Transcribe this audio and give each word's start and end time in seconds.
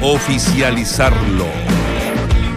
Oficializarlo. 0.00 1.44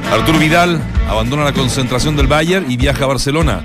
Arturo 0.09 0.39
Vidal 0.39 0.81
abandona 1.09 1.43
la 1.43 1.51
concentración 1.51 2.15
del 2.15 2.27
Bayern 2.27 2.71
y 2.71 2.77
viaja 2.77 3.03
a 3.03 3.07
Barcelona. 3.07 3.61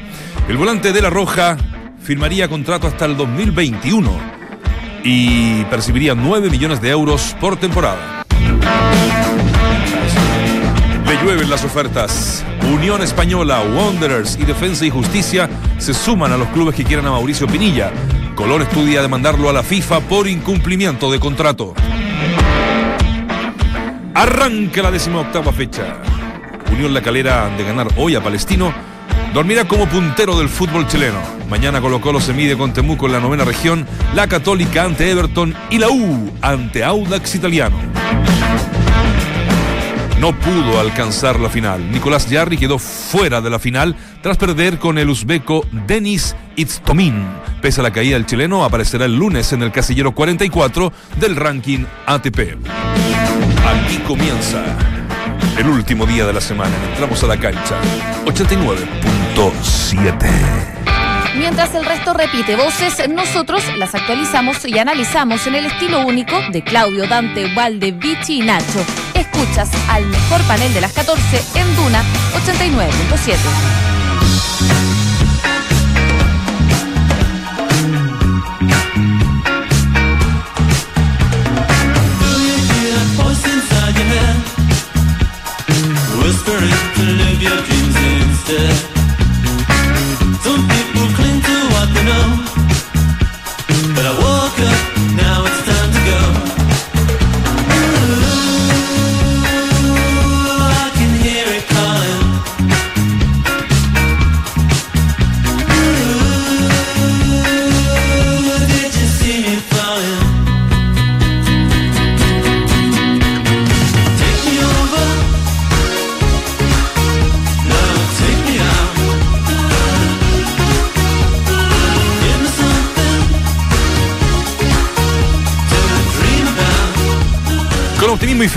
El 0.48 0.56
volante 0.56 0.92
de 0.92 1.00
la 1.00 1.08
Roja 1.08 1.56
firmaría 2.02 2.48
contrato 2.48 2.88
hasta 2.88 3.04
el 3.04 3.16
2021 3.16 4.10
y 5.04 5.62
percibiría 5.66 6.16
9 6.16 6.50
millones 6.50 6.80
de 6.80 6.90
euros 6.90 7.36
por 7.40 7.56
temporada. 7.56 8.24
Le 11.06 11.22
llueven 11.22 11.48
las 11.48 11.64
ofertas. 11.64 12.44
Unión 12.74 13.02
Española, 13.02 13.60
Wanderers 13.60 14.36
y 14.40 14.44
Defensa 14.44 14.84
y 14.84 14.90
Justicia 14.90 15.48
se 15.78 15.94
suman 15.94 16.32
a 16.32 16.36
los 16.36 16.48
clubes 16.48 16.74
que 16.74 16.82
quieran 16.82 17.06
a 17.06 17.12
Mauricio 17.12 17.46
Pinilla. 17.46 17.92
Colón 18.34 18.62
estudia 18.62 19.00
demandarlo 19.00 19.48
a 19.48 19.52
la 19.52 19.62
FIFA 19.62 20.00
por 20.00 20.26
incumplimiento 20.26 21.12
de 21.12 21.20
contrato. 21.20 21.74
Arranca 24.14 24.80
la 24.80 24.90
octava 24.90 25.52
fecha. 25.52 25.96
Unión 26.72 26.94
La 26.94 27.02
Calera 27.02 27.50
de 27.56 27.64
ganar 27.64 27.88
hoy 27.96 28.14
a 28.14 28.22
Palestino 28.22 28.72
dormirá 29.34 29.66
como 29.66 29.88
puntero 29.88 30.38
del 30.38 30.48
fútbol 30.48 30.86
chileno. 30.86 31.18
Mañana 31.50 31.80
Colo 31.80 32.00
Colo 32.00 32.20
se 32.20 32.32
mide 32.32 32.56
con 32.56 32.72
Temuco 32.72 33.06
en 33.06 33.12
la 33.12 33.20
novena 33.20 33.44
región, 33.44 33.86
la 34.14 34.28
Católica 34.28 34.84
ante 34.84 35.10
Everton 35.10 35.54
y 35.68 35.78
la 35.78 35.90
U 35.90 36.32
ante 36.40 36.84
Audax 36.84 37.34
Italiano. 37.34 37.76
No 40.20 40.32
pudo 40.38 40.78
alcanzar 40.78 41.40
la 41.40 41.50
final. 41.50 41.90
Nicolás 41.90 42.30
Yarri 42.30 42.56
quedó 42.56 42.78
fuera 42.78 43.40
de 43.40 43.50
la 43.50 43.58
final 43.58 43.96
tras 44.22 44.38
perder 44.38 44.78
con 44.78 44.96
el 44.98 45.10
uzbeco 45.10 45.66
Denis 45.86 46.36
Itztomin. 46.54 47.26
Pese 47.60 47.80
a 47.80 47.82
la 47.82 47.92
caída 47.92 48.14
del 48.14 48.26
chileno, 48.26 48.64
aparecerá 48.64 49.06
el 49.06 49.16
lunes 49.16 49.52
en 49.52 49.62
el 49.62 49.72
casillero 49.72 50.14
44 50.14 50.92
del 51.18 51.34
ranking 51.34 51.84
ATP. 52.06 53.33
Aquí 53.66 53.98
comienza 53.98 54.62
el 55.58 55.68
último 55.68 56.06
día 56.06 56.24
de 56.26 56.32
la 56.34 56.40
semana. 56.40 56.72
Entramos 56.90 57.22
a 57.24 57.26
la 57.26 57.36
cancha. 57.38 57.80
89.7. 58.26 60.74
Mientras 61.36 61.74
el 61.74 61.84
resto 61.84 62.14
repite 62.14 62.54
voces, 62.56 63.08
nosotros 63.08 63.62
las 63.76 63.94
actualizamos 63.94 64.64
y 64.64 64.78
analizamos 64.78 65.46
en 65.46 65.56
el 65.56 65.66
estilo 65.66 66.06
único 66.06 66.40
de 66.52 66.62
Claudio, 66.62 67.06
Dante, 67.08 67.52
Valde, 67.54 67.92
Vichy 67.92 68.40
y 68.40 68.42
Nacho. 68.42 68.84
Escuchas 69.14 69.68
al 69.88 70.06
mejor 70.06 70.40
panel 70.42 70.72
de 70.74 70.80
las 70.80 70.92
14 70.92 71.42
en 71.58 71.76
Duna 71.76 72.02
89.7. 72.44 73.93
optimismo 87.46 87.64
y 87.64 87.68
fe 87.68 87.73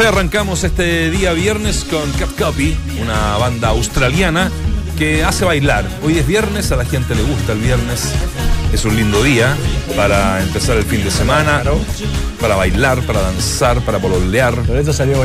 arrancamos 0.07 0.63
este 0.63 1.09
día 1.09 1.34
viernes 1.34 1.84
con 1.84 2.09
Cat 2.13 2.29
Copy, 2.38 2.78
una 3.01 3.35
banda 3.38 3.69
australiana 3.69 4.50
que 4.97 5.25
hace 5.25 5.44
bailar. 5.44 5.85
Hoy 6.01 6.18
es 6.18 6.25
viernes, 6.25 6.72
a 6.72 6.78
la 6.78 6.85
gente 6.85 7.13
le 7.13 7.23
gusta 7.23 7.51
el 7.51 7.59
viernes. 7.59 8.13
Es 8.72 8.85
un 8.85 8.95
lindo 8.95 9.22
día 9.22 9.53
para 9.97 10.41
empezar 10.41 10.78
el 10.78 10.85
fin 10.85 11.03
de 11.03 11.12
semana, 11.12 11.62
para 12.40 12.56
bailar, 12.56 13.01
para 13.01 13.19
danzar, 13.22 13.81
para 13.81 14.00
pololear, 14.00 14.56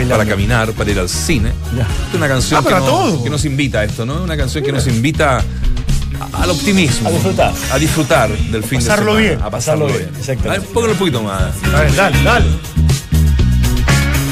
para 0.08 0.26
caminar, 0.26 0.72
para 0.72 0.90
ir 0.90 0.98
al 0.98 1.08
cine. 1.08 1.50
Es 2.08 2.14
una 2.16 2.26
canción 2.26 2.64
ah, 2.66 3.20
que, 3.22 3.30
nos 3.30 3.44
invita 3.44 3.80
a 3.80 3.84
esto, 3.84 4.04
¿no? 4.04 4.20
Una 4.22 4.36
canción 4.36 4.64
que 4.64 4.72
nos 4.72 4.88
invita 4.88 5.44
al 6.32 6.50
optimismo. 6.50 7.08
A 7.08 7.12
disfrutar. 7.12 7.52
A 7.70 7.78
disfrutar 7.78 8.30
del 8.30 8.64
fin 8.64 8.80
de 8.80 8.84
semana. 8.84 9.12
Bien. 9.12 9.38
A 9.42 9.48
pasarlo 9.48 9.86
bien. 9.86 10.10
Exacto. 10.16 10.50
Póngalo 10.72 10.92
un 10.92 10.98
poquito 10.98 11.22
más. 11.22 11.52
A 11.72 11.82
ver, 11.82 11.94
dale, 11.94 12.22
dale. 12.24 12.71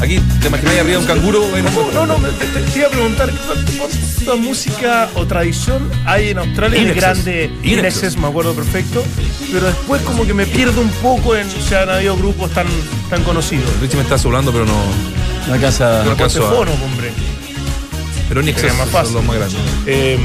Aquí, 0.00 0.18
¿te 0.40 0.48
imagináis 0.48 0.80
arriba 0.80 0.98
un 0.98 1.06
canguro? 1.06 1.42
no, 1.92 2.06
no, 2.06 2.14
te, 2.16 2.46
te, 2.46 2.78
iba 2.78 2.88
a 2.88 2.90
preguntar, 2.90 3.30
¿cuánta 3.46 4.36
música 4.36 5.10
o 5.14 5.26
tradición 5.26 5.90
hay 6.06 6.30
en 6.30 6.38
Australia? 6.38 6.80
Es 6.80 6.96
grande, 6.96 7.50
Inexes, 7.62 8.16
me 8.16 8.26
acuerdo 8.26 8.54
perfecto, 8.54 9.04
pero 9.52 9.66
después 9.66 10.00
como 10.02 10.26
que 10.26 10.32
me 10.32 10.46
pierdo 10.46 10.80
un 10.80 10.90
poco 11.02 11.36
en, 11.36 11.46
o 11.46 11.60
sea, 11.60 11.82
han 11.82 11.90
habido 11.90 12.16
grupos 12.16 12.50
tan, 12.52 12.66
tan 13.10 13.22
conocidos. 13.24 13.68
Richie 13.80 13.96
me 13.96 14.02
está 14.02 14.16
sobrando, 14.16 14.52
pero 14.52 14.64
no... 14.64 14.80
No 15.46 15.54
alcanza... 15.54 16.02
No 16.04 16.12
alcanza. 16.12 16.42
Hombre. 16.44 17.12
Pero 18.28 18.42
Inexes 18.42 18.74
más 18.78 18.88
fácil. 18.88 19.12
son 19.12 19.14
los 19.16 19.24
más 19.24 19.36
grandes. 19.36 19.60
Eh, 19.86 20.18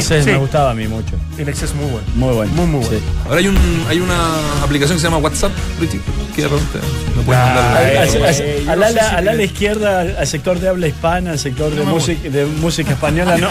sí, 0.00 0.02
sí. 0.02 0.14
me 0.24 0.38
gustaba 0.38 0.70
a 0.70 0.74
mí 0.74 0.88
mucho. 0.88 1.16
Inexes 1.38 1.70
es 1.70 1.74
muy 1.74 1.84
bueno. 1.90 2.06
Muy 2.14 2.34
bueno. 2.34 2.52
Muy, 2.54 2.66
muy 2.66 2.80
bueno. 2.80 2.98
Sí. 2.98 3.04
Ahora 3.26 3.38
hay, 3.38 3.46
un, 3.46 3.84
hay 3.88 4.00
una 4.00 4.62
aplicación 4.62 4.96
que 4.96 5.02
se 5.02 5.06
llama 5.06 5.18
WhatsApp, 5.18 5.52
Richie. 5.78 6.00
¿Qué 6.34 6.42
pregunta? 6.42 6.78
Me 7.16 7.22
pueden 7.22 7.42
mandar. 7.42 8.68
Al 8.68 9.28
ala 9.28 9.42
izquierda, 9.42 10.00
al 10.00 10.26
sector 10.26 10.58
de 10.58 10.68
habla 10.68 10.88
hispana, 10.88 11.32
al 11.32 11.38
sector 11.38 11.74
de, 11.74 11.82
música, 11.82 12.28
de 12.28 12.46
música 12.46 12.92
española, 12.92 13.36
no, 13.36 13.48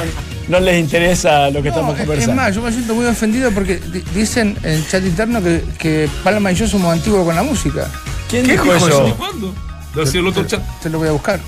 no 0.48 0.60
les 0.60 0.80
interesa 0.80 1.50
lo 1.50 1.62
que 1.62 1.70
estamos 1.70 1.98
conversando. 1.98 2.32
Es 2.32 2.36
más, 2.36 2.56
yo 2.56 2.62
me 2.62 2.72
siento 2.72 2.96
muy 2.96 3.06
ofendido 3.06 3.52
porque 3.52 3.80
dicen 4.14 4.58
en 4.64 4.72
el 4.72 4.88
chat 4.88 5.04
interno 5.04 5.42
que, 5.42 5.64
que 5.78 6.10
Palma 6.24 6.52
y 6.52 6.56
yo 6.56 6.68
somos 6.68 6.92
antiguos 6.92 7.26
con 7.26 7.36
la 7.36 7.44
música. 7.44 7.88
¿Quién 8.30 8.48
dijo, 8.48 8.74
eso? 8.74 9.08
¿Y 9.08 9.12
cuándo? 9.12 9.54
el 9.96 10.28
otro 10.28 10.46
chat. 10.46 10.62
Te 10.82 10.90
lo 10.90 11.00
voy 11.00 11.08
a 11.08 11.12
buscar. 11.12 11.40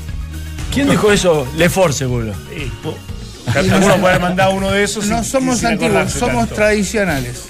¿Quién 0.74 0.90
dijo 0.90 1.12
eso? 1.12 1.48
Lefort, 1.58 1.94
seguro. 1.94 2.34
Sí, 2.50 2.72
uno 3.75 3.98
puede 3.98 4.19
mandar 4.19 4.53
uno 4.53 4.72
de 4.72 4.84
esos. 4.84 5.06
No 5.08 5.24
somos 5.24 5.63
antiguos, 5.63 6.12
somos 6.12 6.50
tradicionales. 6.50 7.44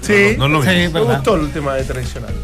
Sí, 0.00 0.34
no, 0.36 0.48
no, 0.48 0.62
sí, 0.62 0.88
me 0.92 1.00
gustó 1.00 1.36
el 1.36 1.52
tema 1.52 1.74
de 1.74 1.84
tradicional. 1.84 2.34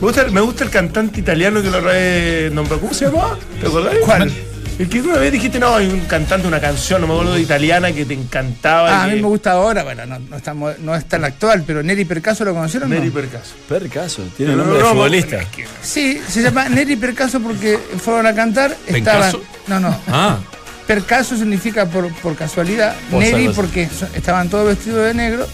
Me 0.00 0.06
gusta, 0.06 0.24
me 0.26 0.40
gusta 0.40 0.62
el 0.62 0.70
cantante 0.70 1.18
italiano 1.18 1.60
que 1.60 1.70
lo 1.70 2.54
nombró. 2.54 2.80
¿Cómo 2.80 2.94
se 2.94 3.06
llama? 3.06 3.36
¿Te 3.60 3.66
acordás? 3.66 3.94
¿Cuál? 4.04 4.32
El 4.78 4.88
que 4.88 5.00
una 5.00 5.18
vez 5.18 5.32
dijiste, 5.32 5.58
no, 5.58 5.74
hay 5.74 5.88
un 5.88 6.02
cantante, 6.02 6.46
una 6.46 6.60
canción, 6.60 7.00
no 7.00 7.08
me 7.08 7.14
acuerdo 7.14 7.34
de 7.34 7.40
italiana 7.40 7.90
que 7.90 8.04
te 8.04 8.14
encantaba. 8.14 9.00
Ah, 9.00 9.04
a 9.04 9.06
mí 9.08 9.16
me 9.20 9.26
gusta 9.26 9.50
ahora, 9.50 9.82
bueno, 9.82 10.06
no, 10.06 10.20
no, 10.20 10.36
estamos, 10.36 10.78
no 10.78 10.94
es 10.94 11.04
tan 11.06 11.24
actual, 11.24 11.64
pero 11.66 11.82
Neri 11.82 12.04
Percaso 12.04 12.44
lo 12.44 12.54
conocieron. 12.54 12.90
Neri 12.90 13.10
Percaso. 13.10 13.54
Percaso, 13.68 14.22
tiene 14.36 14.54
nombre 14.54 14.78
de 14.78 14.84
futbolista. 14.84 15.40
Sí, 15.82 16.20
se 16.28 16.42
llama 16.42 16.68
Neri 16.68 16.94
Percaso 16.94 17.40
porque 17.40 17.76
fueron 18.00 18.26
a 18.26 18.34
cantar. 18.36 18.76
Estaban, 18.86 19.32
no, 19.66 19.80
no. 19.80 20.00
Ah. 20.06 20.38
Percaso 20.86 21.36
significa 21.36 21.86
por, 21.86 22.12
por 22.14 22.36
casualidad. 22.36 22.94
Neri 23.10 23.48
porque 23.48 23.88
estaban 24.14 24.48
todos 24.48 24.68
vestidos 24.68 25.06
de 25.06 25.14
negro 25.14 25.48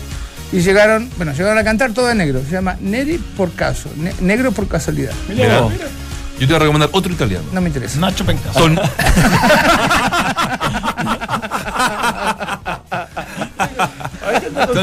y 0.55 0.61
llegaron, 0.61 1.11
bueno, 1.17 1.33
llegaron 1.33 1.59
a 1.59 1.65
cantar 1.65 1.93
todo 1.93 2.06
de 2.06 2.15
negro. 2.15 2.41
Se 2.45 2.53
llama 2.53 2.77
Neri 2.81 3.19
por 3.37 3.53
caso, 3.55 3.91
negro 4.21 4.53
por 4.53 4.69
casualidad. 4.69 5.12
Mira, 5.29 5.67
Yo 6.39 6.39
te 6.39 6.47
voy 6.47 6.55
a 6.55 6.59
recomendar 6.61 6.91
otro 6.93 7.12
italiano. 7.12 7.45
No 7.53 7.61
me 7.61 7.67
interesa. 7.67 7.99
Nacho 7.99 8.25
Pencaso. 8.25 8.61
Ton... 8.61 8.79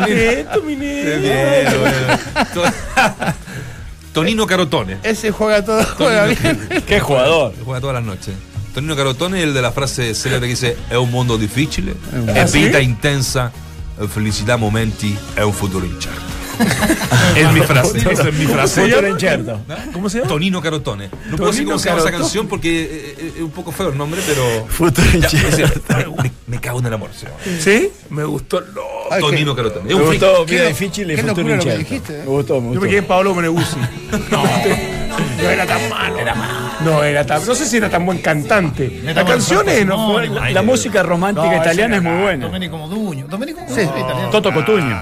Tonino 4.14 4.46
Carotone. 4.46 4.98
Ese 5.04 5.32
juega 5.32 5.64
todo, 5.64 5.86
juega 5.96 6.26
bien. 6.26 6.68
Qué 6.86 7.00
jugador. 7.00 7.54
Juega 7.64 7.80
todas 7.80 7.94
las 7.94 8.04
noches. 8.04 8.36
Tonino 8.74 8.98
Carotone, 8.98 9.42
el 9.42 9.54
de 9.54 9.62
la 9.62 9.72
frase 9.72 10.14
célebre 10.16 10.48
que 10.48 10.52
dice: 10.52 10.76
Es 10.90 10.98
un 10.98 11.12
mundo 11.12 11.38
difícil, 11.38 11.96
es 12.36 12.52
vida 12.52 12.82
intensa, 12.82 13.54
felicidad 14.10 14.58
momenti, 14.58 15.18
es 15.36 15.44
un 15.44 15.54
futuro 15.54 15.86
incerto. 15.86 16.22
es 17.36 17.54
mi 17.54 17.62
frase. 17.62 17.98
Esa 17.98 18.30
es 18.30 18.34
mi 18.36 18.46
frase. 18.46 18.94
¿Cómo 19.94 20.10
se 20.10 20.20
llama? 20.20 20.30
Tonino 20.30 20.62
Carotone. 20.62 21.10
No 21.30 21.38
puedo 21.38 21.52
decir 21.52 21.66
cómo 21.66 21.80
se 21.80 21.90
llama 21.90 22.02
esa 22.02 22.12
canción 22.12 22.48
porque 22.48 23.16
es 23.36 23.42
un 23.42 23.52
poco 23.52 23.72
feo 23.72 23.90
el 23.90 23.98
nombre, 23.98 24.22
pero. 24.26 24.68
Futuro 24.68 25.08
me, 26.22 26.32
me, 26.48 26.62
cago 26.62 26.80
en 26.80 26.86
el 26.86 26.94
amor. 26.94 27.10
¿Sí? 27.60 27.92
Me 28.10 28.24
gustó. 28.24 28.62
No. 28.62 29.18
Tonino 29.20 29.56
Carotone. 29.56 29.94
Me 29.94 30.02
gustó 30.02 30.46
Vida 30.46 30.68
difícil 30.68 31.12
y 31.12 31.18
Futuro 31.18 31.56
Incierto. 31.56 32.14
Me 32.14 32.26
gustó 32.26 32.62
mucho. 32.62 32.76
Yo 32.76 32.82
me 32.82 32.88
quedé 32.88 33.00
en 33.00 33.06
Pablo 33.06 33.36
Meneguzzi. 33.36 33.78
no. 34.30 35.01
No 35.42 35.50
era 35.50 35.66
tan 35.66 35.90
malo. 35.90 36.20
Era 36.20 36.36
malo. 36.36 36.70
No 36.82 37.04
era 37.04 37.26
tan. 37.26 37.46
No 37.46 37.56
sé 37.56 37.66
si 37.66 37.78
era 37.78 37.90
tan 37.90 38.06
buen 38.06 38.20
cantante. 38.20 39.02
La 39.04 39.26
canción 39.26 39.68
es. 39.70 39.86
No, 39.86 40.20
la, 40.20 40.62
música 40.62 41.04
romántica 41.04 41.58
italiana 41.58 41.98
es 41.98 42.04
muy 42.04 42.22
buena. 42.22 42.46
Domenico 42.46 42.78
Moduño. 42.78 43.28
Domenico 43.28 43.62
sí. 43.68 43.82
italiano. 43.82 44.30
Toto 44.30 44.54
Cotuño. 44.54 45.02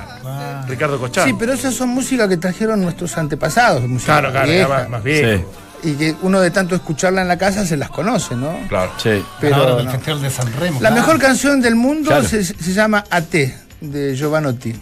Ricardo 0.68 1.00
Cochán. 1.00 1.28
Sí, 1.28 1.36
pero 1.38 1.54
esas 1.54 1.74
son 1.74 1.90
música 1.90 2.28
que 2.30 2.38
trajeron 2.38 2.82
nuestros 2.82 3.18
antepasados. 3.18 3.82
Claro, 4.06 4.32
claro, 4.32 4.90
más, 4.90 5.04
bien. 5.04 5.46
Y 5.82 5.94
que 5.94 6.16
uno 6.22 6.42
de 6.42 6.52
tanto 6.52 6.76
escucharla 6.76 7.22
en 7.22 7.28
la 7.28 7.38
casa 7.38 7.66
se 7.66 7.78
las 7.78 7.90
conoce, 7.90 8.36
¿no? 8.36 8.60
Claro. 8.68 8.92
Sí. 8.98 9.24
Pero 9.40 9.78
del 9.78 9.90
Festival 9.90 10.22
de 10.22 10.30
San 10.30 10.54
Remo. 10.54 10.82
La 10.82 10.92
mejor 10.92 11.18
canción 11.20 11.62
del 11.62 11.76
mundo 11.76 12.22
se, 12.24 12.44
se, 12.44 12.74
llama 12.74 13.04
AT, 13.10 13.34
de 13.82 14.16
Giovanotti. 14.16 14.76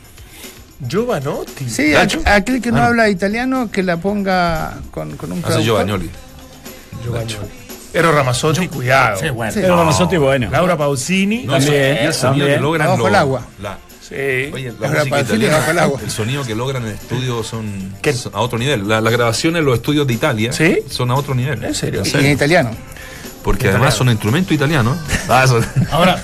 Giovanotti. 0.79 1.69
Sí, 1.69 1.93
aquel 1.95 2.61
que 2.61 2.71
no 2.71 2.77
ah. 2.77 2.87
habla 2.87 3.09
italiano 3.09 3.71
que 3.71 3.83
la 3.83 3.97
ponga 3.97 4.77
con, 4.91 5.17
con 5.17 5.31
un 5.31 5.43
Hace 5.43 5.63
Giovanni. 5.63 6.09
Giovanni. 7.03 7.35
Ero 7.93 8.11
Ramazzotti, 8.11 8.67
cuidado. 8.67 9.19
Sí, 9.19 9.29
bueno. 9.29 9.59
Ero 9.59 9.75
Ramazzotti, 9.75 10.17
bueno. 10.17 10.49
Laura 10.51 10.77
Pausini. 10.77 11.47
también. 11.47 11.97
el 11.97 12.13
sonido 12.13 12.47
que 12.47 12.57
logran. 12.57 12.87
Bajo 12.87 13.07
el 13.07 13.15
agua. 13.15 13.47
Sí. 14.07 14.15
Oye, 14.53 14.73
la 14.79 14.87
música 14.87 15.19
italiana, 15.19 15.69
el, 15.69 15.79
agua. 15.79 15.99
el 16.01 16.09
sonido 16.09 16.45
que 16.45 16.55
logran 16.55 16.83
en 16.83 16.89
el 16.89 16.95
estudio 16.95 17.43
son, 17.43 17.93
son 18.13 18.35
a 18.35 18.39
otro 18.39 18.57
nivel. 18.57 18.87
Las 18.87 19.03
grabaciones 19.03 19.59
en 19.59 19.65
los 19.65 19.75
estudios 19.75 20.07
de 20.07 20.13
Italia 20.13 20.53
¿Sí? 20.53 20.79
son 20.89 21.11
a 21.11 21.15
otro 21.15 21.35
nivel. 21.35 21.61
¿En 21.63 21.75
serio? 21.75 22.03
Y 22.05 22.15
en 22.17 22.31
italiano. 22.31 22.71
Porque 23.47 23.69
además 23.69 23.93
son 23.93 24.09
instrumentos 24.09 24.51
italianos. 24.51 24.97
Ah, 25.29 25.45
Ahora, 25.91 26.23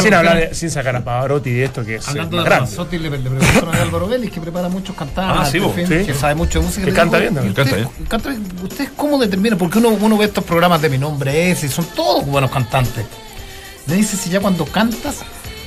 sin 0.00 0.14
hablar, 0.14 0.50
sin 0.52 0.70
sacar 0.70 0.94
a 0.94 1.02
Pavarotti 1.02 1.50
de 1.50 1.64
esto 1.64 1.84
que 1.84 1.96
es. 1.96 2.08
Hablando 2.08 2.36
de 2.36 2.48
Ramazzotti, 2.48 2.96
le, 2.96 3.10
le 3.10 3.18
preguntaron 3.18 3.74
a 3.74 3.82
Álvaro 3.82 4.06
Vélez, 4.06 4.30
que 4.30 4.40
prepara 4.40 4.68
muchos 4.68 4.94
cantantes, 4.94 5.36
ah, 5.36 5.50
sí, 5.50 5.84
que 6.06 6.14
sabe 6.14 6.36
mucho 6.36 6.60
de 6.60 6.66
música. 6.66 6.86
Que 6.86 6.92
canta 6.92 7.18
bien, 7.18 7.36
¿Usted, 7.36 7.88
canta 8.08 8.28
bien. 8.30 8.46
¿Ustedes 8.62 8.90
cómo 8.96 9.18
determinan? 9.18 9.58
Porque 9.58 9.78
uno, 9.78 9.88
uno 9.88 10.16
ve 10.16 10.26
estos 10.26 10.44
programas 10.44 10.80
de 10.80 10.90
Mi 10.90 10.98
Nombre 10.98 11.50
Es 11.50 11.64
y 11.64 11.68
son 11.68 11.84
todos 11.86 12.24
buenos 12.24 12.52
cantantes. 12.52 13.04
Me 13.86 13.96
dice 13.96 14.16
si 14.16 14.30
ya 14.30 14.38
cuando 14.38 14.64
cantas, 14.64 15.16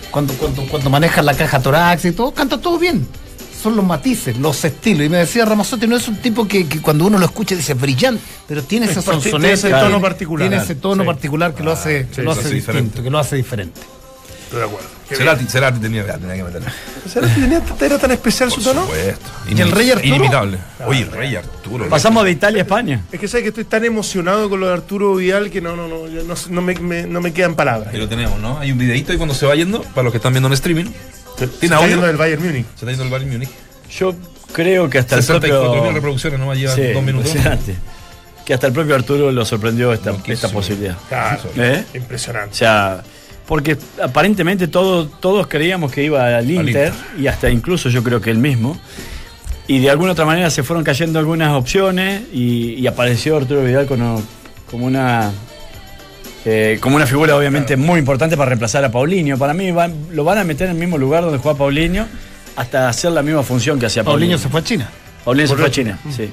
cuando, 0.10 0.34
cuando, 0.36 0.66
cuando 0.68 0.90
manejas 0.90 1.26
la 1.26 1.34
caja 1.34 1.62
torácica 1.62 2.08
y 2.08 2.12
todo, 2.14 2.34
canta 2.34 2.58
todo 2.62 2.80
bien 2.80 3.06
son 3.64 3.76
los 3.78 3.86
matices, 3.86 4.38
los 4.38 4.64
estilos. 4.66 5.06
Y 5.06 5.10
me 5.10 5.18
decía 5.18 5.46
Ramazotti, 5.46 5.88
no 5.88 5.96
es 5.96 6.08
un 6.10 6.18
tipo 6.18 6.46
que, 6.48 6.68
cuando 6.82 7.06
uno 7.06 7.18
lo 7.18 7.26
escucha 7.26 7.56
dice 7.56 7.74
brillante, 7.74 8.22
pero 8.48 8.62
tiene 8.64 8.88
ese 8.88 9.02
Tiene 9.02 9.54
ese 9.54 9.70
tono 9.70 10.02
particular. 10.02 10.50
Tiene 10.50 10.64
ese 10.64 10.76
tono 10.76 11.06
particular 11.06 11.56
que 11.56 11.64
lo 11.64 11.72
hace, 11.72 12.08
lo 12.18 12.32
hace 12.32 12.50
distinto, 12.50 13.02
que 13.02 13.10
lo 13.10 13.18
hace 13.18 13.38
diferente. 13.38 13.80
Estoy 14.44 14.60
de 14.60 14.66
acuerdo. 14.66 14.88
Cerati, 15.10 15.46
Cerati 15.46 15.80
tenía, 15.80 16.06
tenía 16.06 16.36
que 16.36 16.44
meterlo. 16.44 16.70
¿Cerati 17.08 17.42
tenía, 17.42 17.62
era 17.82 17.98
tan 17.98 18.12
especial 18.12 18.52
su 18.52 18.62
tono? 18.62 18.82
Supuesto. 18.82 19.32
¿Y 19.48 19.62
el 19.62 19.72
Rey 19.72 19.92
Arturo? 19.92 20.08
Inimitable. 20.08 20.58
Oye, 20.86 21.02
el 21.02 21.12
Rey 21.12 21.36
Arturo. 21.36 21.90
Pasamos 21.90 22.24
de 22.26 22.32
Italia 22.32 22.62
a 22.62 22.64
España. 22.64 23.02
Es 23.12 23.20
que 23.20 23.28
sabes 23.28 23.44
que 23.44 23.50
estoy 23.50 23.66
tan 23.66 23.86
emocionado 23.86 24.50
con 24.50 24.60
lo 24.60 24.68
de 24.68 24.74
Arturo 24.74 25.16
Vidal 25.16 25.50
que 25.50 25.62
no, 25.62 25.76
no, 25.76 25.88
no, 25.88 26.08
no, 26.08 26.36
no 26.50 26.62
me, 26.62 26.76
me, 26.76 27.04
no 27.04 27.22
me 27.22 27.34
quedan 27.34 27.56
palabras. 27.56 27.94
Ahí 27.94 28.00
lo 28.00 28.10
tenemos, 28.10 28.40
¿no? 28.40 28.60
Hay 28.60 28.72
un 28.72 28.78
videito 28.78 29.12
ahí 29.12 29.18
cuando 29.18 29.36
se 29.36 29.46
va 29.46 29.56
yendo, 29.56 29.82
para 29.82 30.04
los 30.04 30.12
que 30.12 30.18
están 30.18 30.34
viendo 30.34 30.48
en 30.48 30.54
streaming. 30.54 30.86
Se, 31.38 31.48
¿Tiene 31.48 31.76
está 31.76 31.88
yendo 31.88 32.06
del 32.06 32.18
Bayern 32.18 32.44
Múnich. 32.44 32.66
Se 32.66 32.86
está 32.86 32.88
yendo 32.88 33.04
del 33.04 33.12
Bayern 33.12 33.32
Múnich. 33.32 33.50
Yo 33.98 34.16
creo 34.54 34.90
que 34.90 35.00
hasta 35.00 35.18
el 35.18 35.26
propio... 35.26 35.92
reproducciones, 35.92 36.40
no 36.40 36.54
lleva 36.54 36.76
dos 36.76 37.04
minutos. 37.04 37.34
Que 38.46 38.54
hasta 38.54 38.68
el 38.68 38.74
propio 38.74 38.96
Arturo 38.96 39.32
lo 39.32 39.46
sorprendió 39.46 39.94
esta, 39.94 40.14
esta 40.28 40.50
posibilidad. 40.50 40.98
Claro, 41.08 41.44
¿Eh? 41.56 41.86
impresionante. 41.94 42.52
O 42.52 42.58
sea, 42.58 43.02
porque 43.48 43.78
aparentemente 44.02 44.68
todos 44.68 45.48
creíamos 45.48 45.92
que 45.92 46.04
iba 46.04 46.38
al 46.38 46.50
Inter, 46.50 46.92
y 47.18 47.28
hasta 47.28 47.50
incluso 47.50 47.90
yo 47.90 48.04
creo 48.04 48.20
que 48.22 48.32
él 48.32 48.38
mismo. 48.38 48.78
Y 49.68 49.80
de 49.80 49.90
alguna 49.90 50.12
otra 50.12 50.26
manera 50.26 50.50
se 50.50 50.64
fueron 50.64 50.84
cayendo 50.84 51.20
algunas 51.20 51.54
opciones 51.54 52.24
y, 52.34 52.86
apareció 52.86 53.38
Arturo 53.38 53.64
Vidal 53.64 53.86
como, 53.86 54.22
como 54.70 54.86
una 54.86 55.32
eh, 56.46 56.78
como 56.82 56.98
una 56.98 57.08
figura 57.08 57.38
obviamente 57.38 57.78
muy 57.78 58.00
importante 58.00 58.36
para 58.36 58.50
reemplazar 58.50 58.84
a 58.84 58.92
Paulinho. 58.92 59.38
Para 59.38 59.54
mí 59.54 59.72
lo 60.12 60.24
van 60.24 60.38
a 60.38 60.44
meter 60.44 60.68
en 60.68 60.74
el 60.74 60.80
mismo 60.80 60.98
lugar 60.98 61.24
donde 61.24 61.38
juega 61.38 61.58
Paulinho 61.58 62.08
hasta 62.56 62.90
hacer 62.90 63.12
la 63.12 63.22
misma 63.22 63.44
función 63.44 63.80
que 63.80 63.86
hacía 63.86 64.04
Paulinho. 64.04 64.38
Paulinho 64.38 64.38
se 64.38 64.50
fue 64.50 64.60
a 64.60 64.64
China. 64.64 64.90
Paulinho 65.24 65.48
se 65.48 65.56
fue 65.56 65.66
a 65.66 65.72
China, 65.72 66.00
sí. 66.16 66.30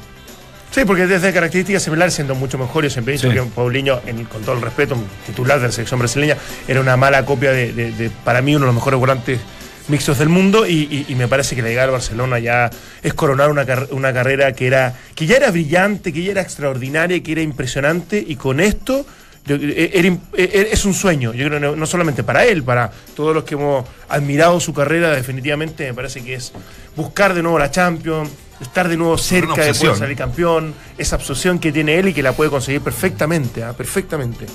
Sí, 0.71 0.85
porque 0.85 1.09
desde 1.09 1.33
características 1.33 1.83
similares, 1.83 2.15
siendo 2.15 2.37
mucho 2.37 2.57
mejor, 2.57 2.85
yo 2.85 2.91
siempre 2.91 3.15
he 3.15 3.17
dicho 3.17 3.29
que 3.29 3.43
Paulinho, 3.43 4.01
con 4.31 4.43
todo 4.43 4.55
el 4.55 4.63
respeto, 4.63 4.97
titular 5.27 5.59
de 5.59 5.67
la 5.67 5.73
selección 5.73 5.99
brasileña, 5.99 6.37
era 6.69 6.81
una 6.81 6.97
mala 6.97 7.25
copia 7.25 7.51
de, 7.51 8.11
para 8.25 8.41
mí, 8.41 8.55
uno 8.55 8.67
de 8.67 8.67
los 8.67 8.75
mejores 8.77 9.01
volantes 9.01 9.41
mixtos 9.89 10.19
del 10.19 10.29
mundo 10.29 10.69
y, 10.69 11.07
me 11.17 11.27
parece 11.27 11.57
que 11.57 11.63
la 11.63 11.69
llegada 11.69 11.87
al 11.87 11.93
Barcelona 11.93 12.39
ya 12.39 12.71
es 13.03 13.15
coronar 13.15 13.51
una, 13.51 13.67
una, 13.91 14.13
carrera 14.13 14.53
que, 14.53 14.69
era, 14.69 14.95
que 15.17 15.27
ya 15.27 15.37
era 15.37 15.51
brillante, 15.51 16.13
que 16.13 16.23
ya 16.23 16.31
era 16.31 16.43
extraordinaria, 16.43 17.21
que 17.21 17.33
era 17.33 17.43
impresionante 17.43 18.25
y 18.25 18.37
con 18.37 18.61
esto 18.61 19.05
eh, 19.49 20.21
eh, 20.37 20.69
es 20.73 20.85
un 20.85 20.95
sueño, 20.95 21.33
yo 21.33 21.47
creo, 21.47 21.75
no 21.75 21.87
solamente 21.87 22.23
para 22.23 22.45
él, 22.45 22.63
para 22.63 22.91
todos 23.17 23.35
los 23.35 23.45
que 23.45 23.55
hemos 23.55 23.85
admirado 24.09 24.61
su 24.61 24.73
carrera, 24.73 25.11
definitivamente 25.11 25.87
me 25.87 25.95
parece 25.95 26.23
que 26.23 26.35
es 26.35 26.53
buscar 26.95 27.35
de 27.35 27.43
nuevo 27.43 27.59
la 27.59 27.71
Champions, 27.71 28.31
estar 28.61 28.89
de 28.89 28.97
nuevo 28.97 29.17
cerca 29.19 29.65
de 29.65 29.75
poder 29.75 29.97
salir 29.97 30.17
campeón, 30.17 30.75
esa 30.99 31.17
obsesión 31.17 31.59
que 31.59 31.73
tiene 31.73 31.99
él 31.99 32.09
y 32.09 32.15
que 32.15 32.23
la 32.23 32.33
puede 32.33 32.51
conseguir 32.51 32.83
perfectamente, 32.83 33.65
¿ah? 33.65 33.73
perfectamente. 33.73 34.47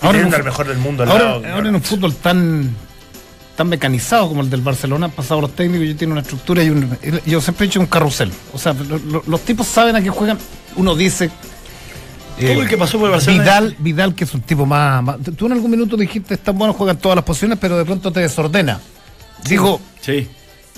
Ahora 0.00 0.20
en 0.20 0.34
el 0.34 0.42
mejor 0.42 0.66
del 0.66 0.78
mundo 0.78 1.04
ahora, 1.04 1.68
en 1.68 1.74
un 1.74 1.82
fútbol 1.82 2.14
tan 2.16 2.74
tan 3.54 3.68
mecanizado 3.68 4.28
como 4.28 4.40
el 4.40 4.48
del 4.48 4.62
Barcelona, 4.62 5.06
han 5.06 5.12
pasado 5.12 5.42
los 5.42 5.54
técnicos 5.54 5.86
y 5.86 5.94
tiene 5.94 6.12
una 6.12 6.22
estructura 6.22 6.64
y 6.64 6.70
un, 6.70 6.96
yo 7.26 7.40
siempre 7.40 7.66
he 7.66 7.68
hecho 7.68 7.80
un 7.80 7.86
carrusel. 7.86 8.32
O 8.52 8.58
sea, 8.58 8.74
los 9.26 9.40
tipos 9.42 9.66
saben 9.66 9.94
a 9.94 10.00
qué 10.00 10.08
juegan. 10.08 10.38
Uno 10.74 10.96
dice 10.96 11.30
todo 12.40 12.62
el 12.62 12.68
que 12.68 12.76
pasó 12.76 12.98
por 12.98 13.06
el 13.06 13.12
Barcelona. 13.12 13.42
Vidal, 13.42 13.76
Vidal, 13.78 14.14
que 14.14 14.24
es 14.24 14.34
un 14.34 14.40
tipo 14.42 14.66
más, 14.66 15.04
Tú 15.36 15.46
en 15.46 15.52
algún 15.52 15.70
minuto 15.70 15.96
dijiste, 15.96 16.34
están 16.34 16.58
buenos, 16.58 16.76
juegan 16.76 16.98
todas 16.98 17.16
las 17.16 17.24
posiciones, 17.24 17.58
pero 17.60 17.76
de 17.76 17.84
pronto 17.84 18.10
te 18.10 18.20
desordena. 18.20 18.80
Digo, 19.48 19.80
sí. 20.00 20.28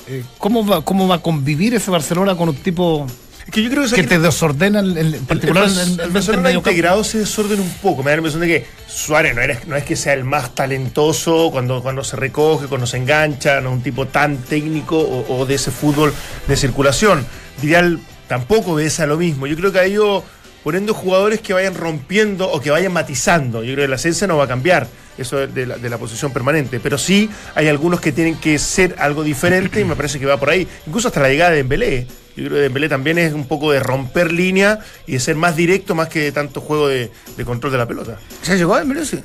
Eh, 0.07 0.23
¿cómo, 0.39 0.67
va, 0.67 0.85
¿cómo 0.85 1.09
va 1.09 1.17
a 1.17 1.23
convivir 1.23 1.75
ese 1.75 1.91
Barcelona 1.91 2.37
con 2.37 2.51
un 2.51 2.57
tipo 2.57 3.07
que 3.51 3.63
yo 3.63 3.71
creo 3.71 3.89
que, 3.89 4.03
te 4.05 4.19
desordena 4.19 4.81
el, 4.81 5.17
particular 5.27 5.69
el, 5.69 6.01
el, 6.01 6.11
Barcelona 6.11 6.51
integrado 6.51 7.05
se 7.05 7.19
desordena 7.19 7.61
un 7.61 7.71
poco. 7.83 8.03
Me 8.03 8.11
da 8.11 8.17
la 8.17 8.21
impresión 8.21 8.41
de 8.41 8.49
que 8.49 8.67
Suárez 8.89 9.35
no, 9.35 9.43
no 9.69 9.77
es 9.77 9.85
que 9.85 9.97
sea 9.97 10.15
el 10.15 10.25
más 10.25 10.55
talentoso 10.55 11.51
cuando, 11.53 11.83
cuando 11.83 12.03
se 12.05 12.17
recoge, 12.17 12.69
cuando 12.69 12.87
se 12.87 12.97
engancha, 12.97 13.61
no 13.61 13.71
es 13.71 13.77
un 13.77 13.83
tipo 13.83 14.07
tan 14.07 14.39
técnico 14.39 14.99
o, 14.99 15.41
o, 15.41 15.47
de 15.47 15.57
ese 15.57 15.71
fútbol 15.71 16.15
de 16.49 16.57
circulación. 16.57 17.27
Vidal 17.61 18.01
tampoco 18.29 18.79
a 18.79 19.07
lo 19.07 19.17
mismo. 19.19 19.47
Yo 19.47 19.57
creo 19.57 19.73
que 19.73 19.79
ha 19.79 19.87
ido 19.87 20.25
poniendo 20.65 20.95
jugadores 20.95 21.41
que 21.41 21.53
vayan 21.53 21.75
rompiendo 21.75 22.51
o 22.51 22.61
que 22.61 22.71
vayan 22.71 22.93
matizando. 22.93 23.63
Yo 23.63 23.75
creo 23.75 23.85
que 23.85 23.89
la 23.89 23.97
esencia 23.97 24.27
no 24.27 24.39
va 24.39 24.45
a 24.45 24.49
cambiar, 24.49 24.89
eso 25.17 25.47
de 25.47 25.67
la, 25.67 25.77
de 25.77 25.91
la, 25.91 25.99
posición 25.99 26.33
permanente, 26.33 26.81
pero 26.81 26.99
sí 26.99 27.31
hay 27.55 27.69
algunos 27.69 28.01
que 28.01 28.11
tienen 28.11 28.37
que 28.37 28.59
ser 28.59 28.97
algo 28.99 29.23
diferente 29.23 29.81
y 29.81 29.85
me 29.85 29.95
parece 29.95 30.19
que 30.19 30.27
va 30.27 30.39
por 30.39 30.51
ahí. 30.51 30.67
Incluso 30.87 31.09
hasta 31.09 31.21
la 31.21 31.29
llegada 31.29 31.51
de 31.51 31.59
Dembélé. 31.59 32.07
Yo 32.37 32.47
creo 32.47 32.57
que 32.57 32.63
Dembélé 32.63 32.89
también 32.89 33.19
es 33.19 33.33
un 33.33 33.47
poco 33.47 33.71
de 33.71 33.79
romper 33.79 34.33
línea 34.33 34.81
y 35.07 35.13
de 35.13 35.21
ser 35.21 35.37
más 35.37 35.55
directo 35.55 35.95
más 35.95 36.09
que 36.09 36.21
de 36.21 36.33
tanto 36.33 36.61
juego 36.61 36.89
de, 36.89 37.11
control 37.45 37.71
de 37.71 37.79
la 37.79 37.87
pelota. 37.87 38.19
¿Ya 38.43 38.55
llegó 38.55 38.77
Dembélé? 38.77 39.05
Sí. 39.05 39.21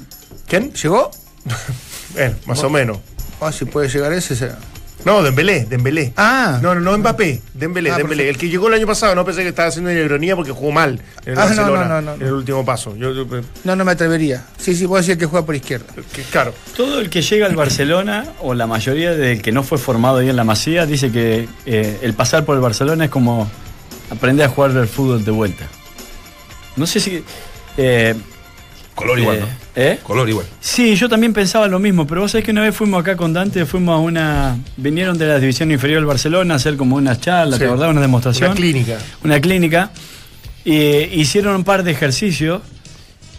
¿Quién? 0.46 0.74
¿Llegó? 0.74 1.10
bueno, 2.14 2.36
más 2.46 2.64
o 2.64 2.70
menos. 2.70 3.00
Ah, 3.42 3.52
si 3.52 3.66
puede 3.66 3.88
llegar 3.88 4.12
ese 4.12 4.36
será. 4.36 4.60
No, 5.06 5.24
Dembélé, 5.24 5.66
Dembélé. 5.66 6.14
Ah. 6.18 6.60
No, 6.62 6.76
no, 6.76 6.82
no 6.82 6.98
Mbappé, 6.98 7.42
Dembélé, 7.54 7.92
ah, 7.92 7.98
Dembélé. 7.98 8.30
El 8.30 8.38
que 8.38 8.50
llegó 8.50 8.68
el 8.68 8.74
año 8.74 8.86
pasado, 8.86 9.16
no 9.16 9.24
pensé 9.24 9.44
que 9.44 9.50
estaba 9.50 9.70
haciendo 9.70 9.90
una 9.90 10.00
ironía 10.00 10.36
porque 10.36 10.52
jugó 10.52 10.72
mal 10.72 11.02
en 11.26 11.34
el 11.34 11.40
ah, 11.40 11.46
Barcelona, 11.46 11.86
no, 11.86 12.02
no, 12.02 12.02
no, 12.02 12.14
en 12.16 12.22
el 12.22 12.34
último 12.34 12.66
paso. 12.66 12.96
no, 12.96 13.76
no 13.76 13.86
me 13.86 13.92
atrevería. 13.92 14.46
Sí, 14.58 14.76
sí, 14.76 14.88
puedo 14.88 15.02
decir 15.02 15.18
que 15.18 15.26
juega 15.26 15.46
por 15.46 15.56
izquierda. 15.56 15.86
claro. 16.32 16.54
Todo 16.76 17.00
el 17.00 17.10
que 17.10 17.22
llega 17.22 17.46
al 17.46 17.56
Barcelona, 17.56 18.26
o 18.42 18.54
la 18.54 18.68
mayoría 18.68 19.12
del 19.12 19.42
que 19.42 19.52
no 19.52 19.64
fue 19.64 19.78
formado 19.78 20.18
ahí 20.18 20.30
en 20.30 20.36
la 20.36 20.44
Masía, 20.44 20.86
dice 20.86 21.12
que 21.12 21.48
eh, 21.66 22.00
el 22.02 22.14
pasar 22.14 22.44
por 22.44 22.56
el 22.56 22.62
Barcelona 22.62 23.06
es 23.06 23.12
como 23.12 23.50
aprender 24.10 24.46
a 24.46 24.50
jugar 24.50 24.72
el 24.72 24.88
fútbol 24.88 25.24
de 25.24 25.32
vuelta. 25.32 25.66
No 26.76 26.86
sé 26.86 27.00
si... 27.00 27.24
Eh, 27.78 28.16
Color 29.00 29.20
igual, 29.20 29.40
¿no? 29.40 29.48
¿Eh? 29.78 29.98
Color 30.04 30.28
igual. 30.28 30.46
Sí, 30.60 30.96
yo 30.98 31.08
también 31.08 31.32
pensaba 31.32 31.70
lo 31.70 31.80
mismo, 31.80 32.06
pero 32.06 32.20
vos 32.20 32.32
sabés 32.32 32.44
que 32.44 32.52
una 32.52 32.64
vez 32.64 32.76
fuimos 32.76 33.00
acá 33.00 33.16
con 33.16 33.32
Dante, 33.32 33.66
fuimos 33.66 33.96
a 33.96 34.00
una. 34.00 34.58
Vinieron 34.76 35.18
de 35.18 35.26
la 35.26 35.40
división 35.40 35.72
inferior 35.72 36.00
del 36.00 36.06
Barcelona 36.06 36.56
a 36.56 36.58
hacer 36.58 36.76
como 36.76 36.98
una 36.98 37.18
charla, 37.18 37.58
¿te 37.58 37.66
acordás? 37.66 37.90
Una 37.90 38.02
demostración. 38.02 38.52
Una 38.52 38.56
clínica. 38.58 38.98
Una 39.24 39.40
clínica. 39.40 39.92
Y 40.66 40.76
hicieron 40.76 41.56
un 41.56 41.64
par 41.64 41.84
de 41.84 41.92
ejercicios 41.92 42.62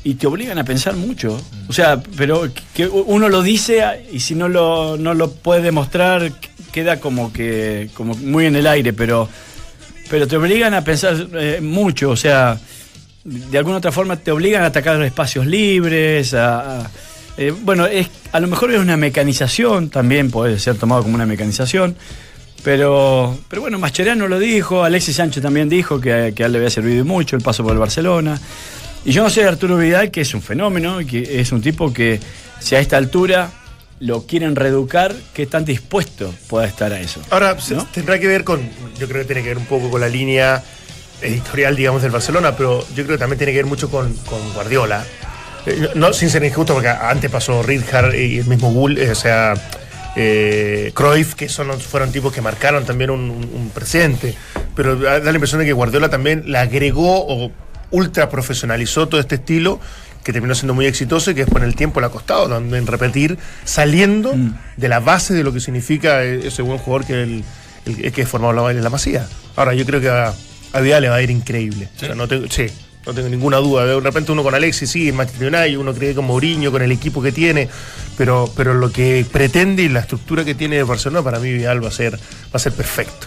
y 0.02 0.14
te 0.14 0.26
obligan 0.26 0.59
a 0.59 0.64
pensar 0.64 0.97
mucho. 0.97 1.38
O 1.69 1.75
sea, 1.75 2.02
pero 2.17 2.49
que 2.73 2.88
uno 2.88 3.29
lo 3.29 3.43
dice 3.43 4.07
y 4.11 4.21
si 4.21 4.35
no 4.35 4.49
lo, 4.49 4.97
no 4.97 5.12
lo 5.12 5.31
puede 5.31 5.61
demostrar, 5.61 6.33
queda 6.73 7.00
como 7.00 7.35
que 7.35 7.90
como 7.93 8.14
muy 8.14 8.47
en 8.47 8.57
el 8.57 8.67
aire, 8.67 8.95
pero, 8.95 9.29
pero 10.09 10.26
te 10.26 10.38
obligan 10.38 10.73
a 10.73 10.83
pensar 10.83 11.29
eh, 11.35 11.61
mucho, 11.61 12.09
o 12.09 12.17
sea, 12.17 12.59
de 13.25 13.59
alguna 13.59 13.79
otra 13.79 13.93
forma 13.93 14.17
te 14.17 14.31
obligan 14.31 14.62
a 14.62 14.67
atacar 14.67 15.00
espacios 15.03 15.47
libres, 15.47 16.35
a, 16.35 16.91
eh, 17.37 17.53
bueno, 17.62 17.87
es, 17.87 18.09
a 18.33 18.41
lo 18.41 18.49
mejor 18.49 18.71
es 18.71 18.79
una 18.79 18.97
mecanización, 18.97 19.91
también 19.91 20.31
puede 20.31 20.59
ser 20.59 20.77
tomado 20.77 21.03
como 21.03 21.15
una 21.15 21.27
mecanización, 21.27 21.97
pero, 22.62 23.39
pero 23.49 23.62
bueno, 23.62 23.79
Mascherano 23.79 24.29
lo 24.29 24.39
dijo, 24.39 24.85
Alexis 24.85 25.17
Sánchez 25.17 25.43
también 25.43 25.69
dijo 25.69 26.00
que, 26.00 26.33
que 26.35 26.43
a 26.43 26.47
él 26.47 26.53
le 26.53 26.59
había 26.59 26.71
servido 26.71 27.05
mucho 27.05 27.37
el 27.37 27.43
paso 27.43 27.62
por 27.62 27.73
el 27.73 27.79
Barcelona. 27.79 28.39
Y 29.03 29.12
yo 29.12 29.23
no 29.23 29.31
sé 29.31 29.41
de 29.41 29.49
Arturo 29.49 29.79
Vidal, 29.79 30.11
que 30.11 30.21
es 30.21 30.35
un 30.35 30.43
fenómeno, 30.43 30.99
que 30.99 31.41
es 31.41 31.53
un 31.53 31.62
tipo 31.62 31.91
que 31.91 32.21
si 32.59 32.75
a 32.75 32.81
esta 32.81 32.99
altura 32.99 33.50
lo 34.00 34.27
quieren 34.27 34.57
reeducar, 34.57 35.15
¿qué 35.33 35.47
tan 35.47 35.65
dispuesto 35.65 36.35
pueda 36.49 36.67
estar 36.67 36.93
a 36.93 37.00
eso? 37.00 37.23
Ahora, 37.31 37.57
tendrá 37.93 38.19
que 38.19 38.27
ver 38.27 38.45
con, 38.45 38.61
yo 38.99 39.09
creo 39.09 39.23
que 39.23 39.27
tiene 39.27 39.43
que 39.43 39.49
ver 39.49 39.59
un 39.59 39.67
poco 39.67 39.91
con 39.91 40.00
la 40.00 40.09
línea 40.09 40.62
editorial, 41.23 41.77
digamos, 41.77 42.03
del 42.03 42.11
Barcelona, 42.11 42.57
pero 42.57 42.81
yo 42.95 43.05
creo 43.05 43.17
que 43.17 43.19
también 43.19 43.39
tiene 43.39 43.53
que 43.53 43.59
ver 43.59 43.67
mucho 43.67 43.91
con, 43.91 44.15
Guardiola. 44.55 45.05
Eh, 45.67 45.91
no 45.95 46.12
sin 46.12 46.31
ser 46.31 46.45
injusto, 46.45 46.75
porque 46.75 46.89
antes 46.89 47.31
pasó 47.31 47.62
Ridhard 47.62 48.15
y 48.15 48.39
el 48.39 48.47
mismo 48.47 48.73
Bull, 48.73 48.99
eh, 48.99 49.11
o 49.11 49.15
sea, 49.15 49.55
eh, 50.17 50.91
Cruyff, 50.95 51.35
que 51.35 51.49
son, 51.49 51.79
fueron 51.81 52.12
tipos 52.12 52.33
que 52.33 52.41
marcaron 52.41 52.85
también 52.85 53.11
un, 53.11 53.31
un, 53.31 53.71
presente. 53.75 54.35
Pero 54.75 54.97
da 54.97 55.21
la 55.21 55.33
impresión 55.33 55.61
de 55.61 55.67
que 55.67 55.73
Guardiola 55.73 56.09
también 56.09 56.45
le 56.47 56.59
agregó 56.59 57.27
o 57.27 57.50
ultra 57.91 58.29
profesionalizó 58.29 59.09
todo 59.09 59.21
este 59.21 59.35
estilo 59.37 59.81
que 60.25 60.33
terminó 60.33 60.55
siendo 60.55 60.75
muy 60.75 60.87
exitoso 60.87 61.31
y 61.31 61.35
que 61.35 61.41
después 61.43 61.62
en 61.62 61.69
el 61.69 61.75
tiempo 61.75 62.00
le 62.00 62.07
ha 62.07 62.11
costado 62.11 62.49
también 62.49 62.87
repetir, 62.87 63.39
saliendo 63.65 64.35
mm. 64.35 64.55
de 64.77 64.89
la 64.89 65.00
base 65.00 65.35
de 65.35 65.43
lo 65.43 65.53
que 65.53 65.61
significa 65.61 66.23
ese 66.23 66.62
buen 66.62 66.79
jugador 66.79 67.07
que 67.07 67.23
el, 67.23 67.45
el, 67.87 68.12
que 68.12 68.27
formado 68.27 68.53
la, 68.53 68.71
en 68.71 68.83
la 68.83 68.91
Masía. 68.91 69.27
Ahora, 69.57 69.75
yo 69.75 69.85
creo 69.87 70.00
que 70.00 70.11
a, 70.73 70.81
Vidal 70.81 71.03
le 71.03 71.09
va 71.09 71.17
a 71.17 71.23
ir 71.23 71.31
increíble. 71.31 71.89
¿Sí? 71.97 72.07
no 72.15 72.29
tengo, 72.29 72.47
sí, 72.50 72.67
no 73.07 73.15
tengo 73.15 73.29
ninguna 73.29 73.59
duda. 73.59 73.87
De 73.87 74.00
repente 74.00 74.33
uno 74.33 74.43
con 74.43 74.55
Alexis, 74.55 74.91
sí, 74.91 75.09
en 75.09 75.17
Manchester 75.17 75.49
United, 75.49 75.79
uno 75.79 75.95
cree 75.95 76.15
con 76.15 76.27
Mourinho, 76.27 76.71
con 76.71 76.83
el 76.83 76.93
equipo 76.93 77.23
que 77.23 77.33
tiene, 77.33 77.69
pero, 78.17 78.50
pero 78.57 78.75
lo 78.75 78.91
que 78.93 79.25
pretende 79.31 79.83
y 79.83 79.89
la 79.89 80.00
estructura 80.00 80.45
que 80.45 80.55
tiene 80.55 80.83
Barcelona, 80.83 81.23
para 81.23 81.39
mí 81.39 81.53
Vidal 81.53 81.83
va 81.83 81.89
a 81.89 81.93
ser, 81.93 82.15
va 82.15 82.55
a 82.55 82.59
ser 82.59 82.73
perfecto. 82.73 83.27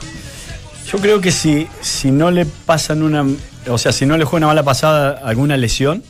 Yo 0.91 0.99
creo 0.99 1.21
que 1.21 1.31
si, 1.31 1.67
si 1.81 2.11
no 2.11 2.29
le 2.29 2.45
pasan 2.45 3.01
una, 3.01 3.25
o 3.67 3.77
sea, 3.77 3.91
si 3.91 4.05
no 4.05 4.17
le 4.17 4.25
juega 4.25 4.45
una 4.45 4.47
mala 4.47 4.63
pasada 4.63 5.21
alguna 5.23 5.57
lesión, 5.57 6.03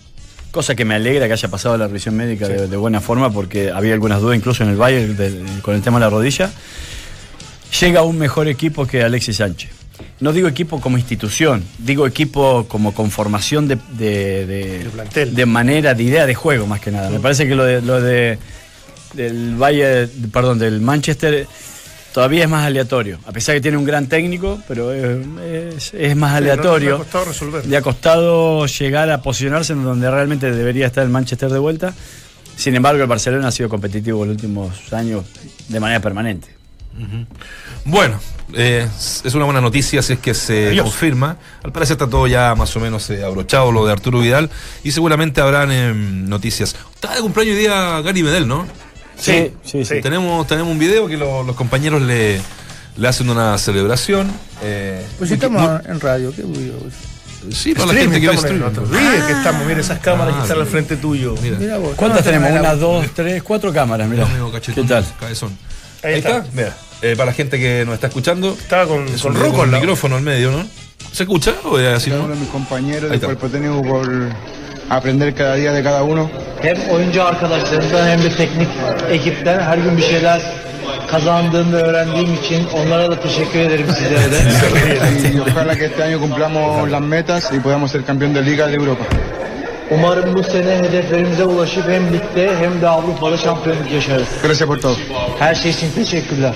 cosa 0.51 0.75
que 0.75 0.85
me 0.85 0.93
alegra 0.95 1.25
que 1.27 1.33
haya 1.33 1.47
pasado 1.47 1.77
la 1.77 1.87
revisión 1.87 2.15
médica 2.15 2.47
de, 2.47 2.77
buena 2.77 3.01
forma 3.01 3.31
porque 3.31 3.71
había 3.71 3.93
algunas 3.93 4.21
dudas 4.21 4.37
incluso 4.37 4.63
en 4.63 4.69
el 4.69 4.75
Bayern 4.75 5.61
con 5.61 5.73
el 5.73 5.81
tema 5.81 5.97
de 5.97 6.05
la 6.05 6.09
rodilla, 6.09 6.51
llega 7.79 8.03
un 8.03 8.19
mejor 8.19 8.47
equipo 8.47 8.85
que 8.85 9.03
Alexis 9.03 9.37
Sánchez. 9.37 9.82
No 10.19 10.33
digo 10.33 10.47
equipo 10.47 10.81
como 10.81 10.97
institución, 10.97 11.63
digo 11.77 12.07
equipo 12.07 12.65
como 12.67 12.93
conformación 12.93 13.67
de, 13.67 13.77
de, 13.91 14.89
de, 15.25 15.45
manera, 15.45 15.93
de 15.93 16.03
idea 16.03 16.25
de 16.25 16.33
juego 16.33 16.65
más 16.65 16.79
que 16.79 16.91
nada. 16.91 17.09
Me 17.09 17.19
parece 17.19 17.47
que 17.47 17.55
lo 17.55 17.63
de, 17.63 17.81
lo 17.81 18.01
de 18.01 18.39
del 19.13 19.55
Bayern, 19.55 20.09
perdón, 20.31 20.59
del 20.59 20.81
Manchester 20.81 21.47
todavía 22.13 22.43
es 22.43 22.49
más 22.49 22.65
aleatorio. 22.65 23.19
A 23.25 23.31
pesar 23.31 23.55
que 23.55 23.61
tiene 23.61 23.77
un 23.77 23.85
gran 23.85 24.07
técnico, 24.07 24.59
pero 24.67 24.93
es, 24.93 26.15
más 26.15 26.33
aleatorio. 26.35 26.89
le 26.89 26.95
ha 26.95 26.97
costado 26.99 27.25
resolver. 27.25 27.65
Le 27.65 27.77
ha 27.77 27.81
costado 27.81 28.65
llegar 28.65 29.09
a 29.09 29.21
posicionarse 29.21 29.73
en 29.73 29.83
donde 29.83 30.09
realmente 30.09 30.51
debería 30.51 30.87
estar 30.87 31.03
el 31.03 31.09
Manchester 31.09 31.49
de 31.49 31.59
vuelta. 31.59 31.93
Sin 32.55 32.75
embargo, 32.75 33.01
el 33.01 33.07
Barcelona 33.07 33.47
ha 33.47 33.51
sido 33.51 33.67
competitivo 33.67 34.23
en 34.23 34.29
los 34.29 34.35
últimos 34.35 34.93
años 34.93 35.25
de 35.67 35.79
manera 35.79 35.99
permanente. 35.99 36.62
Bueno, 37.85 38.19
eh, 38.53 38.87
es 39.23 39.33
una 39.33 39.45
buena 39.45 39.61
noticia 39.61 40.01
si 40.01 40.13
es 40.13 40.19
que 40.19 40.33
se 40.33 40.77
confirma. 40.81 41.37
Al 41.63 41.71
parecer 41.71 41.95
está 41.95 42.09
todo 42.09 42.27
ya 42.27 42.55
más 42.55 42.75
o 42.75 42.79
menos 42.79 43.09
eh, 43.09 43.23
abrochado 43.23 43.71
lo 43.71 43.85
de 43.85 43.91
Arturo 43.91 44.19
Vidal 44.19 44.49
y 44.83 44.91
seguramente 44.91 45.41
habrán 45.41 45.71
em, 45.71 46.29
noticias. 46.29 46.75
Está 46.93 47.15
de 47.15 47.21
cumpleaños 47.21 47.55
hoy 47.55 47.61
día 47.61 48.01
Gary 48.01 48.23
Medel, 48.23 48.47
¿no? 48.47 48.65
Sí, 49.17 49.53
sí, 49.63 49.85
sí. 49.85 50.01
Tenemos, 50.01 50.45
tenemos 50.47 50.71
un 50.71 50.79
video 50.79 51.07
que 51.07 51.17
los 51.17 51.55
compañeros 51.55 52.01
le, 52.01 52.41
le 52.97 53.07
hacen 53.07 53.29
una 53.29 53.57
celebración. 53.57 54.31
Eh, 54.61 55.05
pues 55.17 55.29
si 55.29 55.35
estamos 55.35 55.81
en 55.85 55.99
radio, 55.99 56.33
qué 56.35 56.43
video. 56.43 56.75
Sí, 57.51 57.73
para 57.73 57.87
la 57.87 57.99
gente 57.99 58.21
que 58.21 58.29
ve 58.29 58.35
streaming. 58.35 58.71
que 58.71 59.33
estamos, 59.33 59.65
mira 59.67 59.81
esas 59.81 59.99
cámaras 59.99 60.35
que 60.35 60.41
están 60.43 60.59
al 60.59 60.65
frente 60.65 60.95
tuyo. 60.95 61.35
Mira. 61.41 61.77
¿Cuántas 61.95 62.23
tenemos? 62.23 62.51
Una, 62.51 62.75
dos, 62.75 63.05
tres, 63.13 63.43
cuatro 63.43 63.73
cámaras, 63.73 64.07
mira. 64.07 64.27
¿Qué 64.73 64.83
tal? 64.83 65.05
Ahí, 66.03 66.15
está. 66.15 66.43
Mira, 66.53 66.75
eh, 67.01 67.15
para 67.15 67.27
la 67.27 67.33
gente 67.33 67.59
que 67.59 67.85
nos 67.85 67.95
está 67.95 68.07
escuchando. 68.07 68.53
Estaba 68.59 68.87
con, 68.87 69.07
con 69.17 69.35
roco 69.35 69.63
el 69.63 69.71
micrófono 69.71 70.15
al 70.17 70.21
medio, 70.21 70.51
¿no? 70.51 70.65
¿Se 71.11 71.23
escucha? 71.23 71.53
O 71.65 71.77
es 71.77 71.95
así, 71.95 72.09
¿no? 72.09 72.23
uno 72.23 72.33
de 72.33 72.39
mis 72.39 72.49
compañeros 72.49 73.11
de 73.11 73.19
cuerpo 73.19 73.47
técnico 73.47 73.81
por 73.83 74.09
aprender 74.89 75.33
cada 75.33 75.55
día 75.55 75.71
de 75.71 75.83
cada 75.83 76.03
uno. 76.03 76.29
Hem 76.61 76.89
oyuncu 76.89 77.21
arkadaşlarımdan 77.23 78.07
hem 78.07 78.23
de 78.23 78.35
teknik 78.35 78.69
ekipten 79.09 79.59
her 79.59 79.77
gün 79.77 79.97
bir 79.97 80.01
şeyler 80.03 80.41
kazandığımı 81.07 81.75
öğrendiğim 81.75 82.33
için 82.33 82.67
onlara 82.73 83.11
da 83.11 83.19
teşekkür 83.19 83.59
ederim 83.59 83.87
sizlere 83.87 84.31
de. 84.31 84.37
y 85.35 85.39
ojalá 85.39 85.75
que 85.75 85.85
este 85.85 86.03
año 86.03 86.19
cumplamos 86.19 86.91
las 86.91 87.01
metas 87.01 87.51
y 87.53 87.59
podamos 87.59 87.91
ser 87.91 88.03
campeón 88.05 88.33
de 88.33 88.41
Liga 88.41 88.67
de 88.67 88.75
Europa. 88.75 89.05
Umarım 89.93 90.35
bu 90.35 90.43
sene 90.43 90.75
hedeflerimize 90.77 91.43
ulaşıp 91.43 91.89
hem 91.89 92.13
ligde 92.13 92.57
hem 92.57 92.81
de 92.81 92.89
Avrupa'da 92.89 93.37
şampiyonluk 93.37 93.91
yaşarız. 93.91 94.27
Gracias 94.43 94.67
por 94.67 94.81
todo. 94.81 94.95
Her 95.39 95.55
şey 95.55 95.71
için 95.71 95.91
teşekkürler. 95.91 96.55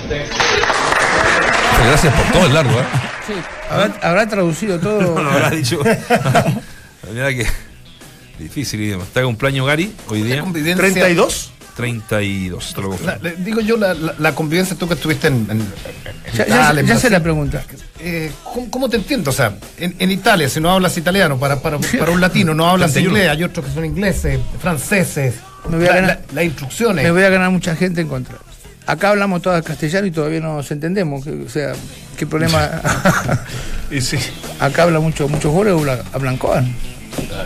Gracias 1.84 2.14
por 2.14 2.34
todo 2.34 2.46
el 2.48 2.54
largo, 2.54 2.72
¿eh? 2.72 2.86
Sí. 3.28 3.34
¿Habrá, 3.70 3.92
habrá 4.02 4.30
traducido 4.30 4.80
todo? 4.80 5.02
no, 5.02 5.24
no 5.24 5.30
habrá 5.30 5.50
dicho. 5.52 5.78
Mira 7.14 7.30
que 7.30 7.48
Difícil 8.40 8.82
idioma. 8.82 9.04
Está 9.04 9.24
cumpleaños 9.24 9.68
Gary 9.68 9.92
hoy 10.10 10.22
día. 10.22 10.44
¿32? 10.44 11.50
32, 11.78 12.74
te 12.74 12.82
lo 12.82 12.98
Digo 13.38 13.62
yo, 13.62 13.78
la, 13.78 14.34
convivencia, 14.34 14.76
tú 14.76 14.88
que 14.88 14.96
estuviste 14.96 15.28
en. 15.28 15.48
ya, 16.34 16.74
ya, 16.74 16.98
sé 16.98 17.12
la 17.12 17.22
pregunta. 17.22 17.64
Eh, 18.00 18.32
¿cómo, 18.72 18.90
te 18.90 18.98
entiendo? 18.98 19.30
O 19.30 19.34
sea, 19.34 19.56
en, 19.78 20.12
Italia, 20.12 20.50
si 20.50 20.60
no 20.60 20.72
hablas 20.72 20.98
italiano, 20.98 21.38
para, 21.38 21.62
para, 21.62 21.78
para 21.78 22.12
un 22.12 22.20
latino, 22.20 22.56
no 22.56 22.68
hablas 22.68 22.98
inglés, 22.98 23.30
hay 23.30 23.44
otros 23.44 23.68
que 23.68 23.72
son 23.72 23.86
ingleses, 23.86 24.40
franceses. 24.60 25.36
Me 25.70 25.78
voy 25.78 25.88
a 25.88 25.94
ganar, 25.94 26.22
las 26.34 26.46
instrucciones. 26.46 27.06
Me 27.06 27.12
voy 27.12 27.24
a 27.24 27.30
ganar 27.30 27.52
mucha 27.52 27.76
gente 27.76 28.02
en 28.02 28.08
contra. 28.08 28.38
Acá 28.88 29.10
hablamos 29.12 29.44
todas 29.44 29.64
castellano 29.64 30.08
y 30.08 30.12
todavía 30.12 30.40
no 30.40 30.56
nos 30.56 30.72
entendemos. 30.72 31.28
o 31.28 31.50
sea, 31.50 31.74
¿qué 32.18 32.26
problema? 32.26 32.82
y 33.92 34.02
sí. 34.02 34.18
Acá 34.60 34.84
habla 34.84 35.00
mucho, 35.00 35.30
muchos 35.30 35.52
goles 35.52 35.76
hablan 36.12 36.38
coan. 36.38 36.74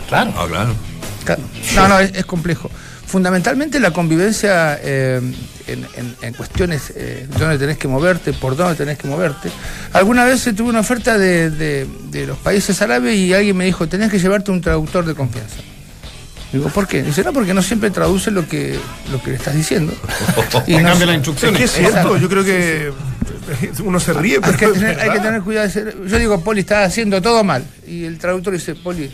Claro. 0.08 0.32
Ah, 0.36 0.46
claro. 0.48 0.74
No, 1.74 1.88
no, 1.88 2.00
es, 2.00 2.24
complejo. 2.24 2.70
Fundamentalmente 3.12 3.78
la 3.78 3.90
convivencia 3.90 4.80
eh, 4.82 5.20
en, 5.66 6.32
cuestiones 6.32 6.94
eh, 6.96 7.28
donde 7.38 7.58
tenés 7.58 7.76
que 7.76 7.86
moverte, 7.86 8.32
por 8.32 8.56
dónde 8.56 8.74
tenés 8.74 8.96
que 8.96 9.06
moverte. 9.06 9.50
Alguna 9.92 10.24
vez 10.24 10.40
se 10.40 10.54
tuvo 10.54 10.70
una 10.70 10.80
oferta 10.80 11.18
de, 11.18 11.86
los 12.26 12.38
países 12.38 12.80
árabes 12.80 13.14
y 13.14 13.34
alguien 13.34 13.54
me 13.54 13.66
dijo, 13.66 13.86
tenés 13.86 14.10
que 14.10 14.18
llevarte 14.18 14.50
un 14.50 14.62
traductor 14.62 15.04
de 15.04 15.14
confianza. 15.14 15.56
Digo, 16.54 16.70
¿por 16.70 16.88
qué? 16.88 17.02
Dice, 17.02 17.22
no, 17.22 17.34
porque 17.34 17.52
no 17.52 17.60
siempre 17.60 17.90
traduce 17.90 18.30
lo 18.30 18.48
que, 18.48 18.78
lo 19.10 19.22
que 19.22 19.32
le 19.32 19.36
estás 19.36 19.54
diciendo. 19.54 19.92
y 20.66 20.76
no, 20.76 20.84
cambia 20.84 21.06
la 21.08 21.14
instrucción. 21.14 21.52
Es 21.52 21.58
que 21.58 21.64
es 21.64 21.70
cierto, 21.70 22.16
yo 22.16 22.30
creo 22.30 22.44
que 22.44 22.92
uno 23.84 24.00
se 24.00 24.14
ríe, 24.14 24.40
pero... 24.40 24.52
Hay 24.52 24.58
que 24.58 24.68
tener, 24.68 25.00
hay 25.00 25.10
que 25.10 25.20
tener 25.20 25.42
cuidado. 25.42 25.68
Yo 26.06 26.18
digo, 26.18 26.42
Poli, 26.42 26.60
está 26.60 26.84
haciendo 26.84 27.20
todo 27.20 27.44
mal. 27.44 27.62
Y 27.86 28.06
el 28.06 28.16
traductor 28.16 28.54
dice, 28.54 28.74
Poli, 28.74 29.10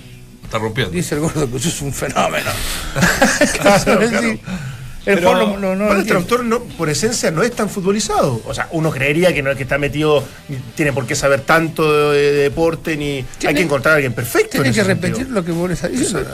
Está 0.48 0.58
rompiendo. 0.58 0.92
Dice 0.92 1.14
el 1.14 1.20
gordo 1.20 1.50
que 1.50 1.58
eso 1.58 1.68
es 1.68 1.82
un 1.82 1.92
fenómeno. 1.92 2.50
El, 5.04 5.18
el 5.18 6.06
traductor 6.06 6.44
no, 6.44 6.60
por 6.60 6.88
esencia 6.90 7.30
no 7.30 7.42
es 7.42 7.52
tan 7.52 7.68
futbolizado. 7.70 8.42
O 8.46 8.52
sea, 8.52 8.68
uno 8.72 8.90
creería 8.90 9.32
que 9.32 9.42
no 9.42 9.50
es 9.50 9.56
que 9.56 9.64
está 9.64 9.78
metido, 9.78 10.22
tiene 10.74 10.92
por 10.92 11.06
qué 11.06 11.14
saber 11.14 11.42
tanto 11.42 12.12
de, 12.12 12.32
deporte, 12.32 12.96
ni 12.96 13.24
hay 13.46 13.54
que 13.54 13.62
encontrar 13.62 13.92
a 13.92 13.96
alguien 13.96 14.12
perfecto. 14.12 14.52
Tiene 14.52 14.72
que 14.72 14.84
repetir 14.84 15.28
lo 15.28 15.44
que 15.44 15.52
vos 15.52 15.68
le 15.68 15.74
estás 15.74 15.92
diciendo. 15.92 16.28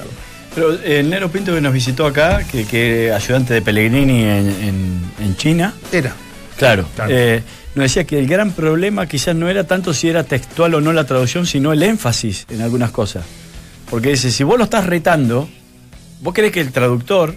Pero 0.55 0.79
eh, 0.83 1.03
Nero 1.05 1.31
Pinto 1.31 1.53
que 1.53 1.61
nos 1.61 1.73
visitó 1.73 2.07
acá, 2.07 2.45
que, 2.51 2.65
que 2.65 3.13
ayudante 3.13 3.55
de 3.55 3.63
Pellegrini 3.63 4.25
en, 4.25 5.37
China. 5.37 5.75
Era. 5.93 6.15
Claro. 6.57 6.89
Eh, 7.09 7.43
nos 7.75 7.85
decía 7.85 8.05
que 8.05 8.19
el 8.19 8.29
gran 8.29 8.53
problema 8.53 9.07
quizás 9.07 9.35
no 9.35 9.49
era 9.49 9.65
tanto 9.65 9.93
si 9.93 10.09
era 10.09 10.23
textual 10.23 10.75
o 10.75 10.81
no 10.81 10.93
la 10.93 11.05
traducción, 11.05 11.47
sino 11.47 11.73
el 11.73 11.83
énfasis 11.83 12.47
en 12.49 12.63
algunas 12.63 12.93
cosas. 12.93 13.25
Porque 13.95 14.09
dice, 14.09 14.33
si 14.33 14.43
vos 14.43 14.59
lo 14.59 14.65
estás 14.65 14.87
retando, 14.87 15.49
vos 16.21 16.35
querés 16.35 16.51
que 16.51 16.61
el 16.61 16.73
traductor 16.73 17.37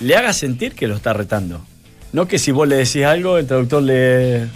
le 0.00 0.14
haga 0.14 0.34
sentir 0.34 0.74
que 0.74 0.88
lo 0.88 0.96
está 0.96 1.14
retando. 1.14 1.64
No 2.12 2.28
que 2.28 2.38
si 2.38 2.52
vos 2.52 2.68
le 2.68 2.76
decís 2.76 3.06
algo, 3.06 3.38
el 3.38 3.46
traductor 3.46 3.82
le, 3.82 4.46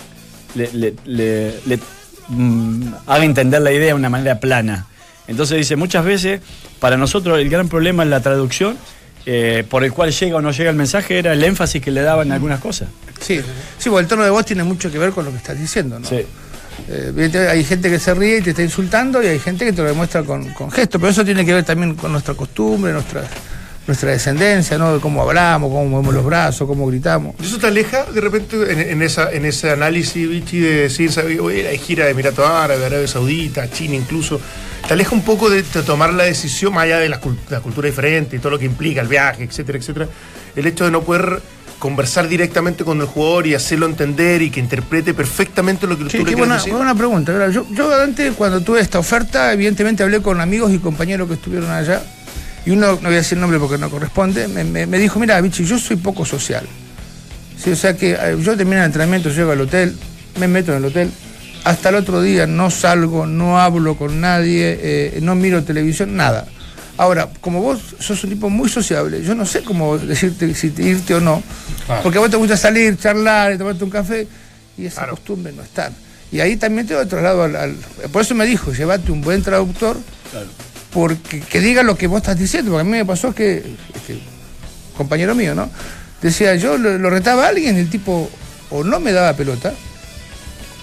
le, 0.55 1.81
mm, 2.29 2.83
haga 3.07 3.25
entender 3.25 3.63
la 3.63 3.73
idea 3.73 3.87
de 3.87 3.95
una 3.95 4.11
manera 4.11 4.39
plana. 4.39 4.87
Entonces 5.29 5.57
dice, 5.57 5.77
muchas 5.77 6.05
veces, 6.05 6.43
para 6.79 6.99
nosotros 6.99 7.39
el 7.39 7.49
gran 7.49 7.71
problema 7.71 8.03
en 8.03 8.11
la 8.11 8.21
traducción, 8.21 8.77
eh, 9.25 9.65
por 9.67 9.83
el 9.83 9.95
cual 9.95 10.13
llega 10.13 10.37
o 10.37 10.43
no 10.43 10.51
llega 10.51 10.69
el 10.69 10.77
mensaje, 10.77 11.21
era 11.21 11.33
el 11.33 11.43
énfasis 11.43 11.81
que 11.81 11.91
le 11.91 12.03
daban 12.03 12.27
en 12.27 12.33
algunas 12.35 12.61
cosas. 12.61 12.91
Sí, 13.19 13.41
sí, 13.79 13.89
porque 13.89 14.03
el 14.03 14.09
tono 14.09 14.25
de 14.25 14.31
voz 14.31 14.45
tiene 14.45 14.63
mucho 14.63 14.93
que 14.93 14.99
ver 14.99 15.13
con 15.13 15.25
lo 15.25 15.31
que 15.31 15.39
estás 15.39 15.59
diciendo, 15.59 15.99
¿no? 15.99 16.07
Sí. 16.07 16.23
Eh, 16.89 17.49
hay 17.51 17.65
gente 17.65 17.91
que 17.91 17.99
se 17.99 18.15
ríe 18.15 18.39
y 18.39 18.43
te 18.43 18.51
está 18.51 18.63
insultando 18.63 19.23
y 19.23 19.27
hay 19.27 19.39
gente 19.39 19.65
que 19.65 19.73
te 19.73 19.83
lo 19.83 19.89
demuestra 19.89 20.23
con, 20.23 20.53
con 20.55 20.71
gestos, 20.71 21.01
pero 21.01 21.11
eso 21.11 21.25
tiene 21.25 21.45
que 21.45 21.55
ver 21.55 21.65
también 21.65 21.95
con 21.95 22.11
nuestra 22.13 22.35
costumbre, 22.35 22.93
nuestra, 22.93 23.23
nuestra 23.87 24.11
descendencia, 24.11 24.79
¿no? 24.79 24.95
De 24.95 25.01
cómo 25.01 25.23
hablamos, 25.23 25.71
cómo 25.71 25.85
movemos 25.87 26.15
los 26.15 26.25
brazos, 26.25 26.67
cómo 26.67 26.87
gritamos. 26.87 27.35
¿Y 27.41 27.45
eso 27.45 27.59
te 27.59 27.67
aleja 27.67 28.05
de 28.05 28.21
repente 28.21 28.57
en, 28.73 28.81
en 28.81 29.03
esa, 29.03 29.31
en 29.33 29.45
ese 29.45 29.71
análisis, 29.71 30.29
Vichy, 30.29 30.61
de 30.61 30.75
decir. 30.83 31.11
Oye, 31.41 31.69
hay 31.69 31.79
gira 31.79 32.05
de 32.05 32.13
Emiratos 32.13 32.49
Árabes, 32.49 32.85
Arabia 32.85 33.07
Saudita, 33.07 33.71
China 33.71 33.95
incluso? 33.95 34.41
¿Te 34.87 34.95
aleja 34.95 35.15
un 35.15 35.23
poco 35.23 35.51
de, 35.51 35.63
de 35.63 35.83
tomar 35.83 36.13
la 36.13 36.25
decisión, 36.25 36.75
más 36.75 36.85
allá 36.85 36.99
de 36.99 37.09
la, 37.09 37.21
la 37.51 37.61
cultura 37.61 37.87
diferente 37.87 38.37
y 38.37 38.39
todo 38.39 38.51
lo 38.51 38.59
que 38.59 38.65
implica 38.65 39.01
el 39.01 39.09
viaje, 39.09 39.45
etcétera, 39.45 39.79
etcétera? 39.79 40.09
El 40.57 40.67
hecho 40.67 40.85
de 40.85 40.91
no 40.91 41.03
poder 41.03 41.41
conversar 41.81 42.29
directamente 42.29 42.85
con 42.85 43.01
el 43.01 43.07
jugador 43.07 43.49
y 43.49 43.55
hacerlo 43.55 43.87
entender 43.87 44.41
y 44.43 44.51
que 44.51 44.61
interprete 44.61 45.15
perfectamente 45.15 45.89
lo 45.89 45.99
que 45.99 46.09
Sí, 46.11 46.19
tú 46.19 46.27
le 46.27 46.37
buena, 46.37 46.55
decir. 46.59 46.73
buena 46.73 46.95
pregunta. 46.95 47.49
Yo, 47.51 47.67
yo 47.73 47.93
antes, 48.01 48.35
cuando 48.37 48.61
tuve 48.61 48.81
esta 48.81 49.01
oferta, 49.01 49.53
evidentemente 49.53 50.03
hablé 50.05 50.21
con 50.23 50.41
amigos 50.41 50.71
y 50.73 50.79
compañeros 50.79 51.27
que 51.27 51.35
estuvieron 51.35 51.71
allá. 51.71 52.03
Y 52.67 52.71
uno, 52.71 52.93
no 52.93 52.97
voy 52.99 53.15
a 53.15 53.17
decir 53.17 53.37
el 53.39 53.41
nombre 53.41 53.59
porque 53.59 53.79
no 53.79 53.91
corresponde, 53.91 54.47
me, 54.47 54.63
me- 54.63 54.87
me 54.87 54.99
dijo, 54.99 55.19
mira, 55.19 55.41
Vichy, 55.41 55.65
yo 55.65 55.79
soy 55.79 55.97
poco 55.97 56.25
social. 56.25 56.65
Sí, 57.57 57.71
o 57.73 57.77
sea 57.77 57.97
que 57.97 58.13
eh, 58.13 58.37
yo 58.41 58.57
termino 58.57 58.79
el 58.79 58.85
entrenamiento, 58.85 59.31
llego 59.31 59.51
al 59.53 59.61
hotel, 59.63 59.97
me 60.39 60.47
meto 60.47 60.73
en 60.73 60.79
el 60.79 60.85
hotel, 60.85 61.11
hasta 61.65 61.89
el 61.89 61.95
otro 61.97 62.21
día 62.23 62.47
no 62.47 62.71
salgo, 62.71 63.27
no 63.27 63.59
hablo 63.59 63.97
con 63.97 64.21
nadie, 64.21 64.79
eh, 64.83 65.19
no 65.23 65.35
miro 65.35 65.65
televisión, 65.65 66.15
nada. 66.17 66.47
Ahora, 67.01 67.31
como 67.41 67.63
vos 67.63 67.81
sos 67.99 68.23
un 68.25 68.29
tipo 68.29 68.51
muy 68.51 68.69
sociable, 68.69 69.23
yo 69.23 69.35
no 69.35 69.47
sé 69.47 69.63
cómo 69.63 69.97
decirte 69.97 70.53
si 70.55 70.69
te- 70.69 70.83
irte 70.83 71.15
o 71.15 71.21
no, 71.21 71.43
porque 72.03 72.19
a 72.19 72.21
vos 72.21 72.31
te 72.31 72.37
gusta 72.37 72.59
salir, 72.59 72.99
charlar, 72.99 73.55
y 73.55 73.57
tomarte 73.59 73.83
un 73.85 73.89
café, 73.91 74.29
y 74.77 74.85
esa 74.85 75.07
costumbre 75.09 75.51
no 75.53 75.63
está. 75.63 75.91
Y 76.31 76.41
ahí 76.41 76.57
también 76.59 76.87
te 76.87 76.93
doy 76.93 77.07
traslado 77.07 77.45
al, 77.45 77.57
al- 77.57 77.75
Por 78.13 78.21
eso 78.21 78.35
me 78.35 78.45
dijo, 78.45 78.73
llévate 78.75 79.11
un 79.13 79.23
buen 79.23 79.43
traductor, 79.43 79.97
porque 80.93 81.41
que 81.41 81.61
diga 81.61 81.83
lo 81.83 81.97
que 81.97 82.07
vos 82.07 82.19
estás 82.19 82.39
diciendo, 82.39 82.73
porque 82.73 82.83
a 82.83 82.85
mí 82.85 82.91
me 82.91 83.07
pasó 83.07 83.35
que, 83.35 83.63
que 84.07 84.19
compañero 84.97 85.35
mío, 85.35 85.55
¿no? 85.55 85.71
Decía, 86.21 86.55
yo 86.57 86.77
lo, 86.77 86.99
lo 86.99 87.09
retaba 87.09 87.47
a 87.47 87.49
alguien, 87.49 87.77
el 87.79 87.89
tipo 87.89 88.29
o 88.69 88.85
no 88.85 89.01
me 89.01 89.13
daba 89.13 89.33
pelota, 89.35 89.73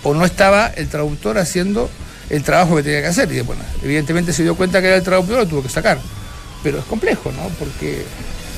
o 0.01 0.15
no 0.15 0.25
estaba 0.25 0.65
el 0.67 0.87
traductor 0.87 1.37
haciendo 1.37 1.91
el 2.29 2.43
trabajo 2.43 2.75
que 2.77 2.83
tenía 2.83 3.01
que 3.01 3.07
hacer. 3.07 3.31
Y 3.31 3.41
bueno, 3.41 3.61
evidentemente 3.83 4.33
se 4.33 4.43
dio 4.43 4.55
cuenta 4.55 4.81
que 4.81 4.87
era 4.87 4.97
el 4.97 5.03
traductor, 5.03 5.37
lo 5.37 5.47
tuvo 5.47 5.63
que 5.63 5.69
sacar. 5.69 5.99
Pero 6.63 6.79
es 6.79 6.85
complejo, 6.85 7.31
¿no? 7.31 7.47
Porque 7.59 8.03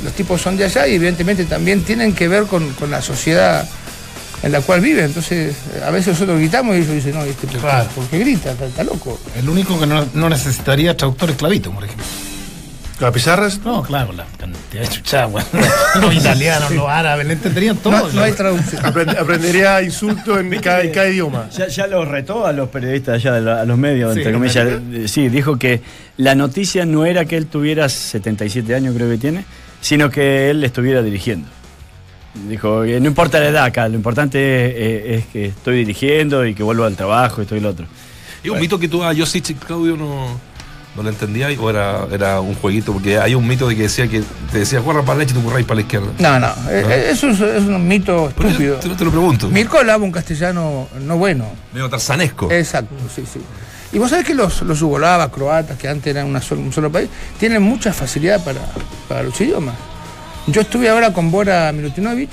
los 0.03 0.13
tipos 0.13 0.41
son 0.41 0.57
de 0.57 0.65
allá 0.65 0.87
y 0.87 0.95
evidentemente 0.95 1.45
también 1.45 1.83
tienen 1.83 2.13
que 2.13 2.27
ver 2.27 2.43
con, 2.45 2.71
con 2.73 2.89
la 2.89 3.01
sociedad 3.01 3.67
en 4.41 4.51
la 4.53 4.61
cual 4.61 4.79
viven. 4.81 5.05
Entonces, 5.05 5.55
a 5.85 5.91
veces 5.91 6.13
nosotros 6.13 6.39
gritamos 6.39 6.75
y 6.75 6.79
ellos 6.79 6.95
dicen, 6.95 7.13
no, 7.13 7.23
este, 7.23 7.45
¿por, 7.47 7.55
qué- 7.55 7.61
Claro. 7.61 7.89
por 7.93 8.05
qué 8.07 8.19
grita? 8.19 8.51
Está, 8.51 8.65
está 8.65 8.83
loco. 8.85 9.19
El 9.35 9.49
único 9.49 9.77
que 9.79 9.85
no, 9.85 10.07
no 10.13 10.29
necesitaría 10.29 10.95
traductor 10.95 11.29
es 11.31 11.35
Clavito, 11.35 11.71
por 11.71 11.83
ejemplo. 11.83 12.05
¿La 12.99 13.11
pizarra 13.13 13.47
es? 13.47 13.59
No, 13.63 13.81
claro, 13.81 14.11
la 14.11 14.25
cantidad 14.37 14.81
de 14.81 14.87
chuchada, 14.89 15.27
bueno. 15.27 15.47
Los 16.01 16.13
italianos, 16.13 16.69
los 16.71 16.87
árabes, 16.89 17.25
le 17.27 17.33
entenderían 17.33 17.77
todo. 17.77 17.93
No, 17.93 18.09
no 18.11 18.21
hay 18.21 18.33
traducción. 18.33 18.83
Aprend- 18.83 19.17
aprendería 19.17 19.81
insultos 19.81 20.37
en 20.39 20.49
cada, 20.59 20.81
en 20.81 20.91
cada 20.91 21.07
idioma. 21.09 21.49
Ya, 21.49 21.67
ya 21.69 21.87
lo 21.87 22.03
retó 22.03 22.45
a 22.45 22.51
los 22.51 22.67
periodistas 22.69 23.15
allá, 23.15 23.33
de 23.33 23.41
la- 23.41 23.61
a 23.61 23.65
los 23.65 23.77
medios, 23.77 24.13
Sí, 24.13 24.19
entre 24.19 24.31
¿en 24.31 24.37
comillas. 24.37 24.67
Eh, 24.91 25.07
Sí, 25.07 25.29
dijo 25.29 25.57
que 25.57 25.81
la 26.17 26.35
noticia 26.35 26.85
no 26.85 27.05
era 27.05 27.23
que 27.23 27.37
él 27.37 27.45
tuviera 27.47 27.87
77 27.87 28.75
años, 28.75 28.93
creo 28.95 29.09
que 29.09 29.17
tiene, 29.17 29.45
sino 29.79 30.09
que 30.09 30.49
él 30.49 30.61
estuviera 30.65 31.01
dirigiendo. 31.01 31.47
Dijo, 32.49 32.83
que 32.83 32.99
no 32.99 33.07
importa 33.07 33.39
la 33.39 33.47
edad 33.47 33.63
acá, 33.63 33.87
lo 33.87 33.95
importante 33.95 34.37
es, 34.67 34.73
eh, 34.75 35.15
es 35.15 35.25
que 35.27 35.45
estoy 35.45 35.77
dirigiendo 35.77 36.45
y 36.45 36.53
que 36.53 36.63
vuelvo 36.63 36.83
al 36.83 36.95
trabajo, 36.97 37.41
esto 37.41 37.55
y 37.55 37.61
lo 37.61 37.69
otro. 37.69 37.85
¿Y 38.43 38.49
un 38.49 38.59
mito 38.59 38.77
que 38.77 38.87
tú 38.87 39.03
a 39.03 39.13
Josic, 39.15 39.57
Claudio, 39.65 39.97
no, 39.97 40.39
no 40.95 41.03
lo 41.03 41.09
entendías 41.09 41.57
o 41.59 41.69
era, 41.69 42.07
era 42.11 42.41
un 42.41 42.55
jueguito? 42.55 42.93
Porque 42.93 43.17
hay 43.17 43.35
un 43.35 43.47
mito 43.47 43.67
de 43.67 43.75
que 43.75 43.83
decía 43.83 44.07
que 44.07 44.21
te 44.51 44.59
decía, 44.59 44.81
corra 44.81 45.01
para 45.01 45.13
la 45.13 45.19
derecha 45.19 45.37
y 45.37 45.41
tú 45.41 45.45
corráis 45.45 45.65
para 45.65 45.75
la 45.75 45.81
izquierda. 45.81 46.07
No, 46.19 46.39
no, 46.39 46.53
eh, 46.69 47.09
eso 47.11 47.29
es, 47.29 47.39
es 47.39 47.63
un 47.63 47.87
mito 47.87 48.29
estúpido. 48.29 48.77
te, 48.77 48.89
te 48.89 49.05
lo 49.05 49.11
pregunto. 49.11 49.47
Mirko 49.49 49.79
hablaba 49.79 50.03
un 50.03 50.11
castellano 50.11 50.87
no 51.01 51.17
bueno. 51.17 51.45
Medio 51.73 51.89
tarzanesco. 51.89 52.51
Exacto, 52.51 52.95
sí, 53.13 53.23
sí. 53.31 53.39
Y 53.91 53.97
vos 53.97 54.09
sabés 54.11 54.25
que 54.25 54.35
los, 54.35 54.61
los 54.61 54.79
yugoslavas, 54.79 55.29
croatas, 55.29 55.77
que 55.77 55.87
antes 55.87 56.07
eran 56.07 56.27
una 56.27 56.41
un 56.51 56.71
solo 56.71 56.91
país, 56.91 57.09
tienen 57.39 57.63
mucha 57.63 57.91
facilidad 57.91 58.43
para, 58.43 58.59
para 59.07 59.23
los 59.23 59.39
idiomas. 59.41 59.73
Yo 60.47 60.61
estuve 60.61 60.89
ahora 60.89 61.11
con 61.11 61.31
Bora 61.31 61.71
Milutinovic 61.71 62.29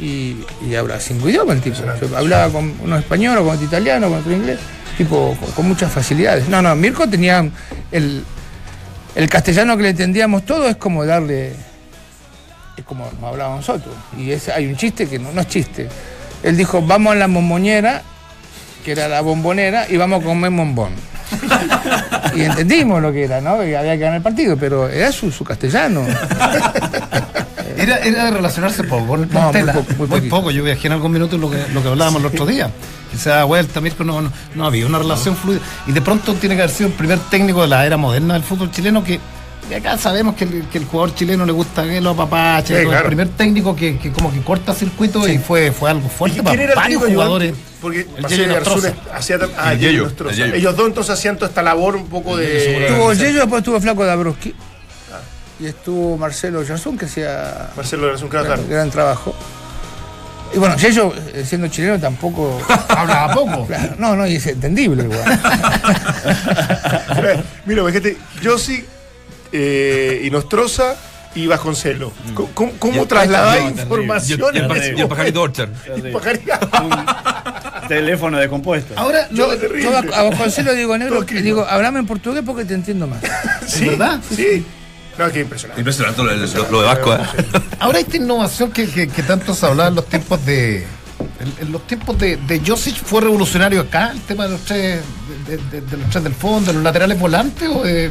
y, 0.00 0.36
y 0.66 0.74
habla 0.74 1.00
cinco 1.00 1.28
idiomas 1.28 1.56
el 1.56 1.62
tipo. 1.62 1.76
Yo 1.78 2.16
hablaba 2.16 2.52
con 2.52 2.74
uno 2.82 2.96
español, 2.98 3.38
con 3.38 3.48
otro 3.48 3.64
italiano, 3.64 4.08
con 4.08 4.18
otro 4.18 4.32
inglés, 4.32 4.58
tipo 4.98 5.34
con, 5.54 5.66
muchas 5.66 5.90
facilidades. 5.90 6.48
No, 6.48 6.60
no, 6.60 6.74
Mirko 6.74 7.08
tenía 7.08 7.48
el, 7.90 8.24
el 9.14 9.28
castellano 9.28 9.76
que 9.76 9.84
le 9.84 9.90
entendíamos 9.90 10.44
todo 10.44 10.68
es 10.68 10.76
como 10.76 11.06
darle 11.06 11.54
es 12.76 12.84
como 12.84 13.10
hablábamos 13.22 13.66
nosotros. 13.66 13.94
Y 14.16 14.32
ese, 14.32 14.52
hay 14.52 14.66
un 14.66 14.76
chiste 14.76 15.08
que 15.08 15.18
no, 15.18 15.30
es 15.40 15.48
chiste. 15.48 15.88
Él 16.42 16.56
dijo, 16.56 16.82
vamos 16.82 17.12
a 17.12 17.16
la 17.16 17.26
bombonera, 17.26 18.02
que 18.84 18.92
era 18.92 19.08
la 19.08 19.20
bombonera, 19.20 19.86
y 19.88 19.96
vamos 19.96 20.22
a 20.22 20.24
comer 20.24 20.50
bombón. 20.50 20.92
y 22.34 22.42
entendimos 22.42 23.02
lo 23.02 23.12
que 23.12 23.24
era, 23.24 23.40
¿no? 23.40 23.50
Había 23.50 23.82
que 23.82 23.98
ganar 23.98 24.16
el 24.16 24.22
partido, 24.22 24.56
pero 24.56 24.88
era 24.88 25.12
su, 25.12 25.30
su 25.30 25.44
castellano. 25.44 26.06
Era, 27.78 27.98
era 27.98 28.24
de 28.26 28.30
relacionarse 28.32 28.84
poco 28.84 29.06
con 29.06 29.22
el 29.24 29.32
No, 29.32 29.52
muy 29.52 29.62
poco, 29.62 29.86
muy 29.98 30.06
muy, 30.08 30.20
poco. 30.28 30.50
Yo 30.50 30.62
viajé 30.64 30.86
en 30.88 30.94
algún 30.94 31.12
minuto 31.12 31.38
lo 31.38 31.50
que, 31.50 31.64
lo 31.72 31.82
que 31.82 31.88
hablábamos 31.88 32.20
el 32.20 32.26
otro 32.26 32.44
día. 32.46 32.70
Que 33.10 33.16
se 33.16 33.30
da 33.30 33.44
vuelta, 33.44 33.80
Mirko, 33.80 34.04
no, 34.04 34.20
no, 34.20 34.32
no 34.54 34.66
había 34.66 34.86
una 34.86 34.98
relación 34.98 35.36
fluida. 35.36 35.60
Y 35.86 35.92
de 35.92 36.00
pronto 36.02 36.34
tiene 36.34 36.56
que 36.56 36.62
haber 36.62 36.74
sido 36.74 36.88
el 36.88 36.94
primer 36.94 37.18
técnico 37.30 37.62
de 37.62 37.68
la 37.68 37.86
era 37.86 37.96
moderna 37.96 38.34
del 38.34 38.42
fútbol 38.42 38.70
chileno 38.70 39.02
que. 39.02 39.18
y 39.70 39.74
acá 39.74 39.96
sabemos 39.96 40.34
que 40.34 40.44
el, 40.44 40.64
que 40.70 40.78
el 40.78 40.84
jugador 40.84 41.14
chileno 41.14 41.46
le 41.46 41.52
gusta 41.52 41.84
que 41.84 42.00
los 42.00 42.14
apapaches, 42.14 42.78
Sí, 42.80 42.84
claro. 42.84 43.00
el 43.00 43.06
primer 43.06 43.28
técnico 43.28 43.74
que, 43.74 43.96
que 43.98 44.10
como 44.12 44.30
que 44.32 44.40
corta 44.42 44.74
circuito 44.74 45.26
y 45.28 45.38
fue, 45.38 45.72
fue 45.72 45.90
algo 45.90 46.08
fuerte 46.08 46.38
¿Y 46.38 46.42
para 46.42 46.50
quién 46.56 46.62
era 46.64 46.72
el 46.72 46.76
varios 46.76 47.04
jugadores. 47.04 47.48
ayudante? 47.52 47.68
Porque 47.80 48.06
El 48.16 48.48
Nostroza. 48.48 48.92
hacía 49.14 49.38
tam- 49.38 49.50
ah, 49.56 49.72
El 49.72 49.84
el. 49.84 50.54
Ellos 50.54 50.76
dos 50.76 50.86
entonces 50.88 51.12
hacían 51.14 51.36
toda 51.36 51.48
esta 51.48 51.62
labor 51.62 51.94
un 51.96 52.06
poco 52.08 52.36
de. 52.36 52.86
Estuvo 52.88 53.12
Yello, 53.12 53.40
después 53.40 53.60
estuvo 53.60 53.80
Flaco 53.80 54.04
Dabrowski. 54.04 54.52
Y 55.60 55.66
estuvo 55.66 56.16
Marcelo 56.16 56.62
Yarzún, 56.62 56.96
que 56.96 57.06
hacía 57.06 57.70
Marcelo 57.76 58.12
claro, 58.14 58.28
gran, 58.28 58.44
claro. 58.44 58.62
gran 58.68 58.90
trabajo. 58.90 59.34
Y 60.54 60.58
bueno, 60.58 60.76
Yello, 60.76 61.12
eh, 61.34 61.44
siendo 61.44 61.68
chileno, 61.68 61.98
tampoco. 61.98 62.60
Hablaba 62.88 63.34
poco. 63.34 63.66
Claro, 63.66 63.94
no, 63.98 64.16
no, 64.16 64.26
y 64.26 64.36
es 64.36 64.46
entendible 64.46 65.02
igual. 65.04 65.24
Mira, 67.66 67.84
fíjate, 67.84 68.16
Yossi 68.40 68.84
eh, 69.52 70.22
y 70.24 70.30
Nostroza 70.30 70.94
y 71.34 71.46
Vasconcelo. 71.46 72.12
¿Cómo, 72.34 72.50
cómo- 72.54 72.72
cómo 72.78 73.06
terrible. 73.74 73.82
información 73.82 74.40
Y 74.40 74.42
el- 74.42 74.56
el 74.56 74.62
en 74.62 74.68
pa- 74.68 74.76
ese 74.76 74.94
y 74.96 75.00
el 75.00 75.08
pajarito 75.08 75.42
Orchard. 75.42 75.68
Y 75.96 76.12
pajaría. 76.12 76.60
Teléfono 77.88 78.38
de 78.38 78.48
compuesto. 78.48 78.94
Ahora, 78.96 79.28
Yo, 79.30 79.50
a 79.50 80.18
a 80.18 80.22
Vasconcelo 80.24 80.72
digo 80.74 80.96
negro, 80.96 81.22
digo, 81.22 81.66
hablame 81.68 81.98
en 82.00 82.06
portugués 82.06 82.42
porque 82.46 82.64
te 82.64 82.74
entiendo 82.74 83.06
más. 83.06 83.20
Sí, 83.66 83.86
verdad? 83.88 84.20
Sí. 84.34 84.64
No, 85.18 85.30
qué 85.32 85.40
impresionante. 85.40 85.80
Impresionante 85.80 86.22
lo, 86.22 86.32
lo- 86.34 86.70
lo 86.70 86.80
de 86.80 86.86
Vasco. 86.86 87.14
¿eh? 87.14 87.18
Ahora 87.80 87.98
esta 88.00 88.16
innovación 88.16 88.70
que, 88.70 88.86
que, 88.88 89.08
que 89.08 89.22
tanto 89.22 89.54
se 89.54 89.66
hablaba 89.66 89.88
en 89.88 89.96
los 89.96 90.06
tiempos 90.06 90.44
de. 90.46 90.86
En, 91.40 91.66
en 91.66 91.72
los 91.72 91.86
tiempos 91.86 92.16
de, 92.18 92.36
de 92.36 92.60
Josic 92.64 92.96
fue 93.04 93.20
revolucionario 93.22 93.80
acá, 93.80 94.12
el 94.12 94.20
tema 94.22 94.44
de 94.44 94.50
los 94.50 94.60
tres, 94.62 95.00
de, 95.48 95.56
de- 95.56 95.80
de 95.86 95.96
los 95.96 96.08
tres 96.10 96.22
del 96.24 96.34
fondo, 96.34 96.68
de 96.68 96.74
los 96.74 96.82
laterales 96.82 97.18
volantes, 97.18 97.68
o 97.68 97.82
de- 97.82 98.10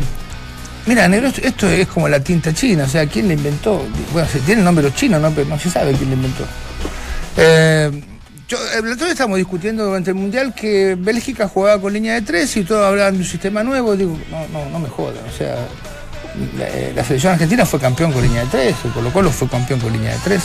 Mira, 0.86 1.08
negro, 1.08 1.30
esto, 1.42 1.68
es 1.68 1.88
como 1.88 2.08
la 2.08 2.20
tinta 2.22 2.54
china, 2.54 2.86
o 2.86 2.88
sea, 2.90 3.06
¿quién 3.08 3.28
la 3.28 3.34
inventó? 3.34 3.84
Bueno, 4.14 4.28
se 4.32 4.40
tiene 4.40 4.60
el 4.62 4.66
nombre 4.66 4.84
de 4.84 4.90
los 4.90 4.98
chinos, 4.98 5.22
¿no? 5.22 5.32
Pero 5.32 5.48
no 5.50 5.60
se 5.60 5.70
sabe 5.70 5.92
quién 5.94 6.10
la 6.12 6.16
inventó. 6.16 6.46
Eh, 7.36 7.92
yo, 8.48 8.58
el 8.74 8.92
otro 8.94 9.06
día 9.06 9.12
estábamos 9.12 9.38
discutiendo 9.38 9.84
durante 9.86 10.12
el 10.12 10.16
Mundial 10.16 10.54
que 10.56 10.96
Bélgica 10.98 11.50
jugaba 11.50 11.82
con 11.82 11.92
línea 11.92 12.14
de 12.14 12.22
tres 12.22 12.56
y 12.56 12.64
todos 12.64 12.86
hablaban 12.86 13.14
de 13.16 13.20
un 13.20 13.26
sistema 13.26 13.64
nuevo. 13.64 13.98
Digo, 13.98 14.18
no, 14.32 14.48
no, 14.48 14.70
no 14.70 14.80
me 14.80 14.88
jodan, 14.88 15.26
o 15.28 15.38
sea, 15.38 15.58
la, 16.58 16.66
eh, 16.68 16.94
la 16.96 17.04
selección 17.04 17.34
argentina 17.34 17.66
fue 17.66 17.80
campeón 17.80 18.12
con 18.12 18.22
línea 18.22 18.42
de 18.44 18.48
tres, 18.50 18.76
el 18.86 18.92
Colo 18.92 19.12
Colo 19.12 19.32
fue 19.32 19.48
campeón 19.48 19.80
con 19.80 19.92
línea 19.94 20.14
de 20.14 20.20
tres. 20.24 20.42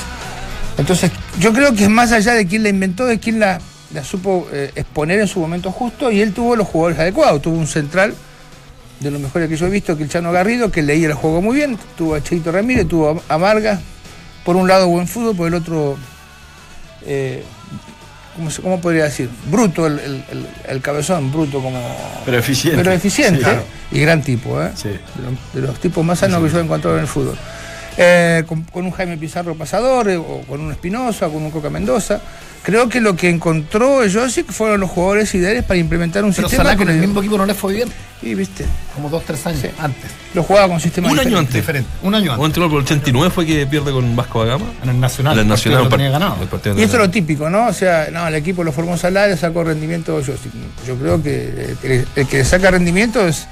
Entonces, 0.78 1.10
yo 1.38 1.52
creo 1.52 1.74
que 1.74 1.84
es 1.84 1.90
más 1.90 2.12
allá 2.12 2.32
de 2.34 2.46
quién 2.46 2.62
la 2.62 2.70
inventó, 2.70 3.04
de 3.06 3.18
quién 3.20 3.38
la, 3.38 3.60
la 3.92 4.02
supo 4.04 4.48
eh, 4.52 4.70
exponer 4.74 5.20
en 5.20 5.28
su 5.28 5.38
momento 5.40 5.70
justo, 5.70 6.10
y 6.10 6.20
él 6.22 6.32
tuvo 6.32 6.56
los 6.56 6.66
jugadores 6.66 6.98
adecuados, 6.98 7.42
tuvo 7.42 7.56
un 7.56 7.66
central 7.66 8.14
de 9.00 9.10
los 9.10 9.20
mejores 9.20 9.48
que 9.48 9.56
yo 9.56 9.66
he 9.66 9.70
visto, 9.70 9.96
que 9.96 10.04
el 10.04 10.08
Chano 10.08 10.32
Garrido, 10.32 10.70
que 10.70 10.80
leía 10.82 11.08
el 11.08 11.14
juego 11.14 11.42
muy 11.42 11.56
bien, 11.56 11.76
tuvo 11.98 12.14
a 12.14 12.22
Cheito 12.22 12.50
Ramírez, 12.52 12.88
tuvo 12.88 13.22
a 13.28 13.34
a 13.34 13.36
Vargas, 13.36 13.80
por 14.44 14.56
un 14.56 14.66
lado 14.68 14.88
buen 14.88 15.06
fútbol, 15.08 15.36
por 15.36 15.48
el 15.48 15.54
otro, 15.54 15.96
eh, 17.04 17.42
¿cómo, 18.36 18.50
se- 18.50 18.62
cómo 18.62 18.80
podría 18.80 19.04
decir? 19.04 19.28
Bruto, 19.50 19.86
el, 19.86 19.98
el- 19.98 20.24
el- 20.30 20.46
el 20.68 20.80
cabezón, 20.80 21.30
bruto 21.32 21.60
como... 21.60 21.80
Pero 22.24 22.38
eficiente. 22.38 22.78
Pero 22.78 22.92
eficiente 22.92 23.38
Sí, 23.38 23.44
claro. 23.44 23.64
Y 23.92 24.00
gran 24.00 24.22
tipo, 24.22 24.60
¿eh? 24.62 24.70
Sí. 24.74 24.88
de, 24.88 24.98
los, 25.22 25.52
de 25.54 25.60
los 25.68 25.78
tipos 25.80 26.04
más 26.04 26.18
sanos 26.20 26.42
que 26.42 26.50
yo 26.50 26.58
he 26.58 26.62
encontrado 26.62 26.96
en 26.96 27.02
el 27.02 27.08
fútbol. 27.08 27.36
eh, 27.98 28.42
con, 28.46 28.62
con 28.64 28.84
un 28.86 28.90
Jaime 28.92 29.16
Pizarro 29.18 29.54
pasador, 29.54 30.08
eh, 30.08 30.16
o 30.16 30.42
con 30.48 30.60
un 30.60 30.72
Espinosa, 30.72 31.26
con 31.28 31.42
un 31.42 31.50
Coca 31.50 31.68
Mendoza. 31.70 32.20
Creo 32.62 32.88
que 32.88 33.00
lo 33.00 33.16
que 33.16 33.28
encontró 33.28 34.02
Josic 34.10 34.52
fueron 34.52 34.78
los 34.80 34.88
jugadores 34.88 35.34
ideales 35.34 35.64
para 35.64 35.80
implementar 35.80 36.24
un 36.24 36.32
Pero 36.32 36.48
sistema 36.48 36.70
que 36.70 36.76
con 36.76 36.88
el 36.90 37.00
mismo 37.00 37.18
equipo 37.20 37.36
no 37.36 37.44
le 37.44 37.54
fue 37.54 37.74
bien. 37.74 37.88
Y 38.22 38.36
viste, 38.36 38.64
Como 38.94 39.10
dos, 39.10 39.24
tres 39.24 39.44
años 39.48 39.62
Sí. 39.62 39.68
antes. 39.80 40.08
lo 40.32 40.44
jugaba 40.44 40.68
con 40.68 40.78
sistema 40.80 41.10
Un 41.10 41.18
año 41.18 41.38
antes. 41.38 41.54
Diferente. 41.56 41.90
Un 42.04 42.14
año 42.14 42.30
antes. 42.32 42.46
anterior, 42.46 42.70
por 42.70 42.78
el 42.78 42.84
89 42.84 43.30
fue 43.34 43.46
que 43.46 43.66
pierde 43.66 43.90
con 43.90 44.14
Vasco 44.14 44.44
da 44.44 44.52
Gama. 44.52 44.66
En 44.84 44.90
el 44.90 45.00
Nacional. 45.00 45.32
En 45.34 45.40
el 45.40 45.48
Nacional. 45.48 45.78
Lo 45.80 45.84
un 45.86 45.90
tenía 45.90 46.10
ganado. 46.10 46.36
el 46.40 46.78
Y 46.78 46.82
esto 46.84 46.96
es 46.98 47.02
lo 47.02 47.10
típico, 47.10 47.50
¿no? 47.50 47.66
O 47.66 47.72
sea, 47.72 48.08
no, 48.12 48.28
el 48.28 48.34
equipo 48.36 48.62
lo 48.62 48.70
formó 48.70 48.96
Salah, 48.96 49.26
le 49.26 49.36
sacó 49.36 49.64
rendimiento 49.64 50.14
Josic. 50.24 50.52
Yo 50.86 50.94
creo 50.96 51.20
que 51.20 51.74
el, 51.82 52.06
el 52.14 52.26
que 52.28 52.38
le 52.38 52.44
saca 52.44 52.70
rendimiento 52.70 53.26
es 53.26 53.48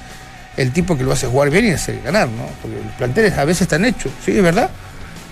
el 0.57 0.73
tipo 0.73 0.97
que 0.97 1.05
lo 1.05 1.13
hace 1.13 1.27
jugar 1.27 1.51
bien 1.51 1.67
y 1.67 1.71
hace 1.71 2.01
ganar, 2.03 2.29
¿no? 2.29 2.45
Porque 2.63 2.77
los 2.85 2.95
planteles 2.95 3.37
a 3.39 3.45
veces 3.45 3.63
están 3.63 3.85
hechos, 3.85 4.13
¿sí? 4.25 4.37
¿Es 4.37 4.43
verdad? 4.43 4.71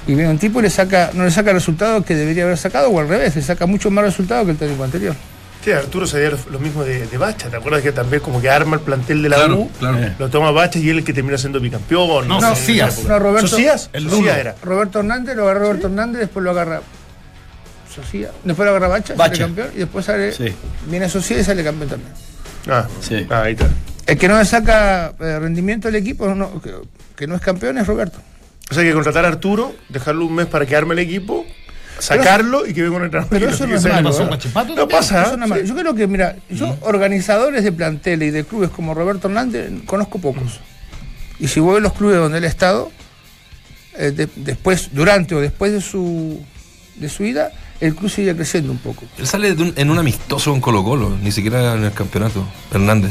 Y 0.07 0.15
viene 0.15 0.31
un 0.31 0.39
tipo 0.39 0.61
y 0.61 0.63
le 0.63 0.71
saca, 0.71 1.11
no 1.13 1.25
le 1.25 1.31
saca 1.31 1.51
el 1.51 1.57
resultado 1.57 2.03
que 2.03 2.15
debería 2.15 2.45
haber 2.45 2.57
sacado, 2.57 2.89
o 2.89 2.99
al 3.01 3.09
revés, 3.09 3.37
le 3.37 3.43
saca 3.43 3.67
mucho 3.67 3.91
más 3.91 4.05
resultado 4.05 4.45
que 4.47 4.53
el 4.53 4.57
técnico 4.57 4.85
anterior. 4.85 5.15
Sí, 5.63 5.73
Arturo 5.73 6.07
sabía 6.07 6.31
lo, 6.31 6.39
lo 6.53 6.59
mismo 6.61 6.85
de, 6.85 7.07
de 7.07 7.19
Bacha. 7.19 7.51
¿Te 7.51 7.57
acuerdas 7.57 7.83
que 7.83 7.91
también 7.93 8.23
como 8.23 8.41
que 8.41 8.49
arma 8.49 8.77
el 8.77 8.83
plantel 8.83 9.23
de 9.23 9.29
la 9.29 9.37
Claro, 9.37 9.59
U? 9.59 9.71
claro. 9.79 9.99
Lo 10.19 10.31
toma 10.31 10.51
Bacha 10.53 10.79
y 10.79 10.85
él 10.89 10.97
es 10.97 10.99
el 11.01 11.05
que 11.05 11.13
termina 11.13 11.37
siendo 11.37 11.61
bicampeón. 11.61 12.27
No, 12.29 12.39
esa 12.39 12.87
época. 12.87 13.09
No, 13.09 13.19
Roberto- 13.19 13.49
¿Socias? 13.49 13.91
el 13.93 14.09
era. 14.29 14.55
Roberto 14.63 15.01
Hernández, 15.01 15.37
lo 15.37 15.43
agarra 15.43 15.61
Roberto 15.61 15.89
Hernández, 15.89 16.21
después 16.21 16.45
lo 16.45 16.53
agarra 16.53 16.81
Socia, 17.95 18.31
después 18.45 18.65
lo 18.65 18.71
agarra 18.71 18.89
Bacha, 18.89 19.15
Bacha. 19.15 19.31
sale 19.35 19.39
campeón, 19.47 19.69
y 19.75 19.79
después 19.79 20.05
sale, 20.07 20.33
Sí. 20.33 20.55
viene 20.87 21.09
Socia 21.09 21.39
y 21.41 21.45
sale 21.45 21.65
campeón 21.65 21.91
también. 21.91 22.13
Ah, 22.71 22.87
Sí. 23.01 23.27
ah, 23.29 23.43
ahí 23.43 23.53
está. 23.55 23.67
El 24.09 24.19
que 24.19 24.27
no 24.27 24.39
le 24.39 24.45
saca 24.45 25.13
eh, 25.21 25.39
rendimiento 25.39 25.87
al 25.89 25.95
equipo, 25.95 26.35
no, 26.35 26.61
que, 26.61 26.73
que 27.15 27.27
no 27.27 27.35
es 27.37 27.41
campeón, 27.41 27.79
es 27.79 27.87
Roberto. 27.87 28.19
O 28.71 28.75
sea, 28.75 28.83
hay 28.83 28.89
que 28.89 28.95
contratar 28.95 29.25
a 29.25 29.29
Arturo, 29.29 29.75
dejarlo 29.89 30.27
un 30.27 30.35
mes 30.35 30.47
para 30.47 30.67
que 30.67 30.75
arme 30.75 30.95
el 30.95 30.99
equipo, 31.01 31.45
sacarlo 31.99 32.67
y 32.67 32.73
que 32.75 32.83
venga 32.83 32.97
un 32.97 33.05
entrenador. 33.05 33.31
pero 33.31 33.47
que 33.49 33.55
eso 33.55 33.67
no 33.67 33.77
es 33.77 33.85
malo, 33.85 34.11
pasó 34.11 34.23
¿eh? 34.25 34.75
No 34.77 34.89
pasa. 34.89 35.23
Eso 35.27 35.37
no 35.37 35.45
es 35.45 35.51
malo. 35.51 35.63
sí. 35.63 35.69
Yo 35.69 35.75
creo 35.77 35.95
que, 35.95 36.07
mira, 36.07 36.37
yo 36.49 36.77
organizadores 36.83 37.63
de 37.65 37.71
planteles 37.73 38.29
y 38.29 38.31
de 38.31 38.45
clubes 38.45 38.71
como 38.71 38.95
Roberto 38.95 39.29
Hernández 39.29 39.71
conozco 39.87 40.19
pocos. 40.19 40.61
Y 41.39 41.49
si 41.49 41.61
voy 41.61 41.77
a 41.77 41.81
los 41.81 41.93
clubes 41.93 42.17
donde 42.17 42.39
él 42.39 42.45
ha 42.45 42.49
estado, 42.49 42.91
eh, 43.97 44.11
de- 44.11 44.29
después, 44.37 44.89
durante 44.93 45.35
o 45.35 45.41
después 45.41 45.73
de 45.73 45.81
su, 45.81 46.43
de 46.97 47.09
su 47.09 47.25
ida, 47.25 47.53
el 47.81 47.95
club 47.95 48.11
sigue 48.11 48.35
creciendo 48.35 48.73
un 48.73 48.79
poco. 48.79 49.05
Él 49.19 49.27
sale 49.27 49.55
de 49.55 49.63
un- 49.63 49.73
en 49.77 49.91
un 49.91 49.99
amistoso 49.99 50.51
con 50.51 50.61
Colo 50.61 50.83
Colo, 50.83 51.17
ni 51.23 51.31
siquiera 51.31 51.75
en 51.75 51.85
el 51.85 51.93
campeonato. 51.93 52.47
Hernández. 52.73 53.11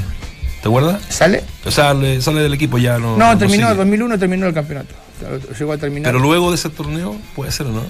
¿Te 0.62 0.68
acuerdas? 0.68 1.02
¿Sale? 1.10 1.44
O 1.66 1.72
sea, 1.72 1.94
le- 1.94 2.22
sale 2.22 2.42
del 2.42 2.54
equipo 2.54 2.78
ya 2.78 2.98
no. 2.98 3.16
No, 3.18 3.38
terminó, 3.38 3.68
sigue. 3.68 3.72
en 3.72 3.78
2001 3.78 4.20
terminó 4.20 4.48
el 4.48 4.54
campeonato. 4.54 4.94
O 5.18 5.40
sea, 5.40 5.58
Llegó 5.58 5.74
a 5.74 5.78
terminar. 5.78 6.12
Pero 6.12 6.20
luego 6.20 6.50
de 6.50 6.56
ese 6.56 6.70
torneo, 6.70 7.16
puede 7.36 7.52
ser, 7.52 7.68
¿o 7.68 7.72
¿no? 7.72 7.84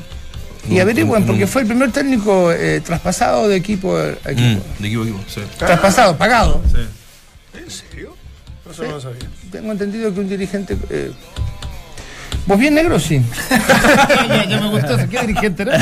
y 0.69 0.79
averigüen, 0.79 1.25
porque 1.25 1.47
fue 1.47 1.61
el 1.61 1.67
primer 1.67 1.91
técnico 1.93 2.51
eh, 2.51 2.81
traspasado 2.81 3.47
de 3.47 3.55
equipo 3.55 3.95
a 3.97 4.03
Mm, 4.07 4.29
equipo. 4.31 4.63
de 4.79 4.87
equipo 4.87 5.01
a 5.01 5.05
equipo, 5.05 5.19
sí. 5.27 5.41
Traspasado, 5.57 6.17
pagado. 6.17 6.61
¿En 7.53 7.71
serio? 7.71 8.13
Eso 8.69 8.83
no 8.83 8.91
lo 8.91 8.99
sabía. 9.01 9.19
Tengo 9.49 9.71
entendido 9.71 10.13
que 10.13 10.19
un 10.19 10.27
dirigente. 10.27 10.77
eh, 10.89 11.11
¿Vos 12.47 12.57
bien 12.57 12.73
negro? 12.75 12.97
Sí. 12.99 13.21
ya, 13.49 14.45
ya 14.45 14.59
me 14.61 14.69
gustó. 14.69 14.97
¿Qué 15.09 15.19
dirigente 15.27 15.63
era? 15.63 15.77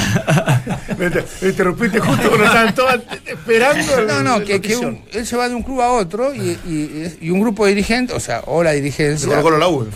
Me 0.98 1.06
inter- 1.06 1.26
me 1.42 1.50
interrumpiste 1.50 2.00
justo 2.00 2.28
cuando 2.28 2.46
estaban 2.46 2.76
todos 2.76 2.96
esperando. 3.26 4.02
No, 4.08 4.24
no, 4.24 4.44
que, 4.44 4.60
que 4.60 4.76
un- 4.76 5.02
él 5.14 5.26
se 5.28 5.38
va 5.38 5.48
de 5.48 5.56
un 5.56 5.62
club 5.64 5.82
a 5.82 5.92
otro 5.92 6.34
y, 6.34 6.58
y- 6.66 7.18
y 7.22 7.30
un 7.30 7.40
grupo 7.42 7.66
de 7.66 7.76
dirigentes, 7.76 8.16
o 8.16 8.20
sea, 8.20 8.42
o 8.48 8.64
la 8.64 8.72
Se 8.72 8.76
dirigencia. 8.78 9.28
Colo 9.30 9.44
Colo 9.44 9.58
la 9.60 9.68
U. 9.68 9.88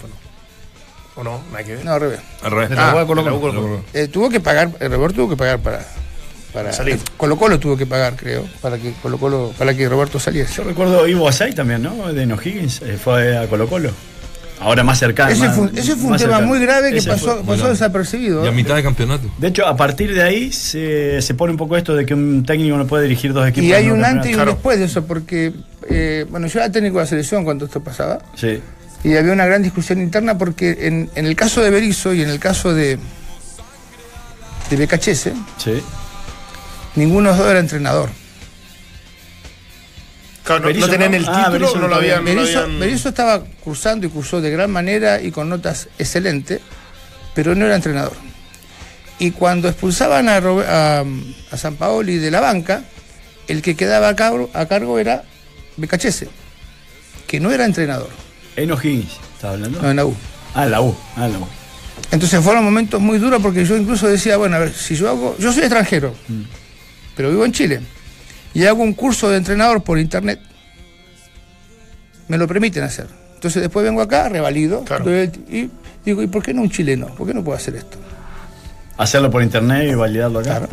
¿O 1.15 1.23
no? 1.23 1.41
Nada 1.51 1.63
que 1.63 1.75
ver. 1.75 1.83
No, 1.85 1.93
al 1.93 1.99
revés. 2.01 2.19
Al 2.43 2.51
revés. 2.51 2.69
De 2.69 2.75
la 2.75 2.95
U 2.95 2.97
a 2.99 3.07
Colo 3.07 3.23
de 3.23 3.29
la 3.31 3.35
U 3.35 3.41
Colo. 3.41 3.53
Colo 3.55 3.67
Colo. 3.67 3.83
Eh, 3.93 4.07
tuvo 4.07 4.29
que 4.29 4.39
pagar, 4.39 4.69
el 4.79 4.91
Roberto 4.91 5.15
tuvo 5.17 5.29
que 5.29 5.37
pagar 5.37 5.59
para. 5.59 5.83
para 6.53 6.71
Salir. 6.71 6.95
eh, 6.95 6.99
Colo 7.17 7.35
Colo 7.35 7.59
tuvo 7.59 7.75
que 7.75 7.85
pagar, 7.87 8.15
creo, 8.15 8.47
para 8.61 8.77
que 8.77 8.93
Colo 9.01 9.17
Colo, 9.17 9.53
para 9.57 9.73
que 9.73 9.89
Roberto 9.89 10.19
saliese. 10.19 10.53
Yo 10.53 10.63
recuerdo 10.63 11.07
Ivo 11.07 11.27
Asay 11.27 11.53
también, 11.53 11.81
¿no? 11.81 12.13
De 12.13 12.31
O'Higgins, 12.31 12.81
eh, 12.83 12.97
fue 13.03 13.37
a 13.37 13.47
Colo 13.47 13.67
Colo. 13.67 13.91
Ahora 14.61 14.83
más 14.83 14.99
cercano. 14.99 15.31
Ese 15.31 15.49
fue, 15.49 15.69
ese 15.73 15.95
fue 15.95 16.11
un 16.11 16.17
tema 16.17 16.17
cercano. 16.17 16.47
muy 16.47 16.59
grave 16.59 16.91
que 16.91 16.97
Ese 16.97 17.09
pasó, 17.09 17.25
fue- 17.25 17.35
pasó 17.37 17.45
bueno. 17.45 17.69
desapercibido. 17.69 18.43
Y 18.43 18.47
a 18.47 18.51
mitad 18.51 18.75
de 18.75 18.83
campeonato. 18.83 19.29
De 19.37 19.47
hecho, 19.47 19.65
a 19.65 19.77
partir 19.77 20.13
de 20.13 20.21
ahí 20.21 20.51
se, 20.51 21.21
se 21.21 21.33
pone 21.33 21.51
un 21.51 21.57
poco 21.57 21.77
esto 21.77 21.95
de 21.95 22.05
que 22.05 22.13
un 22.13 22.43
técnico 22.45 22.75
no 22.77 22.85
puede 22.85 23.03
dirigir 23.03 23.31
dos 23.31 23.47
equipos. 23.47 23.67
Y 23.69 23.73
hay 23.73 23.85
un 23.85 24.01
campeonato. 24.01 24.15
antes 24.17 24.31
y 24.31 24.33
un 24.33 24.37
Claro. 24.37 24.51
después 24.53 24.79
de 24.79 24.85
eso, 24.85 25.05
porque, 25.05 25.53
eh, 25.89 26.25
bueno, 26.29 26.47
yo 26.47 26.59
era 26.59 26.69
técnico 26.71 26.97
de 26.97 27.03
la 27.03 27.07
selección 27.09 27.43
cuando 27.45 27.65
esto 27.65 27.81
pasaba, 27.81 28.19
Sí. 28.35 28.59
y 29.03 29.15
había 29.15 29.31
una 29.31 29.45
gran 29.45 29.63
discusión 29.63 30.01
interna 30.01 30.37
porque 30.37 30.77
en, 30.87 31.09
en 31.15 31.25
el 31.25 31.35
caso 31.37 31.61
de 31.61 31.69
Berizzo 31.69 32.13
y 32.13 32.21
en 32.21 32.29
el 32.29 32.39
caso 32.39 32.73
de, 32.73 32.99
de 34.69 34.75
Becachese, 34.75 35.33
Sí. 35.57 35.81
ninguno 36.95 37.29
de 37.29 37.35
los 37.35 37.37
dos 37.37 37.49
era 37.51 37.59
entrenador. 37.59 38.09
Claro, 40.49 40.61
no, 40.61 40.67
Berizzo 40.67 40.87
no 40.87 40.91
tenían 40.93 41.13
el 41.13 41.25
Ah, 41.27 41.31
título, 41.37 41.51
Berizzo 41.59 41.77
no 41.79 41.87
lo 41.87 41.95
habían. 41.95 42.23
no 42.25 42.29
lo 42.33 42.35
Berizzo, 42.41 42.59
habían- 42.61 42.79
Berizzo 42.79 43.09
estaba 43.09 43.43
cursando 43.63 44.07
y 44.07 44.09
cursó 44.09 44.41
de 44.41 44.49
gran 44.49 44.71
manera 44.71 45.21
y 45.21 45.29
con 45.29 45.47
notas 45.47 45.89
excelentes, 45.99 46.59
pero 47.35 47.53
no 47.53 47.65
era 47.67 47.75
entrenador. 47.75 48.13
Y 49.19 49.29
cuando 49.31 49.67
expulsaban 49.69 50.27
a, 50.27 50.37
a, 50.37 51.03
a 51.51 51.57
San 51.57 51.75
Paoli 51.75 52.17
de 52.17 52.31
la 52.31 52.39
banca, 52.39 52.81
el 53.47 53.61
que 53.61 53.75
quedaba 53.75 54.09
a 54.09 54.15
cargo, 54.15 54.49
a 54.55 54.65
cargo 54.65 54.97
era 54.97 55.23
Becachese, 55.77 56.29
que 57.27 57.39
no 57.39 57.51
era 57.51 57.65
entrenador, 57.65 58.09
En 58.55 58.71
O'Higgins, 58.71 59.11
¿estás 59.35 59.53
hablando? 59.53 59.79
no 59.81 59.89
en 59.91 59.97
la 59.97 60.05
U. 60.05 60.15
Ah, 60.55 60.65
la 60.65 60.81
U. 60.81 60.97
Ah, 61.15 61.27
la 61.27 61.37
U. 61.37 61.47
Entonces 62.11 62.43
fueron 62.43 62.63
momentos 62.63 62.99
muy 62.99 63.19
duros 63.19 63.39
porque 63.39 63.65
yo 63.65 63.77
incluso 63.77 64.07
decía, 64.07 64.37
bueno, 64.37 64.55
a 64.55 64.59
ver, 64.59 64.73
si 64.73 64.95
yo 64.95 65.09
hago, 65.09 65.35
yo 65.37 65.53
soy 65.53 65.61
extranjero, 65.63 66.15
pero 67.15 67.29
vivo 67.29 67.45
en 67.45 67.51
Chile, 67.51 67.81
y 68.53 68.65
hago 68.65 68.81
un 68.83 68.93
curso 68.93 69.29
de 69.29 69.37
entrenador 69.37 69.83
por 69.83 69.99
internet, 69.99 70.39
me 72.27 72.37
lo 72.37 72.47
permiten 72.47 72.83
hacer. 72.83 73.07
Entonces 73.35 73.61
después 73.61 73.83
vengo 73.85 74.01
acá, 74.01 74.29
revalido, 74.29 74.83
Claro. 74.83 75.05
y 75.11 75.69
digo, 76.05 76.21
¿y 76.21 76.27
por 76.27 76.43
qué 76.43 76.53
no 76.53 76.61
un 76.61 76.69
chileno? 76.69 77.07
¿Por 77.15 77.27
qué 77.27 77.33
no 77.33 77.43
puedo 77.43 77.57
hacer 77.57 77.75
esto? 77.75 77.97
Hacerlo 78.97 79.31
por 79.31 79.41
internet 79.41 79.89
y 79.89 79.95
validarlo 79.95 80.39
acá. 80.39 80.57
Claro. 80.59 80.67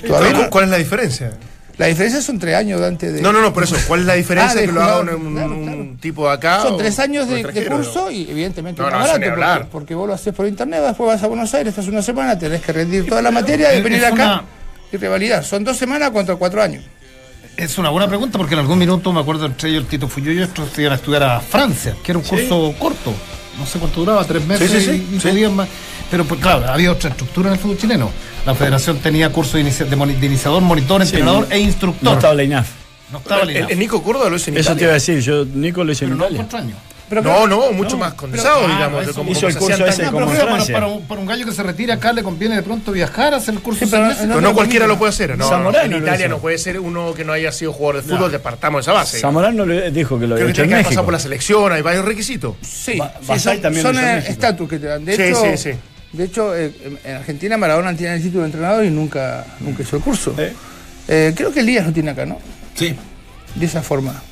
¿Cuál, 0.00 0.08
Todavía 0.08 0.32
no- 0.44 0.50
cuál 0.50 0.64
es 0.64 0.70
la 0.70 0.76
diferencia? 0.78 1.32
La 1.76 1.86
diferencia 1.86 2.22
son 2.22 2.38
tres 2.38 2.54
años 2.54 2.80
de 2.80 2.86
antes 2.86 3.12
de... 3.14 3.20
No, 3.20 3.32
no, 3.32 3.40
no, 3.42 3.52
por 3.52 3.64
eso. 3.64 3.76
¿Cuál 3.88 4.00
es 4.00 4.06
la 4.06 4.14
diferencia 4.14 4.52
Ah, 4.52 4.60
de 4.60 4.66
que 4.66 4.72
lo 4.72 4.80
haga 4.82 5.00
un, 5.00 5.08
un- 5.08 5.34
claro, 5.34 5.54
un 5.54 5.64
claro. 5.64 5.86
tipo 6.00 6.28
de 6.28 6.34
acá? 6.34 6.62
Son 6.62 6.78
tres 6.78 6.98
años 7.00 7.28
de, 7.28 7.42
curso 7.68 8.10
y 8.12 8.30
evidentemente 8.30 8.80
No, 8.80 8.88
no, 8.90 8.96
barato 8.96 9.12
porque, 9.14 9.28
hablar. 9.30 9.68
porque 9.72 9.94
vos 9.94 10.06
lo 10.06 10.14
haces 10.14 10.32
por 10.32 10.46
internet, 10.46 10.82
después 10.86 11.08
vas 11.08 11.22
a 11.22 11.26
Buenos 11.26 11.52
Aires, 11.52 11.70
estás 11.72 11.88
una 11.88 12.00
semana, 12.00 12.38
tenés 12.38 12.62
que 12.62 12.72
rendir 12.72 13.06
toda 13.08 13.20
la 13.22 13.32
materia 13.32 13.74
y 13.74 13.82
venir 13.82 14.04
acá 14.04 14.14
una- 14.14 14.44
y 14.94 14.98
revalidar. 14.98 15.44
Son 15.44 15.64
dos 15.64 15.76
semanas 15.76 16.10
contra 16.10 16.36
cuatro 16.36 16.62
años. 16.62 16.84
Es 17.56 17.78
una 17.78 17.90
buena 17.90 18.08
pregunta 18.08 18.36
porque 18.38 18.54
en 18.54 18.60
algún 18.60 18.78
minuto 18.78 19.12
me 19.12 19.20
acuerdo 19.20 19.46
entre 19.46 19.68
ellos 19.70 19.82
el 19.82 19.88
Tito 19.88 20.08
Fuyo 20.08 20.32
y 20.32 20.40
otros 20.42 20.70
se 20.74 20.82
iban 20.82 20.92
a 20.92 20.96
estudiar 20.96 21.22
a 21.22 21.40
Francia, 21.40 21.94
que 22.02 22.12
era 22.12 22.18
un 22.18 22.24
curso 22.24 22.74
corto. 22.78 23.12
No 23.58 23.64
sé 23.66 23.78
cuánto 23.78 24.00
duraba, 24.00 24.24
tres 24.24 24.44
meses 24.44 24.68
Sí, 24.68 24.80
sí, 24.80 24.84
sí, 24.98 25.08
y 25.12 25.16
ocho 25.18 25.32
días 25.32 25.52
más. 25.52 25.68
Pero 26.10 26.24
pues, 26.24 26.40
claro, 26.40 26.66
había 26.68 26.90
otra 26.90 27.10
estructura 27.10 27.48
en 27.50 27.54
el 27.54 27.60
fútbol 27.60 27.78
chileno. 27.78 28.10
La 28.44 28.54
federación 28.54 28.98
tenía 28.98 29.30
curso 29.30 29.56
de, 29.56 29.62
inicia- 29.62 29.86
de 29.86 29.96
moni- 29.96 30.14
de 30.14 30.26
iniciador, 30.26 30.60
monitor, 30.62 31.00
entrenador 31.02 31.46
e 31.50 31.60
instructor. 31.60 32.02
No 32.02 32.12
estaba 32.14 32.34
la 32.34 32.42
INAF. 32.42 32.68
No 33.12 33.18
estaba 33.18 33.42
El, 33.42 33.48
alineado. 33.48 33.68
el 33.70 33.78
Nico 33.78 34.02
Córdoba 34.02 34.28
lo 34.30 34.36
hizo 34.36 34.50
en 34.50 34.58
Eso 34.58 34.74
te 34.74 34.82
iba 34.82 34.90
a 34.90 34.94
decir, 34.94 35.20
yo, 35.20 35.44
Nico 35.44 35.84
lo 35.84 35.92
hice 35.92 36.04
en 36.06 36.18
Pero 36.18 36.28
no 36.30 36.42
Italia. 36.42 36.74
Pero 37.08 37.22
No, 37.22 37.46
no, 37.46 37.70
mucho 37.72 37.98
más 37.98 38.14
condensado, 38.14 38.62
Pero, 38.62 38.72
digamos. 38.74 39.02
eso 39.02 39.14
como- 39.14 39.30
hizo 39.30 39.40
como 39.40 39.48
el 39.48 39.52
se 39.52 39.58
curso 39.58 39.86
ese 39.86 40.04
como 40.10 40.26
pero 40.26 40.46
para, 40.48 40.64
para 40.66 40.86
un, 40.86 41.02
para 41.06 41.20
un 41.20 41.26
gallo 41.26 41.44
que 41.44 41.52
se 41.52 41.62
retira 41.62 41.94
acá 41.94 42.12
le 42.14 42.22
conviene 42.22 42.56
de 42.56 42.62
pronto 42.62 42.92
viajar, 42.92 43.34
hacer 43.34 43.54
el 43.54 43.60
curso 43.60 43.84
Sí, 43.84 43.90
pero 43.90 44.06
no- 44.06 44.14
Pero 44.16 44.40
no 44.40 44.54
cualquiera 44.54 44.86
lo 44.86 44.98
puede 44.98 45.10
hacer. 45.10 45.36
No, 45.36 45.48
Zamorano 45.48 45.96
en 45.96 46.02
Italia 46.02 46.28
no 46.28 46.38
puede 46.38 46.56
ser 46.58 46.80
uno 46.80 47.12
que 47.14 47.24
no 47.24 47.32
haya 47.32 47.52
sido 47.52 47.72
jugador 47.72 48.02
de 48.02 48.08
fútbol, 48.10 48.30
que 48.30 48.38
partamos 48.38 48.78
de 48.84 48.90
esa 48.90 48.98
base. 48.98 49.20
Zamorano 49.20 49.66
le 49.66 49.90
dijo 49.90 50.18
que 50.18 50.26
lo 50.26 50.34
había 50.36 50.48
hecho 50.48 50.62
en 50.62 50.68
que 50.70 50.76
México. 50.76 51.04
por 51.04 51.12
la 51.12 51.18
selección, 51.20 51.72
hay 51.72 51.82
varios 51.82 52.04
requisitos. 52.04 52.56
Sí, 52.62 52.96
Ba- 52.98 53.12
sí, 53.20 53.26
Basay 53.28 53.54
son, 53.56 53.62
también 53.62 53.98
eh, 53.98 54.24
estatus 54.28 54.68
que 54.68 54.78
te 54.78 54.86
dan. 54.86 55.04
De 55.04 55.16
Sí, 55.16 55.22
hecho, 55.22 55.42
sí, 55.42 55.56
sí. 55.58 55.70
De 56.12 56.24
hecho 56.24 56.56
eh, 56.56 56.72
en- 56.84 56.98
en 57.04 57.16
Argentina 57.16 57.56
Maradona 57.58 57.94
tiene 57.94 58.14
el 58.14 58.22
título 58.22 58.40
de 58.42 58.46
entrenador 58.46 58.84
y 58.84 58.90
nunca, 58.90 59.44
nunca 59.60 59.82
hizo 59.82 59.96
el 59.96 60.02
curso. 60.02 60.34
¿Eh? 60.38 60.52
Eh, 61.08 61.32
creo 61.36 61.52
que 61.52 61.60
Elías 61.60 61.84
lo 61.86 61.92
tiene 61.92 62.12
acá, 62.12 62.24
¿no? 62.24 62.38
Sí. 62.74 62.94
De 63.54 63.66
esa 63.66 63.82
forma. 63.82 64.22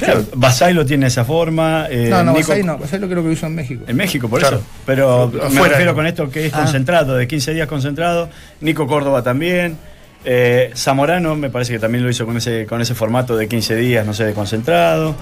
Claro, 0.00 0.24
Basay 0.34 0.74
lo 0.74 0.84
tiene 0.84 1.04
de 1.04 1.08
esa 1.08 1.24
forma. 1.24 1.86
eh, 1.90 2.08
no, 2.10 2.24
no, 2.24 2.32
Nico- 2.32 2.48
Basay 2.48 2.62
no. 2.64 2.78
Basay 2.78 2.98
lo 3.00 3.06
creo 3.08 3.22
que 3.22 3.28
lo 3.28 3.32
hizo 3.32 3.46
en 3.46 3.54
México. 3.54 3.84
En 3.86 3.96
México, 3.96 4.28
por 4.28 4.40
Claro. 4.40 4.56
eso. 4.58 4.66
Pero 4.86 5.30
me 5.52 5.68
refiero 5.68 5.92
¿no? 5.92 5.94
con 5.96 6.06
esto 6.06 6.28
que 6.30 6.46
es 6.46 6.54
Ah. 6.54 6.58
concentrado, 6.58 7.16
de 7.16 7.28
15 7.28 7.52
días 7.54 7.68
concentrado. 7.68 8.28
Nico 8.60 8.86
Córdoba 8.86 9.22
también. 9.22 9.76
Eh, 10.24 10.70
Zamorano 10.76 11.34
me 11.36 11.48
parece 11.50 11.72
que 11.72 11.78
también 11.78 12.04
lo 12.04 12.10
hizo 12.10 12.26
con 12.26 12.36
ese, 12.36 12.66
con 12.66 12.80
ese 12.80 12.94
formato 12.94 13.36
de 13.36 13.48
15 13.48 13.74
días, 13.76 14.04
no 14.06 14.12
sé, 14.12 14.24
de 14.24 14.32
concentrado. 14.34 15.14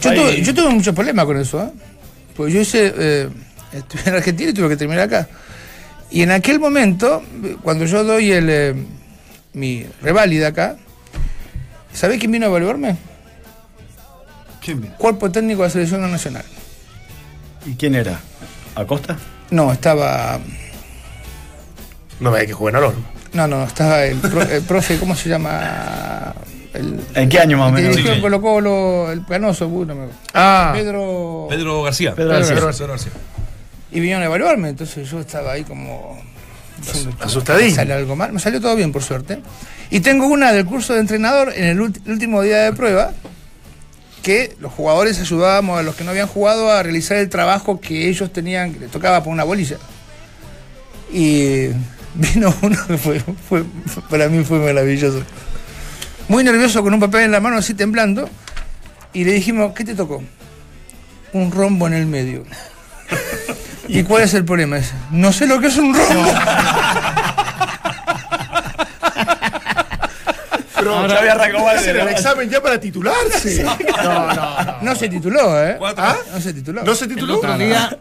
Yo 0.00 0.10
Ahí- 0.10 0.18
tuve, 0.18 0.42
yo 0.42 0.54
tuve 0.54 0.70
muchos 0.70 0.94
problemas 0.94 1.24
con 1.26 1.36
eso, 1.38 1.62
¿eh? 1.62 1.68
Porque 2.36 2.52
yo 2.52 2.60
hice, 2.60 2.92
eh, 2.96 3.28
estuve 3.72 4.00
en 4.06 4.14
Argentina 4.14 4.50
y 4.50 4.54
tuve 4.54 4.70
que 4.70 4.76
terminar 4.76 5.04
acá. 5.04 5.28
Y 6.10 6.22
en 6.22 6.30
aquel 6.30 6.58
momento, 6.58 7.22
cuando 7.62 7.84
yo 7.84 8.02
doy 8.04 8.30
el, 8.32 8.48
eh, 8.48 8.74
mi 9.52 9.84
reválida 10.02 10.48
acá, 10.48 10.76
¿sabés 11.92 12.18
quién 12.18 12.32
vino 12.32 12.46
a 12.46 12.48
evaluarme? 12.48 12.96
¿Quién 14.64 14.80
viene? 14.80 14.96
Cuerpo 14.96 15.30
técnico 15.30 15.62
de 15.62 15.68
la 15.68 15.72
selección 15.72 16.10
nacional. 16.10 16.44
¿Y 17.66 17.74
quién 17.74 17.94
era? 17.94 18.20
¿Acosta? 18.74 19.16
No, 19.50 19.72
estaba. 19.72 20.38
No 22.20 22.30
me 22.30 22.46
que 22.46 22.52
jugar 22.52 22.74
en 22.76 22.82
Olmo. 22.84 23.04
No, 23.32 23.48
no, 23.48 23.64
estaba 23.64 24.04
el, 24.04 24.18
pro- 24.18 24.42
el 24.42 24.62
profe, 24.66 24.98
¿cómo 24.98 25.14
se 25.16 25.28
llama? 25.28 26.34
El, 26.72 27.00
¿En 27.14 27.28
qué 27.28 27.40
año 27.40 27.58
más 27.58 27.66
o 27.66 27.68
el 27.70 27.74
que 27.76 27.82
menos? 27.82 27.96
dirigió 27.96 28.14
Sí. 28.16 28.20
Colo 28.20 28.40
Colo, 28.40 29.12
el 29.12 29.24
canoso, 29.26 29.66
no 29.68 29.84
me 29.86 29.92
acuerdo. 29.92 30.12
Ah, 30.32 30.72
Pedro. 30.74 31.46
Pedro 31.48 31.82
García. 31.82 32.14
Pedro 32.14 32.30
García. 32.30 32.54
Pedro 32.54 32.66
García. 32.88 33.12
Y 33.92 34.00
vinieron 34.00 34.22
a 34.22 34.26
evaluarme, 34.26 34.70
entonces 34.70 35.08
yo 35.08 35.20
estaba 35.20 35.52
ahí 35.52 35.62
como. 35.64 36.20
asustadillo. 37.20 37.70
¿me 37.70 37.74
¿Sale 37.76 37.94
algo 37.94 38.16
mal? 38.16 38.32
Me 38.32 38.40
salió 38.40 38.60
todo 38.60 38.74
bien, 38.76 38.92
por 38.92 39.02
suerte. 39.02 39.40
Y 39.90 40.00
tengo 40.00 40.26
una 40.26 40.52
del 40.52 40.64
curso 40.64 40.94
de 40.94 41.00
entrenador 41.00 41.52
en 41.54 41.64
el, 41.64 41.78
el 42.04 42.12
último 42.12 42.42
día 42.42 42.58
de 42.58 42.72
prueba, 42.72 43.12
que 44.24 44.56
los 44.58 44.72
jugadores 44.72 45.20
ayudábamos 45.20 45.78
a 45.78 45.82
los 45.82 45.94
que 45.94 46.02
no 46.02 46.10
habían 46.10 46.26
jugado 46.26 46.72
a 46.72 46.82
realizar 46.82 47.18
el 47.18 47.28
trabajo 47.28 47.78
que 47.80 48.08
ellos 48.08 48.32
tenían, 48.32 48.72
que 48.72 48.80
les 48.80 48.90
tocaba 48.90 49.22
por 49.22 49.32
una 49.32 49.44
bolilla. 49.44 49.76
Y 51.12 51.68
vino 52.14 52.52
uno 52.62 52.76
que 52.86 52.96
fue, 52.98 53.20
fue- 53.48 53.64
para 54.10 54.28
mí 54.28 54.42
fue 54.42 54.58
maravilloso. 54.58 55.22
Muy 56.28 56.42
nervioso, 56.42 56.82
con 56.82 56.94
un 56.94 57.00
papel 57.00 57.22
en 57.24 57.30
la 57.32 57.40
mano, 57.40 57.58
así 57.58 57.74
temblando. 57.74 58.28
Y 59.12 59.24
le 59.24 59.32
dijimos, 59.32 59.72
¿qué 59.74 59.84
te 59.84 59.94
tocó? 59.94 60.22
Un 61.34 61.52
rombo 61.52 61.86
en 61.86 61.92
el 61.92 62.06
medio. 62.06 62.44
¿Y 63.88 64.02
cuál 64.04 64.22
es 64.22 64.32
el 64.34 64.44
problema? 64.46 64.78
No 65.10 65.32
sé 65.32 65.46
lo 65.46 65.60
que 65.60 65.66
es 65.66 65.76
un 65.76 65.94
rombo. 65.94 66.32
Pero 70.92 71.08
Ya 71.08 71.18
había 71.18 71.32
arrancado 71.32 71.68
hacer 71.68 71.96
el 71.96 72.08
examen 72.08 72.48
ya 72.50 72.62
para 72.62 72.78
titularse. 72.80 73.64
No, 74.04 74.12
no, 74.12 74.34
no. 74.34 74.82
No 74.82 74.94
se 74.94 75.08
tituló, 75.08 75.62
¿eh? 75.64 75.78
¿Ah? 75.96 76.16
No 76.32 76.40
se 76.40 76.52
tituló. 76.52 76.82
¿No 76.82 76.94
se 76.94 77.04
El 77.04 77.14
tituló? 77.14 77.36
otro 77.38 77.56
día, 77.58 77.96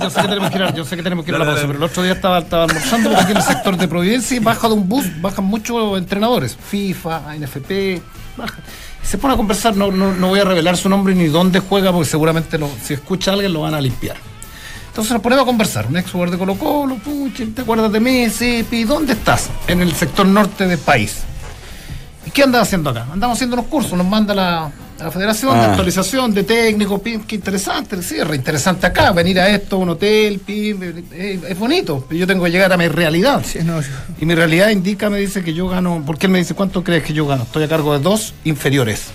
yo 0.00 0.10
sé 0.10 0.20
que 0.22 0.28
tenemos 0.28 0.50
que 0.50 0.56
ir 0.56 0.62
a, 0.62 0.74
yo 0.74 0.84
sé 0.84 0.96
que 0.96 1.02
tenemos 1.02 1.24
que 1.24 1.30
ir 1.30 1.34
a 1.34 1.38
la 1.38 1.44
pausa, 1.46 1.62
pero 1.66 1.78
el 1.78 1.82
otro 1.82 2.02
día 2.02 2.12
estaba, 2.12 2.38
estaba 2.40 2.64
almorzando 2.64 3.08
porque 3.10 3.22
aquí 3.22 3.30
en 3.32 3.36
el 3.38 3.42
sector 3.42 3.76
de 3.76 3.88
Providencia 3.88 4.36
y 4.36 4.40
baja 4.40 4.68
de 4.68 4.74
un 4.74 4.88
bus, 4.88 5.04
bajan 5.20 5.44
muchos 5.44 5.96
entrenadores, 5.98 6.56
FIFA, 6.70 7.34
NFP, 7.38 8.02
bajan. 8.36 8.60
Y 9.02 9.06
se 9.06 9.18
pone 9.18 9.34
a 9.34 9.36
conversar, 9.36 9.74
no, 9.76 9.90
no, 9.90 10.12
no 10.12 10.28
voy 10.28 10.40
a 10.40 10.44
revelar 10.44 10.76
su 10.76 10.88
nombre 10.88 11.14
ni 11.14 11.26
dónde 11.26 11.60
juega, 11.60 11.92
porque 11.92 12.08
seguramente 12.08 12.58
lo- 12.58 12.70
si 12.84 12.94
escucha 12.94 13.30
a 13.30 13.34
alguien 13.34 13.52
lo 13.52 13.62
van 13.62 13.74
a 13.74 13.80
limpiar. 13.80 14.16
Entonces 14.88 15.12
nos 15.12 15.22
ponemos 15.22 15.42
a 15.44 15.46
conversar, 15.46 15.86
un 15.86 15.96
ex 15.96 16.10
jugador 16.10 16.30
de 16.32 16.38
Colo 16.38 16.54
Colo, 16.56 16.96
pucha, 16.96 17.44
¿te 17.54 17.62
acuerdas 17.62 17.90
de 17.90 18.00
mí? 18.00 18.28
Sí, 18.28 18.64
Pi, 18.68 18.84
¿dónde 18.84 19.14
estás? 19.14 19.48
En 19.66 19.80
el 19.80 19.94
sector 19.94 20.26
norte 20.26 20.66
del 20.66 20.78
país. 20.78 21.22
¿Y 22.26 22.30
qué 22.30 22.42
andas 22.42 22.62
haciendo 22.62 22.90
acá? 22.90 23.06
Andamos 23.12 23.36
haciendo 23.36 23.54
unos 23.56 23.66
cursos, 23.66 23.92
nos 23.94 24.06
manda 24.06 24.32
la, 24.34 24.70
la 24.98 25.10
federación 25.10 25.54
de 25.58 25.66
Ah. 25.66 25.70
actualización 25.70 26.32
de 26.32 26.44
técnico, 26.44 27.02
pim, 27.02 27.22
qué 27.24 27.34
interesante, 27.34 28.00
sí, 28.02 28.16
es 28.16 28.26
re 28.26 28.36
interesante 28.36 28.86
acá, 28.86 29.10
venir 29.12 29.40
a 29.40 29.48
esto, 29.48 29.78
un 29.78 29.88
hotel, 29.88 30.38
pim, 30.38 30.78
eh, 31.12 31.40
es 31.48 31.58
bonito, 31.58 32.04
pero 32.08 32.20
yo 32.20 32.26
tengo 32.26 32.44
que 32.44 32.50
llegar 32.50 32.72
a 32.72 32.76
mi 32.76 32.86
realidad. 32.88 33.42
Sí, 33.44 33.58
no, 33.64 33.80
yo- 33.80 33.88
Y 34.20 34.26
mi 34.26 34.34
realidad 34.36 34.68
indica, 34.70 35.10
me 35.10 35.18
dice 35.18 35.42
que 35.42 35.52
yo 35.52 35.68
gano, 35.68 36.02
porque 36.06 36.26
él 36.26 36.32
me 36.32 36.38
dice, 36.38 36.54
¿cuánto 36.54 36.84
crees 36.84 37.02
que 37.02 37.12
yo 37.12 37.26
gano? 37.26 37.42
Estoy 37.42 37.64
a 37.64 37.68
cargo 37.68 37.92
de 37.92 37.98
dos 37.98 38.34
inferiores. 38.44 39.06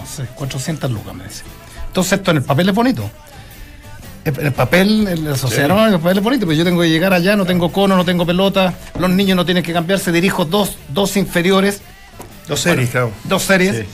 No 0.00 0.06
sé, 0.06 0.24
400 0.34 0.90
lucas, 0.90 1.14
me 1.14 1.24
dice. 1.24 1.42
Entonces 1.88 2.14
esto 2.14 2.30
en 2.30 2.38
el 2.38 2.42
papel 2.44 2.70
es 2.70 2.74
bonito. 2.74 3.10
En 4.24 4.46
el 4.46 4.52
papel, 4.52 5.08
el 5.08 5.26
asociaron, 5.32 5.80
en 5.88 5.94
el 5.94 6.00
papel 6.00 6.18
es 6.18 6.24
bonito, 6.24 6.46
pero 6.46 6.56
yo 6.56 6.64
tengo 6.64 6.80
que 6.80 6.88
llegar 6.88 7.12
allá, 7.12 7.34
no 7.36 7.44
tengo 7.44 7.72
cono, 7.72 7.96
no 7.96 8.04
tengo 8.04 8.24
pelota, 8.24 8.72
los 8.98 9.10
niños 9.10 9.36
no 9.36 9.44
tienen 9.44 9.64
que 9.64 9.72
cambiarse, 9.72 10.12
dirijo 10.12 10.44
dos, 10.44 10.78
dos 10.88 11.16
inferiores, 11.16 11.82
Dos 12.48 12.60
series, 12.60 12.90
claro. 12.90 13.12
dos 13.24 13.42
series. 13.42 13.86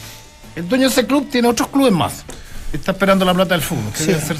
El 0.56 0.68
dueño 0.68 0.88
de 0.88 0.92
ese 0.92 1.06
club 1.06 1.28
tiene 1.30 1.48
otros 1.48 1.68
clubes 1.68 1.92
más. 1.92 2.24
Está 2.72 2.92
esperando 2.92 3.24
la 3.24 3.32
plata 3.32 3.54
del 3.54 3.62
fútbol. 3.62 3.92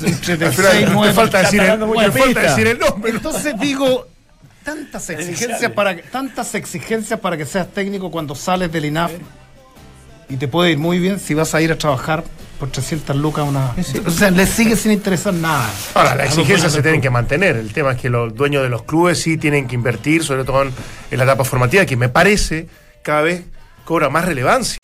entre 0.07 0.87
nueve. 0.87 1.13
falta 1.15 1.39
decir 1.43 1.63
el, 1.63 1.79
falta 2.13 2.43
decir 2.43 2.79
nombre. 2.79 3.11
Entonces 3.13 3.55
digo, 3.59 4.07
tantas 4.65 5.09
exigencias 5.11 5.71
para 5.73 5.97
que, 5.97 6.03
tantas 6.03 6.55
exigencias 6.55 7.19
para 7.21 7.37
que 7.37 7.47
seas 7.47 7.69
técnico 7.73 8.11
cuando 8.11 8.35
sales 8.35 8.71
del 8.71 8.85
INAF 8.85 9.13
y 10.29 10.37
te 10.37 10.47
puede 10.47 10.73
ir 10.73 10.79
muy 10.79 10.99
bien 10.99 11.19
si 11.19 11.33
vas 11.33 11.55
a 11.55 11.63
ir 11.63 11.73
a 11.73 11.79
trabajar 11.79 12.23
por 12.61 12.71
300 12.71 13.17
lucas 13.17 13.47
una. 13.49 13.73
O 14.05 14.11
sea, 14.11 14.31
le 14.31 14.47
sigue 14.47 14.77
sin 14.77 14.93
interesar 14.93 15.33
nada. 15.33 15.71
Ahora, 15.95 16.15
las 16.17 16.27
exigencias 16.27 16.73
se 16.73 16.83
tienen 16.83 17.01
que 17.01 17.09
mantener. 17.09 17.57
El 17.57 17.73
tema 17.73 17.93
es 17.93 18.01
que 18.01 18.11
los 18.11 18.35
dueños 18.35 18.63
de 18.63 18.69
los 18.69 18.83
clubes 18.83 19.21
sí 19.23 19.39
tienen 19.39 19.67
que 19.69 19.75
invertir, 19.75 20.23
sobre 20.23 20.45
todo 20.45 20.63
en, 20.63 20.73
en 21.11 21.19
la 21.19 21.25
etapa 21.25 21.45
formativa, 21.45 21.87
que 21.87 21.97
me 21.97 22.09
parece 22.09 22.69
cada 23.03 23.23
vez 23.23 23.45
cobra 23.89 24.11
más 24.11 24.27
relevancia. 24.27 24.77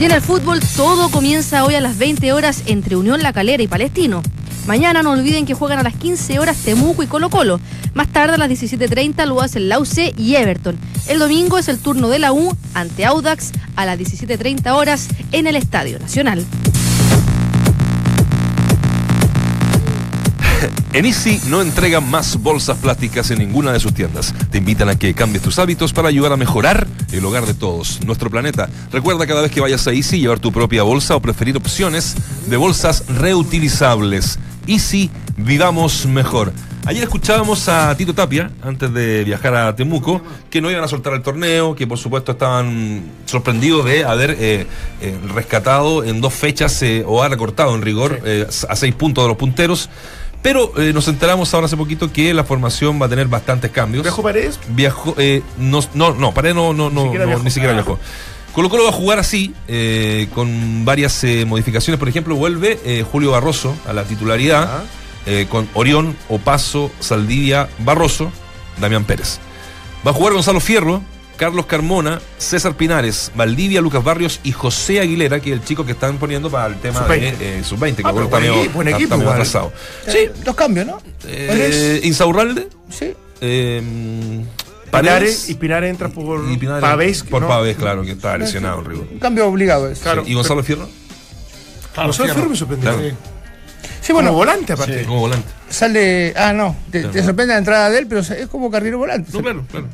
Y 0.00 0.04
en 0.04 0.10
el 0.10 0.20
fútbol 0.20 0.58
todo 0.74 1.10
comienza 1.10 1.64
hoy 1.64 1.76
a 1.76 1.80
las 1.80 1.96
20 1.96 2.32
horas 2.32 2.64
entre 2.66 2.96
Unión 2.96 3.22
La 3.22 3.32
Calera 3.32 3.62
y 3.62 3.68
Palestino. 3.68 4.20
Mañana 4.66 5.04
no 5.04 5.12
olviden 5.12 5.46
que 5.46 5.54
juegan 5.54 5.78
a 5.78 5.84
las 5.84 5.94
15 5.94 6.40
horas 6.40 6.56
Temuco 6.56 7.04
y 7.04 7.06
Colo 7.06 7.30
Colo. 7.30 7.60
Más 7.94 8.08
tarde 8.08 8.34
a 8.34 8.38
las 8.38 8.50
17.30 8.50 9.26
lo 9.26 9.40
hacen 9.40 9.68
Lauce 9.68 10.12
y 10.16 10.34
Everton. 10.34 10.76
El 11.06 11.20
domingo 11.20 11.56
es 11.56 11.68
el 11.68 11.78
turno 11.78 12.08
de 12.08 12.18
la 12.18 12.32
U 12.32 12.56
ante 12.74 13.04
Audax 13.04 13.52
a 13.76 13.86
las 13.86 13.96
17.30 13.96 14.72
horas 14.72 15.06
en 15.30 15.46
el 15.46 15.54
Estadio 15.54 16.00
Nacional. 16.00 16.44
En 20.94 21.04
Easy 21.04 21.38
no 21.48 21.60
entregan 21.60 22.08
más 22.08 22.40
bolsas 22.42 22.78
plásticas 22.78 23.30
en 23.30 23.38
ninguna 23.38 23.72
de 23.72 23.80
sus 23.80 23.92
tiendas. 23.92 24.34
Te 24.50 24.58
invitan 24.58 24.88
a 24.88 24.98
que 24.98 25.12
cambies 25.12 25.42
tus 25.42 25.58
hábitos 25.58 25.92
para 25.92 26.08
ayudar 26.08 26.32
a 26.32 26.38
mejorar 26.38 26.86
el 27.12 27.24
hogar 27.24 27.44
de 27.44 27.52
todos, 27.52 28.00
nuestro 28.06 28.30
planeta. 28.30 28.70
Recuerda 28.90 29.26
cada 29.26 29.42
vez 29.42 29.50
que 29.50 29.60
vayas 29.60 29.86
a 29.86 29.92
Easy 29.92 30.18
llevar 30.18 30.40
tu 30.40 30.50
propia 30.50 30.82
bolsa 30.84 31.14
o 31.14 31.20
preferir 31.20 31.56
opciones 31.58 32.16
de 32.46 32.56
bolsas 32.56 33.04
reutilizables. 33.08 34.38
Easy, 34.66 35.10
vivamos 35.36 36.06
mejor. 36.06 36.52
Ayer 36.86 37.02
escuchábamos 37.02 37.68
a 37.68 37.94
Tito 37.98 38.14
Tapia, 38.14 38.50
antes 38.62 38.90
de 38.94 39.22
viajar 39.22 39.54
a 39.56 39.76
Temuco, 39.76 40.22
que 40.48 40.62
no 40.62 40.70
iban 40.70 40.82
a 40.82 40.88
soltar 40.88 41.12
el 41.12 41.20
torneo, 41.20 41.74
que 41.74 41.86
por 41.86 41.98
supuesto 41.98 42.32
estaban 42.32 43.02
sorprendidos 43.26 43.84
de 43.84 44.04
haber 44.04 44.30
eh, 44.30 44.66
eh, 45.02 45.18
rescatado 45.34 46.02
en 46.02 46.22
dos 46.22 46.32
fechas 46.32 46.82
eh, 46.82 47.04
o 47.06 47.22
ha 47.22 47.28
recortado 47.28 47.74
en 47.74 47.82
rigor 47.82 48.22
a 48.68 48.76
seis 48.76 48.94
puntos 48.94 49.24
de 49.24 49.28
los 49.28 49.36
punteros. 49.36 49.90
Pero 50.42 50.72
eh, 50.80 50.92
nos 50.92 51.08
enteramos 51.08 51.52
ahora 51.52 51.66
hace 51.66 51.76
poquito 51.76 52.12
que 52.12 52.32
la 52.32 52.44
formación 52.44 53.00
va 53.00 53.06
a 53.06 53.08
tener 53.08 53.26
bastantes 53.28 53.70
cambios. 53.70 54.04
¿Viajó 54.04 54.22
Paredes? 54.22 54.58
Viajó, 54.68 55.14
eh, 55.18 55.42
no, 55.58 55.80
no, 55.94 56.14
no, 56.14 56.32
Paredes 56.32 56.54
no, 56.54 56.72
no, 56.72 56.90
no, 56.90 57.00
Ni 57.02 57.06
siquiera 57.06 57.24
no, 57.24 57.28
viajó. 57.30 57.44
ni 57.44 57.50
siquiera 57.50 57.72
Ah. 57.72 57.76
viajó. 57.76 57.98
Colo 58.52 58.68
Colo 58.70 58.84
va 58.84 58.90
a 58.90 58.92
jugar 58.92 59.18
así, 59.18 59.54
eh, 59.68 60.28
con 60.34 60.84
varias 60.84 61.24
modificaciones. 61.46 61.98
Por 61.98 62.08
ejemplo, 62.08 62.34
vuelve 62.34 63.04
Julio 63.10 63.32
Barroso 63.32 63.76
a 63.86 63.92
la 63.92 64.04
titularidad, 64.04 64.82
Ah. 64.82 65.30
con 65.50 65.68
Orión, 65.74 66.16
Opaso, 66.28 66.90
Saldivia, 67.00 67.68
Barroso, 67.80 68.32
Damián 68.80 69.04
Pérez. 69.04 69.38
Va 70.06 70.10
a 70.12 70.14
jugar 70.14 70.32
Gonzalo 70.32 70.60
Fierro, 70.60 71.02
Carlos 71.38 71.64
Carmona, 71.66 72.20
César 72.36 72.74
Pinares, 72.74 73.32
Valdivia, 73.34 73.80
Lucas 73.80 74.04
Barrios 74.04 74.40
y 74.42 74.52
José 74.52 75.00
Aguilera, 75.00 75.40
que 75.40 75.50
es 75.52 75.58
el 75.58 75.64
chico 75.64 75.86
que 75.86 75.92
están 75.92 76.18
poniendo 76.18 76.50
para 76.50 76.66
el 76.66 76.74
tema 76.80 77.00
Sub-20. 77.06 77.38
de 77.38 77.58
eh, 77.60 77.64
sub-20, 77.64 77.96
que 77.96 78.02
Ah, 78.04 78.10
está 78.10 78.12
buen 78.12 78.42
medio- 78.42 78.70
buen 78.72 78.88
equipo 78.88 79.14
está 79.14 79.34
medio. 79.62 79.72
Sí. 80.06 80.30
Dos 80.44 80.54
cambios, 80.56 80.86
¿no? 80.86 81.00
Eh, 81.26 82.00
Insaurralde, 82.04 82.68
Sí. 82.90 83.14
eh, 83.40 84.44
Pinares, 84.90 85.48
y 85.48 85.54
Pinares 85.54 85.90
entra 85.90 86.08
por 86.08 86.50
y 86.50 86.56
Pinares- 86.56 86.80
Pavés. 86.80 87.22
Por 87.22 87.42
¿no? 87.42 87.48
Pavés, 87.48 87.76
claro, 87.76 88.02
que 88.02 88.12
está 88.12 88.36
lesionado, 88.36 88.82
Rigo. 88.82 89.06
Un 89.10 89.18
cambio 89.18 89.46
obligado 89.46 89.88
es. 89.88 90.00
Claro. 90.00 90.24
Sí, 90.24 90.32
¿Y 90.32 90.34
Gonzalo 90.34 90.62
Fierro? 90.64 90.88
Claro, 91.94 92.08
Gonzalo 92.08 92.24
Fierro. 92.24 92.34
Fierro 92.34 92.50
me 92.50 92.56
sorprendió. 92.56 92.94
Claro. 92.96 93.16
Sí, 94.00 94.12
bueno, 94.12 94.28
Como 94.30 94.38
volante 94.38 94.72
aparte. 94.72 95.04
Como 95.04 95.20
volante. 95.20 95.46
sale. 95.68 96.32
Ah, 96.36 96.52
no. 96.52 96.74
Te, 96.90 97.04
te 97.04 97.22
sorprende 97.22 97.52
la 97.52 97.58
entrada 97.58 97.90
de 97.90 97.98
él, 97.98 98.06
pero 98.08 98.22
es 98.22 98.46
como 98.50 98.70
carrero 98.70 98.98
volante. 98.98 99.30
No, 99.32 99.40
claro, 99.42 99.64
claro. 99.70 99.86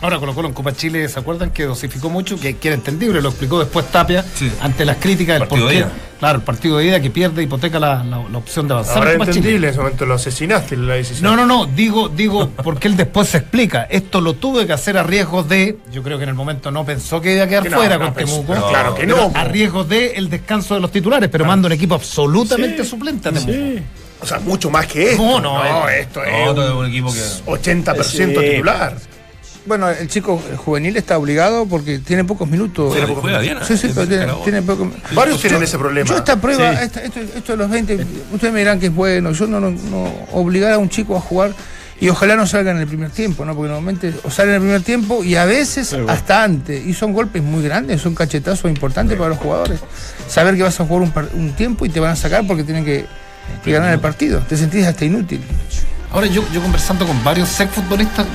Ahora 0.00 0.18
Colo 0.20 0.32
Colo 0.32 0.46
en 0.48 0.54
Copa 0.54 0.72
Chile, 0.72 1.08
¿se 1.08 1.18
acuerdan 1.18 1.50
que 1.50 1.64
dosificó 1.64 2.08
mucho? 2.08 2.38
Que, 2.38 2.56
que 2.56 2.68
era 2.68 2.76
entendible, 2.76 3.20
lo 3.20 3.30
explicó 3.30 3.58
después 3.58 3.86
Tapia 3.90 4.24
Sí. 4.34 4.48
ante 4.60 4.84
las 4.84 4.98
críticas 4.98 5.40
del 5.40 5.48
Partido 5.48 5.68
de 5.68 5.74
ida. 5.76 5.92
Claro, 6.20 6.38
el 6.38 6.44
partido 6.44 6.78
de 6.78 6.86
ida 6.86 7.00
que 7.00 7.10
pierde, 7.10 7.44
hipoteca 7.44 7.78
la, 7.78 8.02
la- 8.02 8.24
la 8.28 8.38
opción 8.38 8.66
de 8.66 8.74
avanzar 8.74 8.98
Ahora 8.98 9.12
en 9.12 9.18
Chile. 9.20 9.30
entendible, 9.30 9.66
en 9.68 9.70
ese 9.72 9.78
momento 9.80 10.04
lo 10.06 10.14
asesinaste 10.14 10.76
la 10.76 10.94
decisión. 10.94 11.22
No, 11.22 11.36
no, 11.36 11.46
no, 11.46 11.66
digo, 11.66 12.08
digo, 12.08 12.50
porque 12.64 12.88
él 12.88 12.96
después 12.96 13.28
se 13.28 13.38
explica. 13.38 13.84
Esto 13.90 14.20
lo 14.20 14.34
tuve 14.34 14.66
que 14.66 14.72
hacer 14.72 14.98
a 14.98 15.04
riesgos 15.04 15.48
de. 15.48 15.78
Yo 15.92 16.02
creo 16.02 16.16
que 16.18 16.24
en 16.24 16.30
el 16.30 16.34
momento 16.34 16.70
no 16.72 16.84
pensó 16.84 17.20
que 17.20 17.34
iba 17.34 17.44
a 17.44 17.48
quedar 17.48 17.62
Que 17.62 17.70
no, 17.70 17.76
fuera 17.76 17.98
no 17.98 18.06
con 18.06 18.14
Temuco. 18.14 18.68
claro 18.68 18.94
que 18.96 19.06
no. 19.06 19.30
A 19.34 19.44
riesgos 19.44 19.88
de 19.88 20.12
el 20.12 20.28
descanso 20.28 20.74
de 20.74 20.80
los 20.80 20.90
titulares, 20.90 21.28
pero 21.28 21.44
manda 21.44 21.66
un 21.66 21.72
equipo 21.72 21.94
absolutamente 21.94 22.84
suplente 22.84 23.28
a 23.28 23.32
Temuco. 23.32 23.80
O 24.20 24.26
sea, 24.26 24.40
mucho 24.40 24.70
más 24.70 24.86
que 24.88 25.12
esto. 25.12 25.22
No, 25.22 25.40
no, 25.40 25.88
esto 25.88 26.24
es 26.24 26.32
No, 26.46 26.52
un 26.52 26.76
un 26.78 26.86
equipo 26.86 27.12
que. 27.12 27.20
80% 27.46 28.04
Sí. 28.04 28.26
titular. 28.26 28.96
Bueno, 29.68 29.88
el 29.90 30.08
chico 30.08 30.40
juvenil 30.56 30.96
está 30.96 31.18
obligado 31.18 31.66
porque 31.66 31.98
tiene 31.98 32.24
pocos 32.24 32.48
minutos. 32.48 32.92
Juega- 32.94 33.14
juega 33.20 33.44
¿eh? 33.44 33.56
Sí, 33.66 33.76
sí, 33.76 33.88
pero 33.94 34.02
Es 34.02 34.08
tiene, 34.08 34.26
tiene 34.44 34.62
pocos 34.62 34.88
Varios 35.14 35.40
tienen 35.40 35.62
ese 35.62 35.78
problema. 35.78 36.08
Yo 36.08 36.16
esta 36.16 36.40
prueba, 36.40 36.72
Sí. 36.72 36.84
esta- 36.84 37.02
esto, 37.02 37.20
esto 37.20 37.52
de 37.52 37.58
los 37.58 37.70
20, 37.70 38.06
ustedes 38.32 38.52
me 38.52 38.60
dirán 38.60 38.80
que 38.80 38.86
es 38.86 38.94
bueno. 38.94 39.30
Yo 39.32 39.46
no, 39.46 39.60
no, 39.60 39.70
no 39.70 40.12
obligar 40.32 40.72
a 40.72 40.78
un 40.78 40.88
chico 40.88 41.16
a 41.16 41.20
jugar 41.20 41.52
y 42.00 42.08
ojalá 42.08 42.34
no 42.36 42.46
salga 42.46 42.70
en 42.70 42.78
el 42.78 42.86
primer 42.86 43.10
tiempo, 43.10 43.44
¿no? 43.44 43.54
Porque 43.54 43.68
normalmente 43.68 44.14
o 44.24 44.30
sale 44.30 44.50
en 44.50 44.54
el 44.56 44.60
primer 44.62 44.82
tiempo 44.82 45.22
y 45.22 45.34
a 45.36 45.44
veces 45.44 45.94
hasta 46.08 46.42
antes. 46.44 46.86
Y 46.86 46.94
son 46.94 47.12
golpes 47.12 47.42
muy 47.42 47.62
grandes, 47.62 48.00
son 48.00 48.14
cachetazos 48.14 48.70
importantes 48.70 49.16
para 49.18 49.30
los 49.30 49.38
jugadores. 49.38 49.80
Saber 50.28 50.56
que 50.56 50.62
vas 50.62 50.80
a 50.80 50.86
jugar 50.86 51.02
un, 51.02 51.10
par- 51.10 51.28
un 51.34 51.52
tiempo 51.52 51.84
y 51.84 51.90
te 51.90 52.00
van 52.00 52.12
a 52.12 52.16
sacar 52.16 52.46
porque 52.46 52.64
tienen 52.64 52.84
que 52.84 53.04
y 53.66 53.70
ganar 53.72 53.92
el 53.92 54.00
partido. 54.00 54.40
Te 54.48 54.56
sentís 54.56 54.86
hasta 54.86 55.04
inútil. 55.04 55.40
Ahora 56.12 56.26
yo, 56.26 56.42
yo 56.52 56.62
conversando 56.62 57.06
con 57.06 57.22
varios 57.22 57.48
sex 57.50 57.70
futbolistas, 57.72 58.26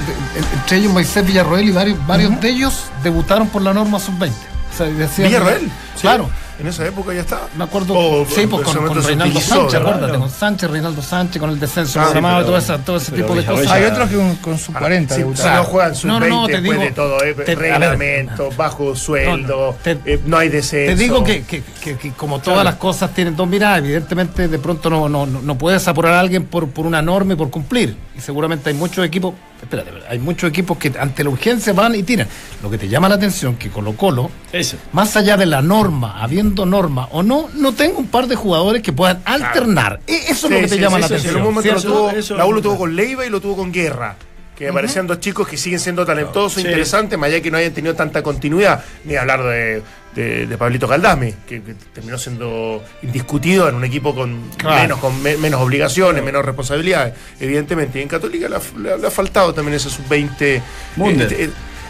entre 0.53 0.77
ellos 0.77 0.93
Moisés 0.93 1.25
Villarroel 1.25 1.69
y 1.69 1.71
varios, 1.71 2.07
varios 2.07 2.39
de 2.39 2.49
ellos 2.49 2.85
debutaron 3.03 3.47
por 3.49 3.61
la 3.63 3.73
norma 3.73 3.99
sub-20. 3.99 4.31
O 4.73 4.77
sea, 4.77 4.85
decían- 4.87 5.27
Villarroel. 5.27 5.71
Claro. 6.01 6.29
En 6.59 6.67
esa 6.67 6.85
época 6.85 7.13
ya 7.13 7.21
estaba. 7.21 7.47
Me 7.57 7.63
acuerdo, 7.63 7.95
O, 7.95 8.25
sí, 8.27 8.45
pues 8.45 8.63
con, 8.63 9.03
Reinaldo 9.03 9.39
Sánchez, 9.41 9.73
acuérdate, 9.81 10.17
con 10.19 10.29
Sánchez, 10.29 10.69
Reinaldo 10.69 11.01
Sánchez, 11.01 11.39
con 11.41 11.49
el 11.49 11.59
descenso 11.59 11.99
Ah, 11.99 12.03
sí, 12.05 12.11
programado, 12.11 12.37
pero- 12.37 12.47
todo, 12.47 12.57
ese, 12.57 12.83
todo 12.83 12.97
ese 12.97 13.11
pero 13.11 13.23
tipo 13.25 13.35
de 13.39 13.45
cosas. 13.45 13.71
Hay 13.71 13.83
otros 13.85 14.09
que 14.09 14.15
con, 14.15 14.35
con 14.35 14.59
sus 14.59 14.75
40 14.75 15.15
Si, 15.15 15.21
si 15.21 15.23
debutaron. 15.25 15.55
no 15.55 15.63
juegan 15.63 15.95
sus 15.95 16.05
No, 16.05 16.13
no, 16.13 16.19
20 16.19 16.35
no, 16.41 16.45
te 16.47 16.51
después 16.53 16.71
digo- 16.79 16.83
de 16.89 16.91
todo, 16.95 17.23
eh, 17.23 17.33
te- 17.33 17.41
a 17.41 17.45
ver, 17.45 17.57
reglamento, 17.57 18.49
bajo 18.55 18.95
sueldo, 18.95 19.55
No, 19.57 19.65
no, 19.71 19.77
te- 19.81 20.13
eh, 20.13 20.19
no 20.25 20.37
hay 20.37 20.49
descenso. 20.49 20.95
Te 20.95 21.01
digo 21.03 21.23
que, 21.23 21.43
que- 21.43 21.63
que- 21.83 21.97
que 21.97 22.11
como 22.11 22.39
todas 22.39 22.63
las 22.63 22.75
cosas 22.75 23.13
tienen 23.13 23.35
dos 23.35 23.47
miradas, 23.47 23.79
evidentemente 23.79 24.47
de 24.47 24.59
pronto 24.59 24.89
no, 24.91 25.09
no, 25.09 25.25
no, 25.25 25.41
no 25.41 25.57
puedes 25.57 25.87
apurar 25.87 26.13
a 26.13 26.19
alguien 26.19 26.45
por, 26.45 26.69
por 26.69 26.85
una 26.85 27.01
norma 27.01 27.33
y 27.33 27.35
por 27.35 27.49
cumplir. 27.49 27.95
Y 28.15 28.21
seguramente 28.21 28.69
hay 28.69 28.75
muchos 28.75 29.03
equipos, 29.03 29.33
espérate, 29.59 29.89
hay 30.07 30.19
muchos 30.19 30.47
equipos 30.49 30.77
que 30.77 30.93
ante 30.99 31.23
la 31.23 31.31
urgencia 31.31 31.73
van 31.73 31.95
y 31.95 32.03
tiran. 32.03 32.27
Lo 32.61 32.69
que 32.69 32.77
te 32.77 32.87
llama 32.87 33.09
la 33.09 33.15
atención 33.15 33.55
que 33.55 33.69
Colo 33.71 33.93
Colo, 33.97 34.29
Eso. 34.51 34.77
más 34.91 35.17
allá 35.17 35.35
de 35.35 35.47
la 35.47 35.61
norma, 35.63 36.21
habiendo 36.21 36.42
norma 36.43 37.07
o 37.11 37.23
no, 37.23 37.49
no 37.55 37.73
tengo 37.73 37.97
un 37.99 38.07
par 38.07 38.27
de 38.27 38.35
jugadores 38.35 38.81
que 38.81 38.91
puedan 38.93 39.21
alternar. 39.25 39.99
E- 40.07 40.15
Eso 40.29 40.31
es 40.31 40.39
Sí, 40.39 40.49
lo 40.49 40.55
que 40.59 40.67
te 40.67 40.75
sí, 40.75 40.79
llama 40.81 40.95
sí, 40.97 41.01
la 41.01 41.05
atención. 41.07 41.31
En 41.35 41.37
un 41.41 41.43
momento 41.53 41.61
Sí, 41.63 41.69
lo 41.69 41.77
eso- 41.79 41.87
tuvo, 41.87 42.09
eso- 42.11 42.37
la 42.37 42.45
U 42.45 42.53
lo 42.53 42.61
tuvo 42.61 42.77
con 42.77 42.95
Leiva 42.95 43.25
y 43.25 43.29
lo 43.29 43.39
tuvo 43.41 43.55
con 43.57 43.71
Guerra. 43.71 44.15
Que 44.57 44.65
me 44.67 44.73
parecían 44.73 45.07
dos 45.07 45.19
chicos 45.19 45.47
que 45.47 45.57
siguen 45.57 45.79
siendo 45.79 46.05
talentosos, 46.05 46.61
Sí. 46.61 46.67
interesantes, 46.67 47.17
más 47.17 47.27
allá 47.29 47.41
que 47.41 47.49
no 47.49 47.57
hayan 47.57 47.73
tenido 47.73 47.95
tanta 47.95 48.21
continuidad. 48.21 48.83
Ni 49.03 49.15
hablar 49.15 49.41
de, 49.43 49.81
de, 50.13 50.45
de 50.45 50.57
Pablito 50.59 50.87
Caldame, 50.87 51.33
que, 51.47 51.63
que 51.63 51.73
terminó 51.91 52.19
siendo 52.19 52.83
indiscutido 53.01 53.67
en 53.67 53.73
un 53.73 53.83
equipo 53.83 54.13
con, 54.13 54.49
Claro. 54.57 54.81
menos, 54.83 54.99
con 54.99 55.23
me- 55.23 55.37
menos 55.37 55.59
obligaciones, 55.59 56.23
menos 56.23 56.45
responsabilidades, 56.45 57.15
evidentemente. 57.39 57.97
Y 57.97 58.03
en 58.03 58.07
Católica 58.07 58.47
le 58.47 58.57
ha, 58.57 58.61
le 58.79 58.93
ha- 58.93 58.97
le 58.97 59.07
ha 59.07 59.11
faltado 59.11 59.55
también 59.55 59.75
ese 59.75 59.89
sub-20. 59.89 60.61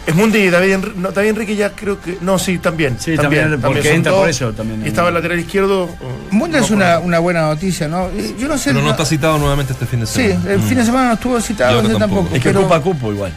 Eh, 0.06 0.10
eh, 0.10 0.10
es 0.10 0.14
Mundi 0.14 0.38
y 0.38 0.50
David, 0.50 0.76
no, 0.96 1.10
David 1.12 1.30
Enrique 1.30 1.56
ya 1.56 1.70
creo 1.70 2.00
que. 2.00 2.18
No, 2.20 2.38
sí, 2.38 2.58
también. 2.58 2.96
Sí, 2.98 3.16
también, 3.16 3.60
porque 3.60 3.82
son 3.82 3.92
entra 3.92 4.12
dos. 4.12 4.20
por 4.20 4.28
eso 4.30 4.52
también. 4.52 4.84
Y 4.84 4.88
estaba 4.88 5.08
el 5.08 5.14
lateral 5.14 5.38
izquierdo. 5.40 5.88
Mundo 6.30 6.58
no 6.58 6.64
es 6.64 6.70
una, 6.70 6.98
una 6.98 7.18
buena 7.18 7.42
noticia, 7.42 7.88
¿no? 7.88 8.10
Yo 8.38 8.48
no 8.48 8.58
sé. 8.58 8.70
Pero 8.70 8.80
no 8.80 8.86
no- 8.86 8.90
está 8.90 9.04
citado 9.04 9.38
nuevamente 9.38 9.72
este 9.72 9.86
fin 9.86 10.00
de 10.00 10.06
sí, 10.06 10.28
semana. 10.28 10.52
el 10.52 10.60
fin 10.62 10.78
de 10.78 10.84
semana 10.84 11.08
no 11.08 11.14
estuvo 11.14 11.40
citado, 11.40 11.76
ahora 11.76 11.82
no 11.88 11.94
sé 11.94 11.98
tampoco. 12.00 12.20
tampoco. 12.22 12.36
Es 12.36 12.42
que 12.42 12.48
pero- 12.50 12.60
ocupa 12.60 12.80
cupo 12.80 13.12
igual. 13.12 13.32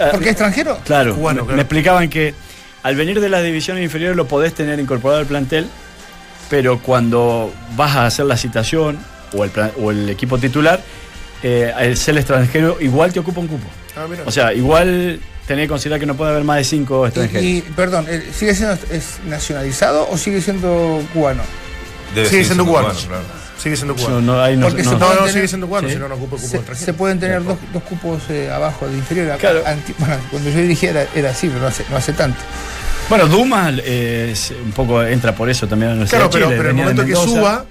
Ah, 0.00 0.08
¿Porque 0.10 0.26
es 0.26 0.30
extranjero? 0.32 0.78
Claro, 0.84 1.14
Cubano, 1.14 1.42
me, 1.42 1.46
claro. 1.46 1.56
me 1.56 1.62
explicaban 1.62 2.08
que 2.08 2.34
al 2.82 2.96
venir 2.96 3.20
de 3.20 3.28
las 3.28 3.42
divisiones 3.42 3.84
inferiores 3.84 4.16
lo 4.16 4.26
podés 4.26 4.54
tener 4.54 4.78
incorporado 4.80 5.20
al 5.20 5.26
plantel, 5.26 5.66
pero 6.48 6.78
cuando 6.78 7.52
vas 7.76 7.94
a 7.96 8.06
hacer 8.06 8.24
la 8.26 8.36
citación 8.38 8.98
o 9.34 9.44
el, 9.44 9.50
plan- 9.50 9.72
o 9.78 9.90
el 9.90 10.08
equipo 10.08 10.38
titular, 10.38 10.80
eh, 11.42 11.72
al 11.74 11.96
ser 11.96 12.16
extranjero 12.16 12.78
igual 12.80 13.12
te 13.12 13.20
ocupa 13.20 13.40
un 13.40 13.48
cupo. 13.48 13.66
Ah, 13.96 14.06
mira. 14.08 14.22
O 14.26 14.30
sea, 14.30 14.52
igual 14.52 15.20
tenés 15.46 15.64
que 15.64 15.68
considerar 15.68 16.00
que 16.00 16.06
no 16.06 16.16
puede 16.16 16.30
haber 16.32 16.44
más 16.44 16.58
de 16.58 16.64
cinco 16.64 17.06
extranjeros. 17.06 17.42
Y, 17.42 17.58
y, 17.58 17.60
perdón, 17.62 18.06
eh, 18.08 18.30
¿sigue 18.34 18.54
siendo 18.54 18.74
es 18.90 19.18
nacionalizado 19.26 20.08
o 20.10 20.16
sigue 20.18 20.40
siendo 20.40 21.02
cubano? 21.12 21.42
Debe 22.14 22.28
sigue 22.28 22.44
siendo 22.44 22.64
cubano. 22.66 22.88
claro. 22.88 23.22
Sigue 23.58 23.74
siendo 23.76 23.94
No, 23.94 24.00
cubano. 24.00 24.20
no, 24.20 24.42
ahí 24.42 24.56
no- 24.56 24.66
Porque 24.68 24.82
no- 24.82 24.90
se 24.90 24.96
No, 24.96 25.00
no, 25.00 25.06
pueden 25.06 25.20
sigue 25.24 25.32
tener- 25.32 25.48
siendo 25.48 25.66
cubano, 25.66 25.88
Sí. 25.88 25.94
si 25.94 26.00
no, 26.00 26.08
no 26.08 26.14
ocupa 26.16 26.36
cupo 26.36 26.46
Se, 26.48 26.56
extranjero. 26.58 26.86
se 26.86 26.92
pueden 26.94 27.18
tener 27.20 27.42
dos, 27.42 27.56
dos 27.72 27.82
cupos 27.84 28.22
eh, 28.28 28.50
abajo 28.52 28.86
de 28.86 28.96
inferior. 28.96 29.38
Claro. 29.38 29.62
anti- 29.66 29.94
bueno, 29.98 30.16
cuando 30.30 30.50
yo 30.50 30.56
dirigía 30.60 30.90
era, 30.90 31.06
era 31.14 31.30
así, 31.30 31.48
pero 31.48 31.60
no 31.60 31.66
hace, 31.68 31.84
no 31.90 31.96
hace 31.96 32.12
tanto. 32.12 32.38
Bueno, 33.08 33.26
Dumas 33.28 33.74
eh, 33.84 34.34
un 34.64 34.72
poco 34.72 35.02
entra 35.02 35.34
por 35.34 35.48
eso 35.48 35.66
también 35.66 35.92
a 35.92 35.94
la 35.94 36.04
Claro, 36.06 36.24
de 36.24 36.30
pero, 36.32 36.46
Chile, 36.46 36.56
pero 36.58 36.70
en 36.70 36.78
el 36.78 36.82
momento 36.84 37.06
que 37.06 37.14
suba, 37.14 37.64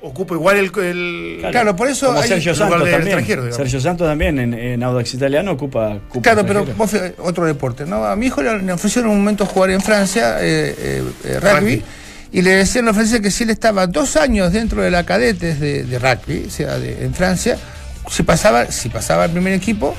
ocupa 0.00 0.34
igual 0.34 0.56
el. 0.56 0.70
el- 0.78 1.46
Claro, 1.50 1.76
por 1.76 1.88
eso 1.88 2.12
hay- 2.18 2.28
Sergio 2.28 2.52
lugar 2.52 2.68
Santos 2.70 2.84
de 2.86 2.90
también. 2.92 3.08
extranjero, 3.18 3.42
digamos. 3.42 3.56
Sergio 3.56 3.80
Santos 3.80 4.08
también 4.08 4.38
en, 4.38 4.54
en 4.54 4.82
Audax 4.82 5.14
Italiano 5.14 5.52
ocupa 5.52 5.98
cupo 6.08 6.22
Claro, 6.22 6.46
pero 6.46 6.64
vos 6.76 6.90
fíjate, 6.90 7.14
otro 7.18 7.46
deporte, 7.46 7.84
¿no? 7.86 8.04
A 8.04 8.16
mi 8.16 8.26
hijo 8.26 8.42
le, 8.42 8.62
le 8.62 8.72
ofrecieron 8.72 9.10
un 9.10 9.18
momento 9.18 9.44
jugar 9.46 9.70
en 9.70 9.80
Francia 9.80 10.36
eh, 10.40 10.74
eh, 10.78 11.02
eh, 11.24 11.40
rugby, 11.40 11.58
Rugby. 11.60 11.82
y 12.32 12.42
le 12.42 12.50
decían 12.50 12.86
la 12.86 12.94
Francia 12.94 13.20
que 13.20 13.30
si 13.30 13.44
él 13.44 13.50
estaba 13.50 13.86
dos 13.86 14.16
años 14.16 14.52
dentro 14.52 14.82
de 14.82 14.90
la 14.90 15.04
cadetes 15.04 15.60
de, 15.60 15.84
de 15.84 15.98
rugby, 15.98 16.44
o 16.46 16.50
sea, 16.50 16.78
de- 16.78 17.04
en 17.04 17.12
Francia, 17.14 17.58
si 18.10 18.22
pasaba, 18.22 18.66
si 18.72 18.88
pasaba 18.88 19.24
al 19.24 19.30
primer 19.30 19.52
equipo, 19.52 19.94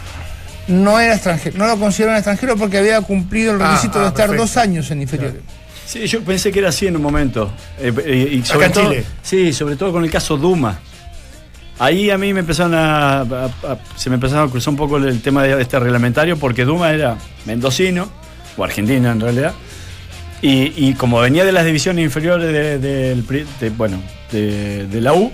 no 0.68 1.00
era 1.00 1.14
extranjero, 1.16 1.58
no 1.58 1.68
lo 1.68 1.78
consideraban 1.78 2.18
extranjero 2.20 2.56
porque 2.56 2.78
había 2.78 3.02
cumplido 3.02 3.54
el 3.54 3.62
Ah, 3.62 3.70
requisito 3.72 4.00
ah, 4.00 4.04
de 4.04 4.08
estar 4.08 4.28
perfecto. 4.28 4.44
dos 4.44 4.58
años 4.58 4.90
en 4.92 5.02
inferiores. 5.02 5.42
Sí, 5.86 6.08
yo 6.08 6.22
pensé 6.22 6.52
que 6.52 6.60
era 6.60 6.70
así 6.70 6.88
en 6.88 6.96
un 6.96 7.02
momento. 7.02 7.52
Eh, 7.80 7.94
eh, 8.06 8.30
y 8.34 8.44
sobre 8.44 8.66
en 8.68 8.72
todo, 8.72 8.90
Chile. 8.90 9.04
Sí, 9.22 9.54
sobre 9.54 9.76
todo 9.76 9.92
con 9.92 10.04
el 10.04 10.10
caso 10.12 10.38
Duma. 10.38 10.80
Ahí 11.80 12.10
a 12.12 12.18
mí 12.18 12.34
me 12.34 12.42
empezaron 12.42 12.74
a, 12.76 13.22
a- 13.22 13.46
a- 13.46 13.78
se 13.96 14.10
me 14.10 14.16
empezaron 14.16 14.48
a 14.48 14.52
cruzar 14.52 14.70
un 14.72 14.78
poco 14.78 14.98
el 14.98 15.22
tema 15.22 15.44
de 15.44 15.60
este 15.62 15.80
reglamentario 15.80 16.38
porque 16.38 16.66
Duma 16.66 16.92
era 16.92 17.18
mendocino, 17.46 18.10
o 18.58 18.64
argentino 18.64 19.12
en 19.12 19.20
realidad, 19.20 19.54
y, 20.42 20.72
y 20.90 20.94
como 20.94 21.20
venía 21.20 21.44
de 21.46 21.52
las 21.52 21.66
divisiones 21.66 22.04
inferiores 22.06 22.52
de, 22.54 22.78
del 22.80 23.24
pri- 23.24 23.46
de- 23.60 23.70
bueno, 23.72 24.02
de, 24.32 24.86
de 24.88 25.02
la 25.02 25.14
U, 25.14 25.32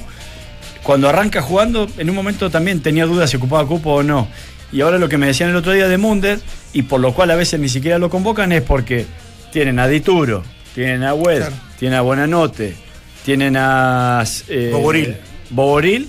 cuando 0.82 1.10
arranca 1.10 1.42
jugando, 1.42 1.88
en 1.98 2.10
un 2.10 2.16
momento 2.16 2.50
también 2.50 2.82
tenía 2.82 3.06
dudas 3.06 3.30
si 3.30 3.38
ocupaba 3.38 3.68
cupo 3.68 3.96
o 3.96 4.04
no. 4.04 4.28
Y 4.72 4.82
ahora 4.82 4.98
lo 4.98 5.10
que 5.10 5.18
me 5.18 5.28
decían 5.28 5.50
el 5.50 5.56
otro 5.58 5.74
día 5.74 5.88
de 5.88 5.98
Munder, 5.98 6.40
y 6.74 6.84
por 6.84 7.02
lo 7.02 7.14
cual 7.14 7.32
a 7.32 7.36
veces 7.36 7.60
ni 7.60 7.68
siquiera 7.70 8.00
lo 8.00 8.10
convocan, 8.10 8.52
es 8.54 8.62
porque 8.62 9.06
tienen 9.52 9.80
a 9.80 9.88
Dituro, 9.88 10.44
tienen 10.76 11.04
a 11.04 11.14
Wed, 11.14 11.38
Claro. 11.40 11.56
tienen 11.78 11.98
a 11.98 12.02
Buenanote, 12.02 12.76
tienen 13.26 13.56
a 13.58 14.24
eh, 14.48 14.70
Boboril. 14.74 15.16
Boboril 15.50 16.08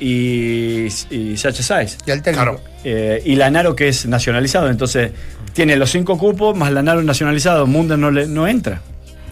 y, 0.00 0.86
y 1.10 1.36
Sacha 1.36 1.62
Saiz. 1.62 1.98
Y 2.06 2.10
al 2.10 2.22
técnico. 2.22 2.42
Claro. 2.44 2.60
Eh, 2.84 3.22
y 3.24 3.36
Lanaro 3.36 3.74
que 3.74 3.88
es 3.88 4.06
nacionalizado, 4.06 4.68
entonces 4.68 5.12
tiene 5.52 5.76
los 5.76 5.90
cinco 5.90 6.18
cupos 6.18 6.56
más 6.56 6.72
Lanaro 6.72 7.02
nacionalizado, 7.02 7.66
Munder 7.66 7.98
no, 7.98 8.10
le, 8.10 8.26
no 8.26 8.46
entra. 8.46 8.82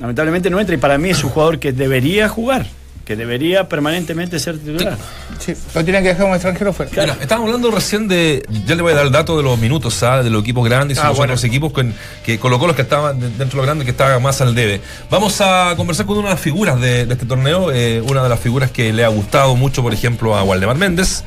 Lamentablemente 0.00 0.50
no 0.50 0.58
entra 0.58 0.74
y 0.74 0.78
para 0.78 0.98
mí 0.98 1.10
es 1.10 1.22
un 1.22 1.30
jugador 1.30 1.58
que 1.58 1.72
debería 1.72 2.28
jugar, 2.28 2.66
que 3.04 3.16
debería 3.16 3.68
permanentemente 3.68 4.38
ser 4.38 4.58
titular. 4.58 4.96
Sí, 5.38 5.54
lo 5.74 5.82
tienen 5.84 6.02
que 6.02 6.10
dejar 6.10 6.26
un 6.26 6.32
extranjero 6.34 6.72
fuera. 6.72 6.90
Mira, 6.92 7.16
estábamos 7.20 7.48
hablando 7.48 7.70
recién 7.70 8.06
de. 8.08 8.44
Ya 8.66 8.74
le 8.76 8.82
voy 8.82 8.92
a 8.92 8.96
dar 8.96 9.06
el 9.06 9.12
dato 9.12 9.36
de 9.36 9.42
los 9.42 9.58
minutos, 9.58 9.94
¿sabes? 9.94 10.24
De 10.24 10.30
los 10.30 10.42
equipos 10.42 10.64
grandes 10.68 10.98
y 10.98 11.00
Ah, 11.00 11.08
los 11.08 11.16
bueno. 11.16 11.32
otros 11.32 11.44
equipos 11.44 11.72
con, 11.72 11.94
que 12.24 12.38
colocó 12.38 12.66
los 12.66 12.76
que 12.76 12.82
estaban 12.82 13.18
de- 13.18 13.28
dentro 13.30 13.48
de 13.50 13.56
los 13.56 13.66
grandes 13.66 13.84
que 13.84 13.90
estaban 13.90 14.22
más 14.22 14.40
al 14.40 14.54
debe. 14.54 14.80
Vamos 15.10 15.40
a 15.40 15.74
conversar 15.76 16.06
con 16.06 16.18
una 16.18 16.28
de 16.28 16.34
las 16.34 16.40
figuras 16.40 16.80
de, 16.80 17.06
de 17.06 17.12
este 17.14 17.26
torneo, 17.26 17.72
eh, 17.72 18.00
una 18.02 18.22
de 18.22 18.28
las 18.28 18.38
figuras 18.40 18.70
que 18.70 18.92
le 18.92 19.04
ha 19.04 19.08
gustado 19.08 19.56
mucho, 19.56 19.82
por 19.82 19.92
ejemplo, 19.92 20.36
a 20.36 20.42
Waldemar 20.44 20.76
Méndez. 20.76 21.24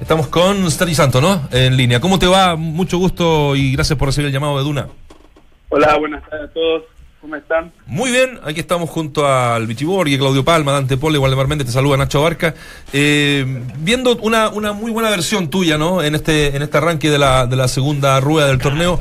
Estamos 0.00 0.28
con 0.28 0.70
Sergio 0.70 0.94
Santo, 0.94 1.20
¿no? 1.20 1.48
En 1.50 1.76
línea. 1.76 2.00
¿Cómo 2.00 2.18
te 2.18 2.26
va? 2.26 2.54
Mucho 2.56 2.98
gusto 2.98 3.56
y 3.56 3.72
gracias 3.72 3.98
por 3.98 4.08
recibir 4.08 4.28
el 4.28 4.32
llamado 4.32 4.56
de 4.58 4.64
Duna. 4.64 4.88
Hola, 5.70 5.98
buenas 5.98 6.22
tardes 6.30 6.48
a 6.48 6.52
todos. 6.54 6.82
¿Cómo 7.28 7.36
están? 7.36 7.70
Muy 7.86 8.10
bien, 8.10 8.40
aquí 8.42 8.58
estamos 8.58 8.88
junto 8.88 9.26
al 9.30 9.66
Bichiborghi, 9.66 10.16
Claudio 10.16 10.46
Palma, 10.46 10.72
Dante 10.72 10.96
Pole, 10.96 11.18
Waldemar 11.18 11.46
Méndez, 11.46 11.66
te 11.66 11.72
saluda 11.74 11.98
Nacho 11.98 12.22
Barca. 12.22 12.54
Eh, 12.94 13.44
viendo 13.80 14.16
una, 14.22 14.48
una 14.48 14.72
muy 14.72 14.90
buena 14.92 15.10
versión 15.10 15.50
tuya, 15.50 15.76
¿no? 15.76 16.02
En 16.02 16.14
este, 16.14 16.56
en 16.56 16.62
este 16.62 16.78
arranque 16.78 17.10
de 17.10 17.18
la, 17.18 17.44
de 17.46 17.56
la 17.56 17.68
segunda 17.68 18.18
rueda 18.20 18.46
del 18.48 18.56
torneo, 18.56 18.98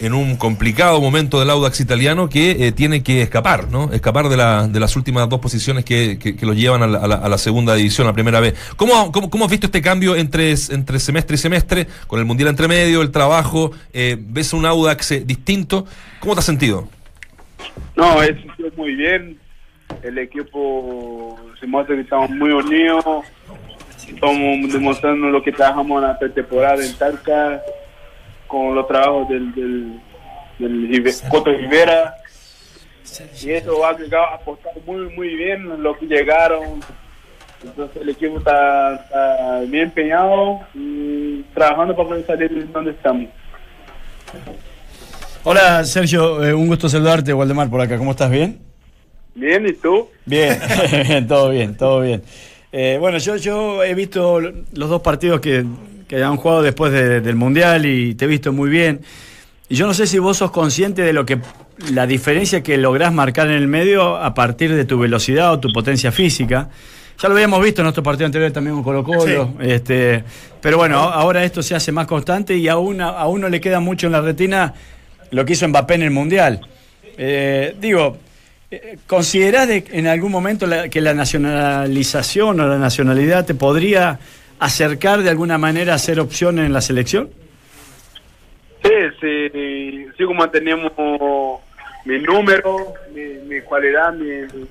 en 0.00 0.14
un 0.14 0.36
complicado 0.36 1.02
momento 1.02 1.38
del 1.38 1.50
Audax 1.50 1.80
italiano 1.80 2.30
que 2.30 2.66
eh, 2.66 2.72
tiene 2.72 3.02
que 3.02 3.20
escapar, 3.20 3.70
¿no? 3.70 3.92
Escapar 3.92 4.30
de, 4.30 4.38
la, 4.38 4.66
de 4.68 4.80
las 4.80 4.96
últimas 4.96 5.28
dos 5.28 5.40
posiciones 5.40 5.84
que, 5.84 6.18
que, 6.18 6.34
que 6.34 6.46
lo 6.46 6.54
llevan 6.54 6.82
a 6.82 6.86
la, 6.86 6.98
a 7.00 7.06
la- 7.06 7.28
la 7.28 7.36
segunda 7.38 7.74
división, 7.74 8.06
a 8.06 8.14
primera 8.14 8.40
vez. 8.40 8.54
¿Cómo, 8.76 9.12
cómo, 9.12 9.28
cómo 9.28 9.44
has 9.44 9.50
visto 9.50 9.66
este 9.66 9.82
cambio 9.82 10.16
entre, 10.16 10.54
entre 10.70 10.98
semestre 10.98 11.34
y 11.34 11.38
semestre, 11.38 11.86
con 12.06 12.20
el 12.20 12.24
Mundial 12.24 12.48
entre 12.48 12.68
medio, 12.68 13.02
el 13.02 13.10
trabajo? 13.10 13.72
Eh, 13.92 14.16
¿Ves 14.18 14.54
un 14.54 14.64
Audax 14.64 15.26
distinto? 15.26 15.84
¿Cómo 16.20 16.32
te 16.32 16.38
has 16.40 16.46
sentido? 16.46 16.88
No, 17.94 18.22
he 18.22 18.26
sentido 18.26 18.70
muy 18.76 18.94
bien. 18.94 19.38
El 20.02 20.18
equipo 20.18 21.38
se 21.58 21.66
muestra 21.66 21.94
que 21.94 22.02
estamos 22.02 22.30
muy 22.30 22.50
unidos. 22.50 23.04
Estamos 24.06 24.72
demostrando 24.72 25.28
lo 25.28 25.42
que 25.42 25.52
trabajamos 25.52 26.02
en 26.02 26.08
la 26.08 26.18
pretemporada 26.18 26.84
en 26.84 26.94
Talca, 26.96 27.62
con 28.46 28.74
los 28.74 28.86
trabajos 28.86 29.28
del, 29.28 30.00
Coto 31.28 31.52
Rivera. 31.52 32.14
Y 33.42 33.50
eso 33.50 33.84
ha 33.84 33.96
llegado 33.96 34.26
a 34.26 34.34
apostar 34.34 34.72
muy, 34.84 35.08
muy 35.14 35.34
bien 35.34 35.82
lo 35.82 35.96
que 35.98 36.06
llegaron. 36.06 36.80
Entonces 37.62 38.02
el 38.02 38.10
equipo 38.10 38.38
está, 38.38 38.94
está 38.96 39.60
bien 39.60 39.84
empeñado 39.84 40.60
y 40.74 41.42
trabajando 41.54 41.96
para 41.96 42.08
poder 42.08 42.26
salir 42.26 42.50
de 42.50 42.64
donde 42.64 42.90
estamos. 42.90 43.28
Hola 45.48 45.84
Sergio, 45.84 46.42
eh, 46.44 46.52
un 46.52 46.66
gusto 46.66 46.88
saludarte, 46.88 47.32
Waldemar, 47.32 47.70
por 47.70 47.80
acá. 47.80 47.96
¿Cómo 47.98 48.10
estás? 48.10 48.30
¿Bien? 48.32 48.58
Bien, 49.36 49.64
¿y 49.64 49.72
tú? 49.74 50.08
Bien, 50.24 50.58
bien, 51.06 51.26
todo 51.28 51.50
bien, 51.50 51.76
todo 51.76 52.00
bien. 52.00 52.22
Eh, 52.72 52.96
bueno, 52.98 53.18
yo, 53.18 53.36
yo 53.36 53.84
he 53.84 53.94
visto 53.94 54.40
lo- 54.40 54.52
los 54.72 54.88
dos 54.90 55.02
partidos 55.02 55.40
que, 55.40 55.64
que 56.08 56.20
han 56.22 56.36
jugado 56.36 56.62
después 56.62 56.90
de- 56.92 57.20
del 57.20 57.36
Mundial 57.36 57.86
y 57.86 58.16
te 58.16 58.24
he 58.24 58.28
visto 58.28 58.52
muy 58.52 58.68
bien. 58.70 59.02
Y 59.68 59.76
yo 59.76 59.86
no 59.86 59.94
sé 59.94 60.08
si 60.08 60.18
vos 60.18 60.36
sos 60.36 60.50
consciente 60.50 61.02
de 61.02 61.12
lo 61.12 61.24
que 61.24 61.38
la 61.92 62.08
diferencia 62.08 62.60
que 62.64 62.76
lográs 62.76 63.12
marcar 63.12 63.46
en 63.46 63.54
el 63.54 63.68
medio 63.68 64.16
a 64.16 64.34
partir 64.34 64.74
de 64.74 64.84
tu 64.84 64.98
velocidad 64.98 65.52
o 65.52 65.60
tu 65.60 65.72
potencia 65.72 66.10
física. 66.10 66.70
Ya 67.22 67.28
lo 67.28 67.34
habíamos 67.36 67.62
visto 67.62 67.82
en 67.82 67.84
nuestro 67.84 68.02
partido 68.02 68.26
anterior 68.26 68.50
también 68.50 68.74
con 68.74 68.82
Colo 68.82 69.04
Colo. 69.04 69.54
Este, 69.60 70.24
pero 70.60 70.76
bueno, 70.76 70.98
ahora 70.98 71.44
esto 71.44 71.62
se 71.62 71.76
hace 71.76 71.92
más 71.92 72.06
constante 72.06 72.56
y 72.56 72.66
a, 72.68 72.76
una, 72.78 73.10
a 73.10 73.28
uno 73.28 73.48
le 73.48 73.60
queda 73.60 73.78
mucho 73.80 74.06
en 74.06 74.12
la 74.12 74.20
retina 74.20 74.74
lo 75.30 75.44
que 75.44 75.52
hizo 75.54 75.66
Mbappé 75.68 75.94
en 75.94 76.02
el 76.02 76.10
Mundial. 76.10 76.60
Eh, 77.18 77.74
digo, 77.80 78.18
eh, 78.70 78.98
¿considerás 79.06 79.68
de- 79.68 79.84
en 79.92 80.06
algún 80.06 80.32
momento 80.32 80.66
la- 80.66 80.88
que 80.88 81.00
la 81.00 81.14
nacionalización 81.14 82.60
o 82.60 82.66
la 82.68 82.78
nacionalidad 82.78 83.44
te 83.46 83.54
podría 83.54 84.18
acercar 84.58 85.22
de 85.22 85.30
alguna 85.30 85.58
manera 85.58 85.94
a 85.94 85.98
ser 85.98 86.20
opción 86.20 86.58
en 86.58 86.72
la 86.72 86.80
selección? 86.80 87.30
Sí, 88.82 88.90
sí, 89.20 90.06
sigo 90.16 90.32
manteniendo 90.34 91.60
mi 92.04 92.18
número, 92.20 92.94
mi, 93.14 93.22
mi 93.48 93.60
cualidad, 93.62 94.12
mi, 94.12 94.26
mi- 94.26 94.66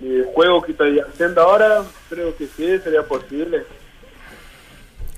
mi 0.00 0.22
juego 0.34 0.62
que 0.62 0.72
estoy 0.72 1.00
haciendo 1.00 1.40
ahora, 1.42 1.82
creo 2.08 2.36
que 2.36 2.46
sí, 2.46 2.78
sería 2.84 3.02
posible. 3.02 3.62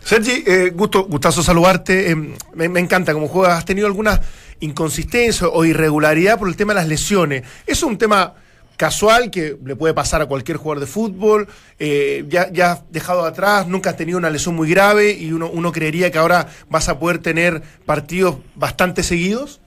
Sergi, 0.03 0.45
eh, 0.47 0.71
gusto, 0.71 1.05
gustazo 1.05 1.43
saludarte. 1.43 2.11
Eh, 2.11 2.17
me, 2.55 2.81
encanta 2.81 3.13
cómo 3.13 3.29
juegas. 3.29 3.59
¿Has 3.59 3.65
tenido 3.65 3.87
alguna 3.87 4.21
inconsistencia 4.61 5.49
o 5.49 5.65
irregularidad 5.65 6.39
por 6.39 6.49
el 6.49 6.57
tema 6.57 6.73
de 6.75 6.81
las 6.81 6.89
lesiones? 6.89 7.45
¿Es 7.67 7.83
un 7.83 7.97
tema 7.99 8.35
casual 8.77 9.31
que 9.31 9.57
le 9.63 9.77
puede 9.77 9.93
pasar 9.93 10.23
a 10.23 10.27
cualquier 10.27 10.57
jugador 10.57 10.81
de 10.81 10.87
fútbol? 10.87 11.49
Eh, 11.79 12.25
ya, 12.29 12.51
ya 12.51 12.73
has 12.73 12.93
dejado 12.93 13.25
atrás, 13.25 13.67
nunca 13.69 13.91
has 13.91 13.97
tenido 13.97 14.19
una 14.19 14.31
lesión 14.31 14.57
muy 14.57 14.71
grave 14.71 15.13
y 15.13 15.33
uno, 15.33 15.49
uno 15.51 15.71
creería 15.71 16.11
que 16.11 16.19
ahora 16.19 16.49
vas 16.69 16.89
a 16.89 16.99
poder 16.99 17.19
tener 17.19 17.63
partidos 17.85 18.37
bastante 18.55 19.03
seguidos. 19.03 19.61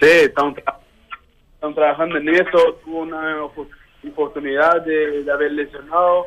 Sí, 0.00 0.08
estamos, 0.08 0.54
tra- 0.56 0.78
estamos 1.54 1.76
trabajando 1.76 2.16
en 2.16 2.28
eso. 2.30 2.80
Tuve 2.84 3.00
una 3.02 3.42
opor- 3.42 3.68
oportunidad 4.10 4.82
de 4.82 5.30
haber 5.30 5.52
lesionado, 5.52 6.24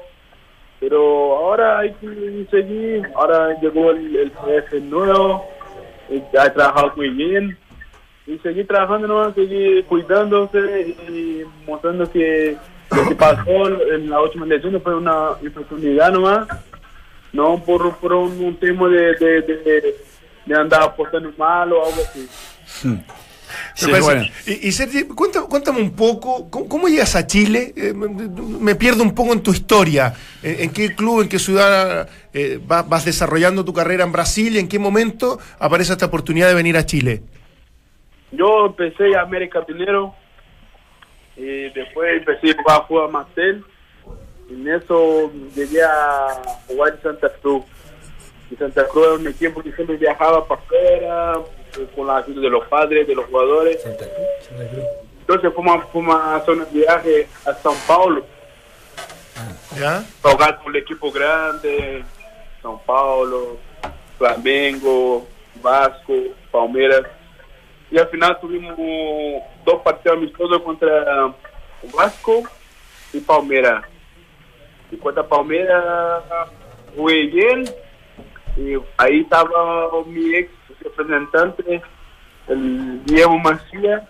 pero 0.83 1.37
ahora 1.37 1.79
hay 1.79 1.93
que 1.93 2.45
seguir. 2.51 3.09
Ahora 3.15 3.57
llegó 3.61 3.91
el, 3.91 4.17
el 4.17 4.31
jefe 4.45 4.81
nuevo, 4.81 5.45
ha 6.37 6.49
trabajado 6.49 6.91
muy 6.97 7.09
bien. 7.09 7.57
Y 8.27 8.37
seguir 8.39 8.67
trabajando, 8.67 9.07
¿no? 9.07 9.33
seguir 9.33 9.85
cuidándose 9.85 10.95
y 11.07 11.43
mostrando 11.65 12.09
que 12.11 12.57
lo 12.91 13.07
que 13.07 13.15
pasó 13.15 13.67
en 13.93 14.09
la 14.09 14.21
última 14.21 14.45
lesión 14.45 14.79
fue 14.81 14.95
una 14.95 15.31
oportunidad 15.31 16.11
nomás, 16.11 16.47
no 17.31 17.61
por, 17.63 17.95
por 17.97 18.13
un, 18.13 18.55
tema 18.57 18.87
de, 18.89 19.15
de, 19.15 19.95
de, 20.45 20.55
andar 20.55 20.83
apostando 20.83 21.31
mal 21.37 21.71
o 21.73 21.85
algo 21.85 22.01
así. 22.01 22.29
Sí, 23.75 23.91
bueno. 24.01 24.25
Y, 24.45 24.67
y 24.67 24.71
Sergi, 24.71 25.03
cuéntame, 25.03 25.47
cuéntame 25.47 25.81
un 25.81 25.91
poco, 25.91 26.49
¿cómo, 26.49 26.67
cómo 26.67 26.87
llegas 26.87 27.15
a 27.15 27.25
Chile? 27.27 27.73
Eh, 27.75 27.93
me, 27.93 28.07
me 28.07 28.75
pierdo 28.75 29.03
un 29.03 29.13
poco 29.15 29.33
en 29.33 29.41
tu 29.41 29.51
historia. 29.51 30.13
¿En, 30.41 30.61
en 30.63 30.69
qué 30.71 30.95
club, 30.95 31.21
en 31.21 31.29
qué 31.29 31.39
ciudad 31.39 32.07
eh, 32.33 32.59
va- 32.71 32.83
vas 32.83 33.05
desarrollando 33.05 33.63
tu 33.65 33.73
carrera 33.73 34.03
en 34.03 34.11
Brasil 34.11 34.55
y 34.55 34.59
en 34.59 34.67
qué 34.67 34.79
momento 34.79 35.39
aparece 35.59 35.93
esta 35.93 36.05
oportunidad 36.07 36.47
de 36.47 36.53
venir 36.55 36.77
a 36.77 36.85
Chile? 36.85 37.21
Yo 38.31 38.65
empecé 38.67 39.15
a 39.15 39.21
América 39.21 39.63
primero 39.65 40.15
y 41.35 41.69
después 41.73 42.17
empecé 42.17 42.51
a 42.51 42.61
jugar, 42.61 42.81
jugar 42.87 43.05
a 43.05 43.11
Marcel. 43.11 43.63
En 44.49 44.67
eso 44.67 45.31
llegué 45.55 45.81
a 45.83 46.41
jugar 46.67 46.93
en 46.95 47.01
Santa 47.01 47.29
Cruz. 47.41 47.63
Y 48.51 48.55
Santa 48.55 48.85
Cruz 48.87 49.05
era 49.05 49.13
un 49.15 49.27
equipo 49.27 49.63
que 49.63 49.71
siempre 49.71 49.97
viajaba 49.97 50.47
para 50.47 50.61
afuera 50.61 51.33
eh, 51.35 51.62
con 51.95 52.07
la 52.07 52.17
ayuda 52.17 52.41
de 52.41 52.49
los 52.49 52.67
padres, 52.67 53.07
de 53.07 53.15
los 53.15 53.25
jugadores. 53.25 53.83
Entonces 55.19 55.53
fuimos, 55.53 55.85
fuimos 55.91 56.15
a 56.15 56.35
hacer 56.35 56.53
un 56.53 56.67
viaje 56.71 57.27
a 57.45 57.51
São 57.51 57.75
Paulo 57.87 58.25
¿Ya? 59.79 60.03
para 60.21 60.35
jugar 60.35 60.59
con 60.61 60.75
el 60.75 60.81
equipo 60.81 61.11
grande, 61.11 62.03
São 62.61 62.79
Paulo, 62.85 63.57
Flamengo, 64.17 65.25
Vasco, 65.61 66.13
Palmeiras. 66.51 67.05
Y 67.89 67.97
al 67.97 68.07
final 68.07 68.39
tuvimos 68.39 68.75
dos 69.65 69.81
partidos 69.81 70.17
amistosos 70.17 70.61
contra 70.61 71.33
Vasco 71.95 72.43
y 73.13 73.19
Palmeiras. 73.19 73.85
Y 74.91 74.97
contra 74.97 75.23
Palmeiras 75.23 76.23
jugué 76.95 77.27
bien. 77.27 77.63
Y 78.57 78.75
ahí 78.97 79.21
estaba 79.21 79.89
mi 80.05 80.35
ex 80.35 80.51
representante, 80.83 81.81
el 82.47 83.03
Diego 83.05 83.37
Macías. 83.39 84.03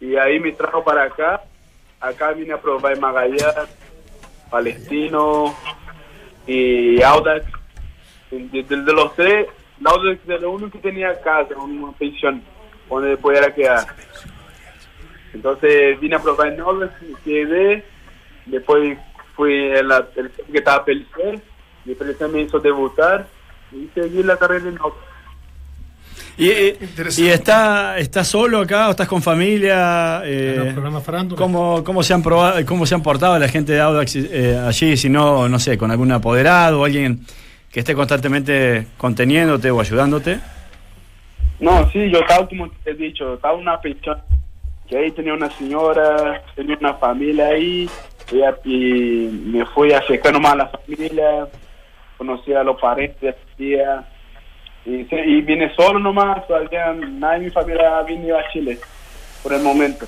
Y 0.00 0.16
ahí 0.16 0.40
me 0.40 0.52
trajo 0.52 0.82
para 0.82 1.04
acá. 1.04 1.42
Acá 2.00 2.32
vine 2.32 2.52
a 2.52 2.60
probar 2.60 2.98
Magallanes, 2.98 3.70
Palestino 4.50 5.54
y 6.46 7.00
Audax. 7.00 7.46
De, 8.30 8.76
los 8.92 9.14
tres, 9.14 9.46
Audax 9.84 10.28
era 10.28 10.48
único 10.48 10.72
que 10.72 10.90
tenía 10.90 11.20
casa, 11.20 11.54
una 11.56 11.92
pensión 11.92 12.42
donde 12.88 13.16
pudiera 13.16 13.54
quedar. 13.54 13.86
Entonces 15.32 16.00
vine 16.00 16.16
a 16.16 16.22
probar 16.22 16.48
en 16.48 16.60
Audax, 16.60 16.92
quedé. 17.24 17.84
Después 18.46 18.98
fui 19.36 19.54
el, 19.54 19.92
el 20.16 20.30
que 20.30 20.58
estaba 20.58 20.84
Pelicer. 20.84 21.40
Y 21.84 21.94
Pelicer 21.94 22.28
me 22.28 22.40
hizo 22.40 22.58
debutar 22.58 23.26
y 23.70 23.88
seguí 23.94 24.22
la 24.22 24.36
carrera 24.36 24.68
en 24.68 24.78
Audax. 24.78 25.11
¿Y, 26.38 26.48
y- 26.48 27.28
está, 27.28 27.98
está 27.98 28.24
solo 28.24 28.60
acá 28.60 28.88
o 28.88 28.92
estás 28.92 29.06
con 29.06 29.22
familia? 29.22 30.22
Eh. 30.24 30.74
¿cómo, 31.36 31.84
cómo, 31.84 32.02
se 32.02 32.14
han 32.14 32.22
probado, 32.22 32.64
¿Cómo 32.64 32.86
se 32.86 32.94
han 32.94 33.02
portado 33.02 33.38
la 33.38 33.48
gente 33.48 33.72
de 33.72 33.80
Audax 33.80 34.16
eh, 34.16 34.58
allí? 34.66 34.96
Si 34.96 35.08
no, 35.08 35.48
no 35.48 35.58
sé, 35.58 35.76
con 35.76 35.90
algún 35.90 36.10
apoderado 36.10 36.80
o 36.80 36.84
alguien 36.84 37.20
que 37.70 37.80
esté 37.80 37.94
constantemente 37.94 38.86
conteniéndote 38.98 39.70
o 39.70 39.80
ayudándote. 39.80 40.40
No, 41.58 41.88
sí, 41.90 42.10
yo 42.10 42.18
estaba, 42.18 42.48
como 42.48 42.68
te 42.82 42.90
he 42.90 42.94
dicho, 42.94 43.34
estaba 43.34 43.54
una 43.54 43.80
pensión. 43.80 44.18
Que 44.88 44.98
ahí 44.98 45.10
tenía 45.12 45.32
una 45.32 45.50
señora, 45.50 46.42
tenía 46.54 46.76
una 46.78 46.94
familia 46.94 47.46
ahí. 47.46 47.88
Y, 48.64 49.28
me 49.46 49.64
fui 49.66 49.92
acercando 49.92 50.40
más 50.40 50.52
a 50.52 50.56
la 50.56 50.66
familia. 50.68 51.46
Conocí 52.18 52.52
a 52.52 52.62
los 52.62 52.76
la 52.82 53.34
tía. 53.56 54.04
Y, 54.84 55.04
se- 55.04 55.24
y 55.26 55.40
vine 55.42 55.72
solo 55.76 55.98
nomás. 55.98 56.46
Todavía 56.46 56.92
nadie 56.92 57.38
de 57.40 57.44
mi 57.46 57.50
familia 57.50 57.98
ha 57.98 58.02
venido 58.02 58.36
a 58.38 58.42
Chile 58.52 58.78
por 59.42 59.52
el 59.52 59.62
momento. 59.62 60.06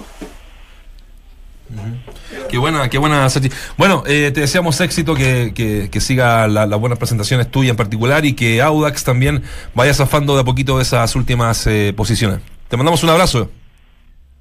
Qué 2.48 2.58
buena, 2.58 2.88
qué 2.90 2.98
buena, 2.98 3.28
Sergi. 3.30 3.48
Bueno, 3.76 4.02
eh, 4.06 4.30
te 4.32 4.40
deseamos 4.40 4.80
éxito, 4.80 5.14
que, 5.14 5.52
que, 5.54 5.88
que 5.90 6.00
siga 6.00 6.46
la- 6.46 6.66
las 6.66 6.78
buenas 6.78 6.98
presentaciones 6.98 7.50
tuyas 7.50 7.70
en 7.70 7.76
particular 7.76 8.24
y 8.24 8.34
que 8.34 8.60
Audax 8.62 9.02
también 9.04 9.42
vaya 9.74 9.94
zafando 9.94 10.34
de 10.34 10.42
a 10.42 10.44
poquito 10.44 10.76
de 10.76 10.82
esas 10.82 11.16
últimas 11.16 11.66
eh, 11.66 11.92
posiciones. 11.96 12.40
Te 12.68 12.76
mandamos 12.76 13.02
un 13.02 13.10
abrazo. 13.10 13.50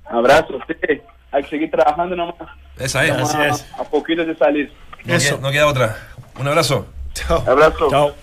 Abrazo, 0.06 0.60
sí. 0.68 1.02
Hay 1.32 1.44
que 1.44 1.50
seguir 1.50 1.72
trabajando 1.72 2.16
nomás. 2.16 2.36
Esa 2.78 3.06
es. 3.06 3.12
Así 3.12 3.38
a- 3.38 3.48
es. 3.50 3.66
A, 3.80 3.84
poquito 3.86 4.24
de 4.26 4.36
salir. 4.36 4.72
No, 5.06 5.18
queda, 5.18 5.38
no 5.42 5.52
queda 5.52 5.68
otra. 5.68 5.98
Un 6.40 6.48
abrazo. 6.48 6.88
Abrazo. 7.48 7.88
Chao. 7.90 8.16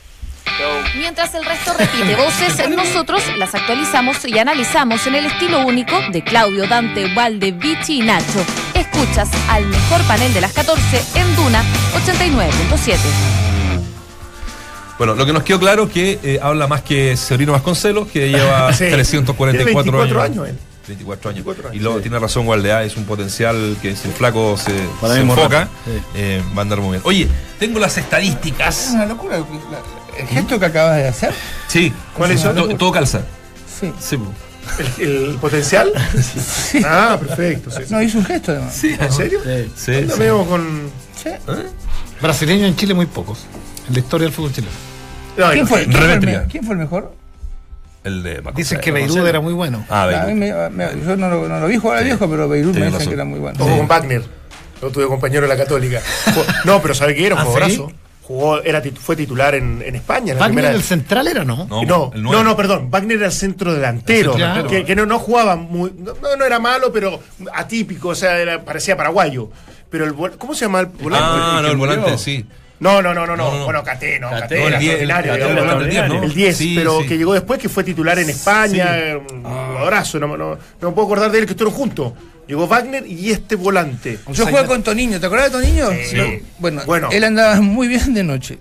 Mientras 0.97 1.35
el 1.35 1.45
resto 1.45 1.73
repite 1.79 2.17
voces, 2.17 2.69
nosotros 2.77 3.23
las 3.39 3.55
actualizamos 3.55 4.25
y 4.25 4.39
analizamos 4.39 5.07
en 5.07 5.15
el 5.15 5.27
estilo 5.27 5.61
único 5.67 5.99
de 6.13 6.23
Claudio, 6.23 6.67
Dante, 6.67 7.13
Valde, 7.15 7.53
Vichy 7.53 8.01
y 8.01 8.03
Nacho. 8.03 8.45
Escuchas 8.75 9.29
al 9.49 9.67
mejor 9.67 10.03
panel 10.03 10.33
de 10.35 10.41
las 10.41 10.53
14 10.53 11.03
en 11.15 11.37
Duna 11.37 11.63
89.7. 12.05 12.97
Bueno, 14.99 15.15
lo 15.15 15.25
que 15.25 15.33
nos 15.33 15.43
quedó 15.45 15.59
claro 15.59 15.85
es 15.85 15.91
que 15.93 16.19
eh, 16.23 16.39
habla 16.43 16.67
más 16.67 16.83
que 16.83 17.17
Severino 17.17 17.53
Vasconcelos, 17.53 18.09
que 18.09 18.29
lleva 18.29 18.71
Sí. 18.75 18.85
344 18.91 19.51
Tiene 19.57 19.65
24 19.65 20.23
años. 20.23 20.23
años 20.23 20.49
él. 20.49 20.59
24 20.89 21.31
años. 21.31 21.45
24 21.45 21.69
años, 21.71 21.77
y 21.77 21.83
luego 21.83 21.99
sí. 21.99 22.03
tiene 22.03 22.19
razón 22.19 22.45
Gualdea, 22.47 22.83
es 22.85 22.97
un 22.97 23.05
potencial 23.05 23.77
que 23.81 23.95
si 23.97 24.09
el 24.09 24.15
flaco 24.15 24.57
se, 24.59 24.73
se 24.73 25.21
enfoca, 25.21 25.69
sí. 25.87 25.91
eh, 26.17 26.43
va 26.55 26.59
a 26.59 26.63
andar 26.63 26.81
muy 26.81 26.91
bien. 26.93 27.03
Oye, 27.05 27.29
tengo 27.59 27.79
las 27.79 27.93
Es 27.97 28.05
estadísticas. 28.05 28.91
una 28.93 29.07
locura. 29.07 29.39
la- 29.39 30.00
El 30.21 30.27
gesto 30.29 30.59
que 30.61 30.67
acabas 30.67 30.97
de 30.97 31.09
hacer. 31.09 31.33
Sí. 31.69 31.93
¿Cuáles 32.17 32.41
son? 32.41 32.55
To- 32.55 32.69
Todo 32.77 32.93
calza. 32.93 33.23
Sí. 33.81 33.93
Sí. 33.99 34.19
¿El, 34.99 35.07
el 35.31 35.39
potencial? 35.41 35.91
Ah, 36.85 37.19
perfecto. 37.21 37.71
sí. 37.71 37.83
No, 37.91 38.01
hizo 38.03 38.19
un 38.19 38.25
gesto 38.25 38.53
además. 38.53 38.75
Sí, 38.75 38.97
¿En 38.99 39.13
serio? 39.13 39.41
Sí, 39.77 39.93
¿Dónde 39.93 40.13
sí. 40.15 40.21
vemos 40.21 40.47
con.? 40.47 40.91
Sí. 41.23 41.31
Brasileños 42.21 42.69
en 42.69 42.77
Chile 42.77 42.95
muy 42.95 43.07
pocos. 43.07 43.47
En 43.89 43.95
la 43.95 44.01
historia 44.01 44.27
del 44.27 44.35
fútbol 44.35 44.53
chileno. 44.53 44.73
No, 45.37 45.51
¿Quién, 45.51 45.67
fue, 45.67 45.85
quién, 45.85 45.93
fue 45.97 46.13
el, 46.13 46.47
quién 46.49 46.65
fue 46.65 46.75
el 46.75 46.79
mejor? 46.81 47.15
El 48.05 48.23
de 48.23 48.31
Vasconcelos. 48.41 48.57
Dicen 48.57 48.81
que 48.81 48.93
Beirut 48.93 49.27
era 49.27 49.41
muy 49.41 49.53
bueno. 49.53 49.85
Ah, 49.89 50.05
A 50.05 50.27
mí 50.27 50.39
Beirut. 50.39 50.71
me- 50.73 50.87
me- 50.95 51.05
yo 51.07 51.17
no 51.17 51.29
lo, 51.29 51.49
no 51.49 51.61
lo 51.61 51.67
vi 51.67 51.77
jugar 51.77 51.99
al 51.99 52.05
Sí. 52.05 52.11
viejo, 52.11 52.29
pero 52.31 52.49
Beirut 52.49 52.75
me 52.75 52.81
dicen 52.81 52.93
razón. 52.93 53.09
que 53.09 53.15
era 53.15 53.25
muy 53.25 53.39
bueno. 53.39 53.59
Ojo 53.65 53.77
con 53.77 53.89
Wagner. 53.89 54.23
Yo 54.83 54.91
tuve 54.91 55.07
compañero 55.07 55.43
de 55.43 55.49
la 55.49 55.57
Católica. 55.57 56.01
No, 56.65 56.81
pero 56.81 56.95
¿sabe 56.95 57.15
qué 57.15 57.27
era? 57.27 57.35
Un 57.37 57.63
¿Ah, 57.63 57.67
sí? 57.69 57.85
Jugó, 58.31 58.63
era, 58.63 58.81
fue 59.01 59.17
titular 59.17 59.57
en, 59.57 59.83
en 59.85 59.97
España. 59.97 60.31
En 60.33 60.39
la 60.39 60.45
Wagner 60.45 60.63
primera- 60.63 60.77
el 60.77 60.83
central 60.85 61.27
era, 61.27 61.45
¿no? 61.45 61.67
No, 61.67 61.83
No, 61.83 62.11
el 62.15 62.23
no, 62.23 62.45
no, 62.45 62.57
perdón. 62.57 62.89
Wagner 62.89 63.17
era 63.17 63.27
el 63.27 63.33
centro 63.33 63.75
delantero. 63.75 64.35
El 64.35 64.39
centro 64.39 64.55
delantero. 64.55 64.69
Que, 64.69 64.85
que 64.85 64.95
no, 64.95 65.05
no 65.05 65.19
jugaba 65.19 65.57
muy. 65.57 65.93
No, 65.99 66.13
no 66.39 66.45
era 66.45 66.61
malo, 66.61 66.93
pero 66.93 67.19
atípico. 67.53 68.11
O 68.11 68.15
sea, 68.15 68.39
era- 68.39 68.65
parecía 68.65 68.97
paraguayo. 68.97 69.51
pero 69.91 70.05
el 70.05 70.15
vol- 70.15 70.37
¿cómo 70.39 70.55
se 70.55 70.65
llama 70.67 70.79
el 70.79 70.87
volante? 70.87 71.27
Ah, 71.29 71.55
no, 71.57 71.63
que 71.67 71.71
el 71.73 71.77
murió. 71.77 71.97
volante, 71.97 72.19
sí. 72.19 72.47
No, 72.79 73.03
no, 73.03 73.13
no, 73.13 73.27
no, 73.27 73.37
no. 73.37 73.45
No, 73.45 73.51
no, 73.51 73.59
no. 73.59 73.65
Bueno, 73.65 73.83
Caté, 73.83 74.21
no, 74.21 74.31
Caté, 74.31 74.41
Caté, 74.43 74.63
el 74.63 74.69
era 74.69 74.79
diez, 74.79 74.95
el- 75.03 75.11
extraordinario, 75.11 75.49
el- 75.49 75.65
digamos, 75.65 75.83
el 75.85 75.91
10, 75.91 76.09
¿no? 76.09 76.23
El 76.23 76.35
10, 76.35 76.57
Sí, 76.57 76.75
pero 76.77 77.01
sí. 77.01 77.09
que 77.09 77.19
llegó 77.19 77.33
después, 77.35 77.59
que 77.61 77.69
fue 77.69 77.83
titular 77.83 78.17
en 78.21 78.31
España, 78.31 78.97
un 79.19 79.43
jugadorazo, 79.43 80.19
no, 80.21 80.29
no, 80.37 80.37
no 80.81 80.89
me 80.89 80.95
puedo 80.95 81.07
acordar 81.07 81.31
de 81.33 81.41
él, 81.41 81.47
que 81.47 81.51
estuvieron 81.55 81.77
juntos. 81.79 82.13
Llegó 82.51 82.67
Wagner 82.67 83.07
y 83.07 83.31
este 83.31 83.55
volante. 83.55 84.19
Yo 84.33 84.45
jugué 84.45 84.67
con 84.67 84.83
Toniño, 84.83 85.21
¿te 85.21 85.27
acordás 85.27 85.53
de 85.53 85.59
Toniño? 85.61 85.87
Sí. 86.05 86.17
No, 86.17 86.25
Bueno, 86.59 86.83
Bueno. 86.85 87.09
él 87.13 87.23
andaba 87.23 87.61
muy 87.61 87.87
bien 87.87 88.13
de 88.13 88.25
noche. 88.25 88.59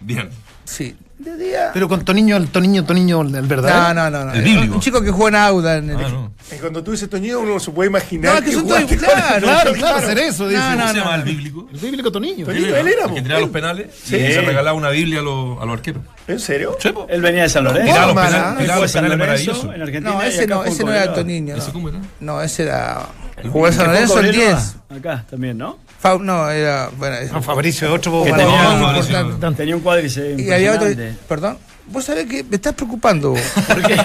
Bien. 0.00 0.28
Sí. 0.64 0.96
De 1.20 1.36
día. 1.36 1.70
Pero 1.72 1.88
con 1.88 2.04
Toniño, 2.04 2.36
el 2.36 2.48
Toniño, 2.48 2.84
Toniño, 2.84 3.20
el 3.22 3.30
No, 3.32 3.42
verdadero. 3.42 3.94
no, 3.94 4.10
no. 4.10 4.24
no. 4.24 4.32
El 4.34 4.42
bíblico. 4.42 4.74
Un 4.74 4.80
chico 4.80 5.00
que 5.02 5.10
juega 5.12 5.28
en 5.38 5.44
Auda. 5.44 5.76
En 5.78 5.90
el 5.90 5.96
Ah, 5.96 6.08
no. 6.08 6.32
Y 6.52 6.56
cuando 6.60 6.82
tú 6.84 6.92
dices 6.92 7.08
Toñido, 7.10 7.40
uno 7.40 7.58
se 7.60 7.70
puede 7.72 7.90
imaginar. 7.90 8.32
No, 8.34 8.38
es 8.38 8.44
que 8.44 8.52
son 8.52 8.66
todos. 8.68 8.84
Claro, 8.84 9.40
Claro, 9.46 9.72
claro, 9.72 9.96
hacer 9.98 10.18
eso, 10.18 10.48
dice. 10.48 10.60
No, 10.60 10.70
¿Cómo 10.70 10.76
no, 10.84 10.88
se 10.92 10.94
llama 10.98 11.10
no. 11.16 11.22
el 11.22 11.28
bíblico? 11.28 11.68
El 11.72 11.78
bíblico 11.80 12.12
Toniño. 12.12 12.44
Toniño, 12.46 12.66
él 12.76 12.88
era, 12.88 13.04
El 13.06 13.14
que 13.14 13.22
tiraba 13.22 13.40
los 13.40 13.50
penales 13.50 13.86
y 14.06 14.10
se 14.10 14.40
regalaba 14.42 14.76
una 14.76 14.90
Biblia 14.90 15.20
a 15.20 15.22
los, 15.22 15.60
a 15.60 15.64
los 15.64 15.74
arqueros. 15.74 16.02
¿En 16.28 16.38
serio? 16.40 16.76
Sí, 16.80 16.90
po. 16.90 17.06
Él 17.08 17.20
venía 17.20 17.42
de 17.42 17.48
San 17.48 17.64
Lorenzo. 17.64 17.86
Tiraba 17.92 18.06
los 18.12 18.14
penales, 18.24 18.50
Él 18.52 18.58
tiraba 18.58 18.80
los 18.82 18.92
penales 18.92 19.18
maravillosos. 19.18 19.64
en 19.74 19.82
Argentina. 19.82 20.10
No, 20.14 20.22
ese 20.22 20.46
no, 20.46 20.64
ese 20.64 20.84
no 20.84 20.92
era. 20.92 21.12
Toniño. 21.14 21.56
¿Ese 21.56 21.66
No, 21.68 21.72
cómo 21.72 21.88
era? 21.88 21.98
no 22.20 22.42
ese 22.42 22.62
era. 22.62 23.06
Jugó 23.50 23.66
en 23.68 23.72
San 23.72 23.86
en 23.86 23.92
Lorenzo 23.92 24.20
el 24.20 24.26
Cobreloa, 24.26 24.54
10. 24.90 24.98
Acá 24.98 25.24
también, 25.30 25.58
¿no? 25.58 25.78
Fau- 26.02 26.20
no, 26.20 26.48
era. 26.50 26.90
Bueno, 26.96 27.16
es- 27.16 27.30
Ah, 27.32 27.40
Fabricio, 27.42 27.92
otro 27.92 28.24
Que 28.24 28.32
tenía- 28.32 29.74
un 29.76 29.80
cuádrice 29.82 30.34
Y 30.38 30.50
había 30.50 30.74
otro. 30.74 30.88
Perdón. 31.28 31.58
Vos 31.86 32.04
sabés 32.04 32.26
que 32.26 32.44
me 32.44 32.56
estás 32.56 32.74
preocupando. 32.74 33.34
¿Por 33.66 33.82
qué? 33.82 33.96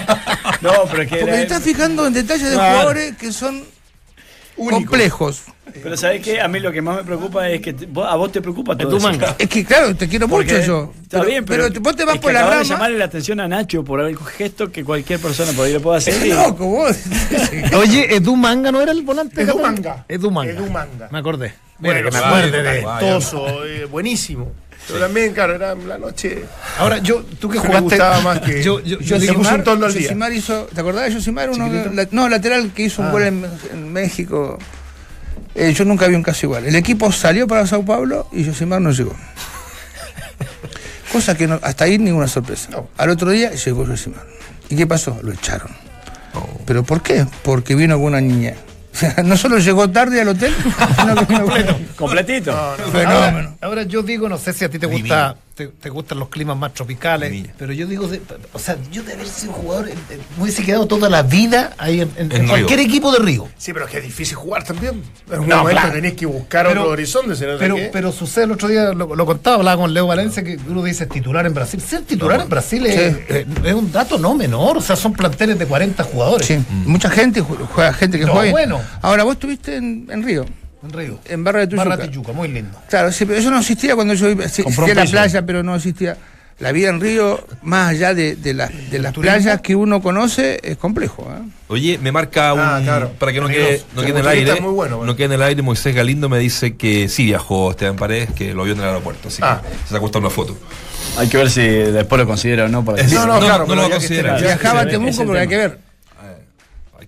No, 0.62 0.72
pero 0.90 1.02
es 1.02 1.08
que 1.08 1.16
Porque 1.16 1.22
era- 1.22 1.32
te 1.36 1.42
estás 1.42 1.62
fijando 1.62 2.06
en 2.06 2.14
detalles 2.14 2.48
de 2.48 2.54
Claro. 2.54 2.72
jugadores 2.72 3.16
que 3.16 3.30
son 3.32 3.62
complejos. 4.56 5.42
Pero 5.82 5.96
¿sabés 5.96 6.22
qué? 6.22 6.40
A 6.40 6.46
mí 6.46 6.60
lo 6.60 6.70
que 6.70 6.80
más 6.80 6.96
me 6.98 7.04
preocupa 7.04 7.48
es 7.48 7.60
que 7.60 7.72
te- 7.72 7.86
vos- 7.86 8.06
a 8.08 8.14
vos 8.16 8.30
te 8.30 8.40
preocupa 8.40 8.76
todo 8.76 8.90
tu 8.90 8.96
eso. 8.98 9.08
manga. 9.08 9.34
Es 9.38 9.48
que 9.48 9.64
claro, 9.64 9.94
te 9.96 10.08
quiero 10.08 10.28
Porque- 10.28 10.52
mucho 10.54 10.66
yo. 10.66 10.92
Está 11.02 11.24
bien, 11.24 11.44
pero, 11.44 11.64
vos 11.80 11.96
te 11.96 12.04
vas 12.04 12.14
es 12.16 12.20
por 12.20 12.30
que 12.30 12.34
la 12.34 12.42
rama. 12.42 12.56
de 12.58 12.64
llamarle 12.64 12.98
la 12.98 13.04
atención 13.06 13.40
a 13.40 13.48
Nacho 13.48 13.82
por 13.82 14.00
algún 14.00 14.24
gesto 14.26 14.70
que 14.70 14.84
cualquier 14.84 15.18
persona 15.20 15.52
podría 15.52 15.80
puede 15.80 15.98
hacer. 15.98 16.14
Es 16.14 16.24
y- 16.26 16.28
loco, 16.30 16.66
vos. 16.66 16.96
Oye, 17.78 18.14
Edu 18.14 18.36
Manga 18.36 18.70
no 18.70 18.80
era 18.80 18.92
el 18.92 19.02
volante. 19.02 19.42
Edu? 19.42 19.58
Manga. 19.58 20.04
Edu 20.08 20.30
Manga. 20.30 20.52
Edu 20.52 20.70
Manga. 20.70 21.08
Me 21.10 21.18
acordé. 21.18 21.54
Bueno, 21.78 21.98
Mira, 21.98 22.10
que 22.10 22.16
me 22.16 22.24
acuerde 22.24 22.62
de. 22.62 22.86
Toso, 23.00 23.64
eh, 23.66 23.84
buenísimo. 23.86 24.52
Pero 24.86 25.00
también, 25.00 25.32
claro, 25.32 25.54
era 25.54 25.74
la 25.74 25.96
noche. 25.98 26.44
Ahora, 26.78 26.98
yo, 26.98 27.22
tú 27.40 27.48
que 27.48 27.58
Me 27.58 27.64
jugaste. 27.66 27.82
gustaba 27.84 28.20
más 28.20 28.40
que- 28.44 28.62
Yo, 28.62 28.80
yo, 28.80 28.98
yo 29.00 29.16
puso 29.34 29.54
un 29.54 29.84
al 29.84 29.92
día. 29.94 30.02
Yosimar 30.02 30.32
hizo, 30.32 30.64
¿te 30.74 30.80
acordás 30.80 31.04
de 31.06 31.14
Yosimar? 31.14 31.48
Uno, 31.50 31.68
la- 31.92 32.08
no, 32.10 32.28
lateral 32.28 32.70
que 32.74 32.82
Ah. 32.82 32.86
hizo 32.86 33.02
un 33.02 33.10
gol 33.10 33.22
en, 33.22 33.46
en 33.72 33.92
México. 33.92 34.58
Eh, 35.54 35.72
yo 35.72 35.84
nunca 35.84 36.06
vi 36.08 36.14
un 36.16 36.22
caso 36.22 36.46
igual. 36.46 36.66
El 36.66 36.74
equipo 36.74 37.10
salió 37.12 37.46
para 37.46 37.66
Sao 37.66 37.84
Paulo 37.84 38.28
y 38.32 38.44
Yosimar 38.44 38.80
no 38.80 38.90
llegó. 38.90 39.14
Cosa 41.12 41.36
que 41.36 41.46
no- 41.46 41.60
hasta 41.62 41.84
ahí 41.84 41.98
ninguna 41.98 42.28
sorpresa. 42.28 42.70
Al 42.96 43.10
otro 43.10 43.30
día 43.30 43.52
llegó 43.52 43.86
Yosimar. 43.86 44.26
¿Y 44.68 44.76
qué 44.76 44.86
pasó? 44.86 45.18
Lo 45.22 45.32
echaron. 45.32 45.68
Oh. 46.34 46.60
¿Pero 46.66 46.82
por 46.82 47.02
qué? 47.02 47.24
Porque 47.42 47.74
vino 47.74 47.96
con 47.96 48.06
una 48.06 48.20
niña. 48.20 48.54
O 48.94 48.96
sea, 48.98 49.14
no 49.24 49.36
solo 49.36 49.58
llegó 49.58 49.90
tarde 49.90 50.20
al 50.20 50.28
hotel, 50.28 50.54
sino 51.00 51.26
que 51.26 51.74
Completito. 51.96 52.52
Fenómeno. 52.92 53.10
Ahora, 53.10 53.54
ahora 53.60 53.82
yo 53.82 54.02
digo, 54.02 54.28
no 54.28 54.38
sé 54.38 54.52
si 54.52 54.64
a 54.64 54.68
ti 54.68 54.78
te 54.78 54.86
gusta, 54.86 55.36
te, 55.54 55.68
te 55.68 55.88
gustan 55.88 56.18
los 56.18 56.28
climas 56.30 56.56
más 56.56 56.74
tropicales, 56.74 57.46
pero 57.56 57.72
yo 57.72 57.86
digo, 57.86 58.08
de- 58.08 58.20
o 58.52 58.58
sea, 58.58 58.76
yo 58.90 59.02
de 59.04 59.12
haber 59.12 59.28
sido 59.28 59.52
jugador, 59.52 59.86
me 60.36 60.42
hubiese 60.42 60.64
quedado 60.64 60.86
toda 60.86 61.08
la 61.08 61.22
vida 61.22 61.72
ahí 61.78 62.00
en, 62.00 62.10
en- 62.16 62.32
En 62.32 62.42
en 62.42 62.48
cualquier 62.48 62.80
Río. 62.80 62.88
equipo 62.88 63.12
de 63.12 63.18
Río. 63.20 63.48
Sí, 63.56 63.72
pero 63.72 63.84
es 63.84 63.90
que 63.92 63.98
es 63.98 64.04
difícil 64.04 64.34
jugar 64.34 64.64
también. 64.64 65.02
En 65.30 65.38
un 65.40 65.48
No, 65.48 65.58
momento 65.58 65.80
claro. 65.80 65.94
tenés 65.94 66.14
que 66.14 66.26
buscar 66.26 66.66
Pero- 66.66 66.80
otro 66.82 66.92
horizonte. 66.92 67.36
si 67.36 67.44
no 67.44 67.52
sé 67.52 67.58
Pero, 67.58 67.76
qué. 67.76 67.90
pero 67.92 68.10
sucede 68.10 68.44
el 68.46 68.52
otro 68.52 68.66
día, 68.68 68.92
lo, 68.92 69.14
lo 69.14 69.26
contaba, 69.26 69.56
hablaba 69.56 69.80
con 69.82 69.94
Leo 69.94 70.06
Valencia, 70.08 70.42
que 70.42 70.58
uno 70.68 70.82
dice 70.82 71.06
titular 71.06 71.46
en 71.46 71.54
Brasil. 71.54 71.80
Ser 71.80 72.02
titular 72.02 72.40
en 72.40 72.48
Brasil 72.48 72.84
es, 72.86 73.14
eh, 73.28 73.46
es 73.64 73.74
un 73.74 73.92
dato 73.92 74.18
no 74.18 74.34
menor, 74.34 74.78
o 74.78 74.80
sea, 74.80 74.96
son 74.96 75.12
planteles 75.12 75.58
de 75.58 75.66
40 75.66 76.02
jugadores 76.02 76.46
Sí, 76.48 76.58
mucha 76.84 77.08
gente 77.10 77.42
ju- 77.42 77.64
juega, 77.72 77.92
gente 77.92 78.18
que 78.18 78.26
No, 78.26 78.32
juega. 78.32 78.50
bueno. 78.50 78.80
Ahora, 79.02 79.22
vos 79.24 79.34
estuviste 79.34 79.76
en, 79.76 80.08
en 80.10 80.22
Río, 80.24 80.44
en 80.84 80.92
Río. 80.92 81.18
en 81.26 81.44
Barra 81.44 81.60
de 81.60 81.66
Tuyuca. 81.68 81.88
Barra 81.88 82.08
Tijuca, 82.08 82.32
muy 82.32 82.48
lindo. 82.48 82.78
Claro, 82.88 83.10
sí, 83.12 83.24
pero 83.24 83.38
eso 83.38 83.50
no 83.50 83.58
existía 83.60 83.94
cuando 83.94 84.14
yo 84.14 84.28
iba. 84.28 84.44
Existía 84.44 84.84
un 84.86 84.94
la 84.96 85.04
playa, 85.04 85.44
pero 85.46 85.62
no 85.62 85.74
existía. 85.74 86.16
La 86.60 86.70
vida 86.70 86.88
en 86.88 87.00
Río, 87.00 87.44
más 87.62 87.90
allá 87.90 88.14
de, 88.14 88.36
de, 88.36 88.54
las- 88.54 88.70
de 88.88 89.00
las 89.00 89.12
turismo? 89.12 89.36
playas 89.36 89.60
que 89.60 89.74
uno 89.74 90.00
conoce, 90.00 90.60
es 90.62 90.76
complejo. 90.76 91.28
¿eh? 91.36 91.42
Oye, 91.66 91.98
me 91.98 92.12
marca 92.12 92.52
un. 92.54 92.60
Ah, 92.60 92.80
claro. 92.84 93.10
Para 93.18 93.32
que 93.32 93.40
no 93.40 93.48
Peligroso. 93.48 93.70
quede, 93.70 93.84
no 93.96 94.02
quede 94.02 94.10
en 94.12 94.16
el 94.18 94.28
aire. 94.28 94.60
muy 94.60 94.72
bueno, 94.72 94.98
bueno. 94.98 95.12
No 95.12 95.16
quede 95.16 95.26
en 95.26 95.32
el 95.32 95.42
aire. 95.42 95.62
Moisés 95.62 95.92
Galindo 95.96 96.28
me 96.28 96.38
dice 96.38 96.76
que 96.76 97.08
sí 97.08 97.24
viajó 97.24 97.72
Esteban 97.72 97.96
Paredes, 97.96 98.30
que 98.36 98.54
lo 98.54 98.62
vio 98.62 98.74
en 98.74 98.78
el 98.78 98.84
aeropuerto. 98.84 99.26
Así 99.28 99.40
Ah. 99.42 99.62
que 99.68 99.88
se 99.88 99.94
sacó 99.94 100.06
hasta 100.06 100.20
una 100.20 100.30
foto. 100.30 100.56
Hay 101.18 101.28
que 101.28 101.38
ver 101.38 101.50
si 101.50 101.60
después 101.60 102.20
lo 102.20 102.26
considera 102.28 102.66
o 102.66 102.68
no. 102.68 102.84
Para 102.84 103.02
No, 103.08 103.26
no, 103.26 103.34
no, 103.34 103.40
claro, 103.40 103.66
no 103.66 103.74
lo 103.74 103.82
a 103.82 103.86
el 103.86 103.90
viaje, 103.98 104.42
Viajaba 104.42 104.80
a 104.82 104.86
Temuco 104.86 105.24
porque 105.24 105.40
hay 105.40 105.48
que 105.48 105.56
ver. 105.56 105.78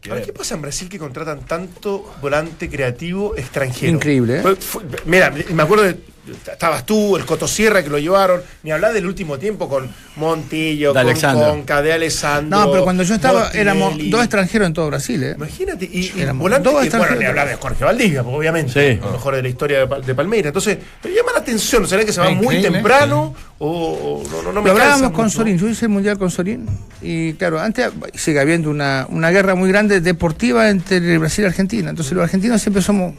Ahora, 0.04 0.16
ver. 0.16 0.26
¿qué 0.26 0.32
pasa 0.32 0.54
en 0.54 0.62
Brasil 0.62 0.88
que 0.88 0.98
contratan 0.98 1.40
tanto 1.40 2.14
volante 2.20 2.68
creativo 2.68 3.36
extranjero? 3.36 3.92
Increíble, 3.92 4.40
¿eh? 4.40 4.56
Mira, 5.04 5.32
me 5.50 5.62
acuerdo 5.62 5.84
de. 5.84 6.15
Estabas 6.50 6.84
tú, 6.86 7.16
el 7.16 7.24
Cotosierra 7.24 7.82
que 7.82 7.88
lo 7.90 7.98
llevaron, 7.98 8.40
ni 8.62 8.70
hablar 8.72 8.92
del 8.92 9.06
último 9.06 9.38
tiempo 9.38 9.68
con 9.68 9.88
Montillo, 10.16 10.92
De 10.92 11.00
con. 11.00 11.50
Conca, 11.50 11.82
de 11.82 11.92
Alessandro. 11.92 12.58
No, 12.60 12.70
pero 12.72 12.84
cuando 12.84 13.02
yo 13.02 13.14
estaba, 13.14 13.50
éramos 13.50 13.94
dos 14.10 14.20
extranjeros 14.22 14.66
en 14.66 14.72
todo 14.74 14.88
Brasil. 14.88 15.22
¿eh? 15.22 15.34
Imagínate, 15.36 15.84
y, 15.84 16.12
y 16.16 16.24
volante 16.34 16.64
dos 16.68 16.72
que, 16.72 16.72
bueno, 16.72 16.82
extranjeros. 16.84 17.18
ni 17.18 17.24
hablar 17.26 17.48
de 17.48 17.54
Jorge 17.56 17.84
Valdivia, 17.84 18.22
obviamente, 18.22 18.72
Sí. 18.96 19.00
lo 19.00 19.12
mejor 19.12 19.36
de 19.36 19.42
la 19.42 19.48
historia 19.48 19.78
de, 19.80 19.86
Pal- 19.88 20.02
de 20.04 20.14
Palmeiras. 20.14 20.46
Entonces, 20.50 20.78
pero 21.00 21.14
llama 21.14 21.32
la 21.32 21.38
atención, 21.40 21.86
¿será 21.86 22.04
que 22.04 22.12
se 22.12 22.20
va 22.20 22.28
Es 22.30 22.36
muy 22.36 22.56
increíble. 22.56 22.70
temprano? 22.70 23.34
O, 23.58 24.22
o 24.24 24.28
no, 24.30 24.42
no, 24.42 24.52
no 24.52 24.62
me 24.62 24.68
Lo 24.68 24.72
hablábamos 24.72 25.12
con 25.12 25.24
mucho. 25.26 25.38
Sorín, 25.38 25.58
yo 25.58 25.68
hice 25.68 25.86
el 25.86 25.90
mundial 25.90 26.18
con 26.18 26.30
Sorín. 26.30 26.66
Y 27.00 27.34
claro, 27.34 27.60
antes 27.60 27.90
sigue 28.14 28.40
habiendo 28.40 28.68
una, 28.68 29.06
una 29.10 29.30
guerra 29.30 29.54
muy 29.54 29.68
grande 29.68 30.00
deportiva 30.00 30.68
entre 30.70 31.16
Brasil 31.18 31.44
y 31.44 31.46
Argentina. 31.46 31.90
Entonces 31.90 32.12
los 32.12 32.24
argentinos 32.24 32.60
siempre 32.60 32.82
somos, 32.82 33.14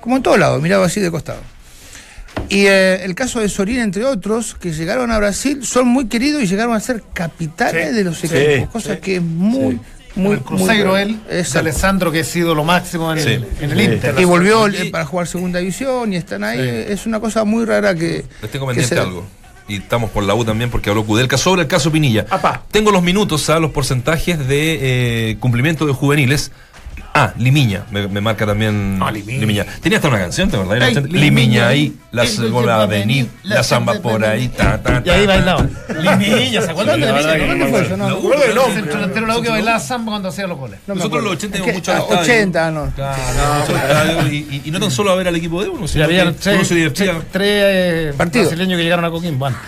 como 0.00 0.16
en 0.16 0.22
todos 0.22 0.38
lados, 0.38 0.60
mirado 0.60 0.84
así 0.84 1.00
de 1.00 1.10
costado. 1.10 1.38
Y 2.48 2.66
eh, 2.66 3.04
el 3.04 3.14
caso 3.14 3.40
de 3.40 3.48
Sorín, 3.48 3.78
entre 3.80 4.04
otros, 4.04 4.54
que 4.54 4.72
llegaron 4.72 5.10
a 5.10 5.18
Brasil, 5.18 5.64
son 5.64 5.88
muy 5.88 6.06
queridos 6.06 6.42
y 6.42 6.46
llegaron 6.46 6.74
a 6.74 6.80
ser 6.80 7.02
capitanes 7.12 7.88
Sí, 7.90 7.94
de 7.94 8.04
los 8.04 8.18
sí, 8.18 8.28
equipos, 8.30 8.70
cosa 8.70 8.98
que 8.98 9.16
es 9.16 9.22
muy, 9.22 9.80
muy, 10.14 10.34
el 10.34 10.40
Cruzeiro, 10.40 10.92
muy- 10.92 11.00
él, 11.02 11.18
de. 11.28 11.58
Alessandro, 11.58 12.12
que 12.12 12.20
ha 12.20 12.24
sido 12.24 12.54
lo 12.54 12.64
máximo 12.64 13.12
en, 13.12 13.18
Sí. 13.20 13.28
el, 13.30 13.46
en 13.60 13.70
el 13.72 13.78
Sí. 13.78 13.84
Inter. 13.94 14.14
Y 14.18 14.24
volvió 14.24 14.68
Y- 14.68 14.76
eh, 14.76 14.90
para 14.90 15.04
jugar 15.06 15.26
segunda 15.26 15.58
división 15.58 16.12
y 16.12 16.16
están 16.16 16.44
ahí. 16.44 16.58
Sí. 16.60 16.92
Es 16.92 17.06
una 17.06 17.18
cosa 17.20 17.44
muy 17.44 17.64
rara 17.64 17.94
que. 17.94 18.24
Les 18.42 18.50
tengo 18.50 18.66
pendiente 18.66 18.98
algo. 18.98 19.24
Y 19.66 19.76
estamos 19.76 20.10
por 20.10 20.22
la 20.24 20.34
U 20.34 20.44
también 20.44 20.70
porque 20.70 20.90
habló 20.90 21.04
Kudelka 21.06 21.38
sobre 21.38 21.62
el 21.62 21.68
caso 21.68 21.90
Pinilla. 21.90 22.26
Apá. 22.28 22.62
Tengo 22.70 22.90
los 22.90 23.02
minutos, 23.02 23.40
¿sabes? 23.42 23.62
los 23.62 23.70
porcentajes 23.70 24.46
de 24.46 25.30
eh, 25.30 25.36
cumplimiento 25.40 25.86
de 25.86 25.94
juveniles. 25.94 26.52
Ah, 27.16 27.32
Limiña, 27.38 27.84
me, 27.92 28.08
me 28.08 28.20
marca 28.20 28.44
también 28.44 28.98
Ah, 29.00 29.12
Limiña. 29.12 29.64
Tenía 29.80 29.98
hasta 29.98 30.08
una 30.08 30.18
canción, 30.18 30.50
¿te 30.50 30.56
acordás? 30.56 30.80
Bastante- 30.80 31.08
Limiña, 31.10 31.24
Limiña 31.30 31.68
ahí, 31.68 31.96
la 32.10 32.24
el 32.24 32.50
vuelve 32.50 32.72
a 32.72 32.86
venir, 32.86 33.28
la 33.44 33.62
samba 33.62 33.94
por 34.02 34.24
ahí. 34.24 34.48
ta, 34.48 34.82
ta, 34.82 35.00
Y 35.04 35.10
ahí 35.10 35.20
ta, 35.24 35.32
ta. 35.32 35.34
bailaban. 35.36 35.70
Limilla, 36.00 36.62
¿se 36.62 36.70
acuerdan 36.72 37.00
de 37.00 37.06
¿Dónde 37.06 37.54
no 37.56 37.68
fue 37.68 37.80
me 37.80 37.86
eso? 37.86 37.96
No, 37.96 38.06
acuerdo 38.08 38.40
del 38.42 38.50
pero- 38.50 39.26
nombre. 39.26 39.38
U 39.38 39.42
que 39.42 39.48
bailaba 39.48 39.78
samba 39.78 40.10
cuando 40.10 40.28
hacía 40.30 40.48
los 40.48 40.58
goles. 40.58 40.80
No 40.88 40.96
Nosotros 40.96 41.22
los 41.22 41.32
80 41.34 41.56
Es 41.56 41.62
íbamos 41.62 41.74
mucho 41.76 41.92
al 41.92 41.98
estadio. 42.02 42.20
80, 42.22 42.70
no. 42.72 42.92
Claro, 42.96 44.26
y, 44.32 44.62
no 44.72 44.80
tan 44.80 44.90
solo 44.90 45.12
a 45.12 45.14
ver 45.14 45.28
al 45.28 45.36
equipo 45.36 45.62
de 45.62 45.68
uno, 45.68 45.86
sino 45.86 46.04
había 46.04 46.24
que 46.24 46.32
tres, 46.32 46.56
uno 46.56 46.64
se 46.64 46.74
divertía. 46.74 47.14
tres- 47.30 47.62
eh, 47.64 48.14
Partidos. 48.16 48.48
brasileños 48.48 48.76
que 48.76 48.82
llegaron 48.82 49.04
a 49.04 49.10
Coquimbo 49.10 49.46
antes. 49.46 49.62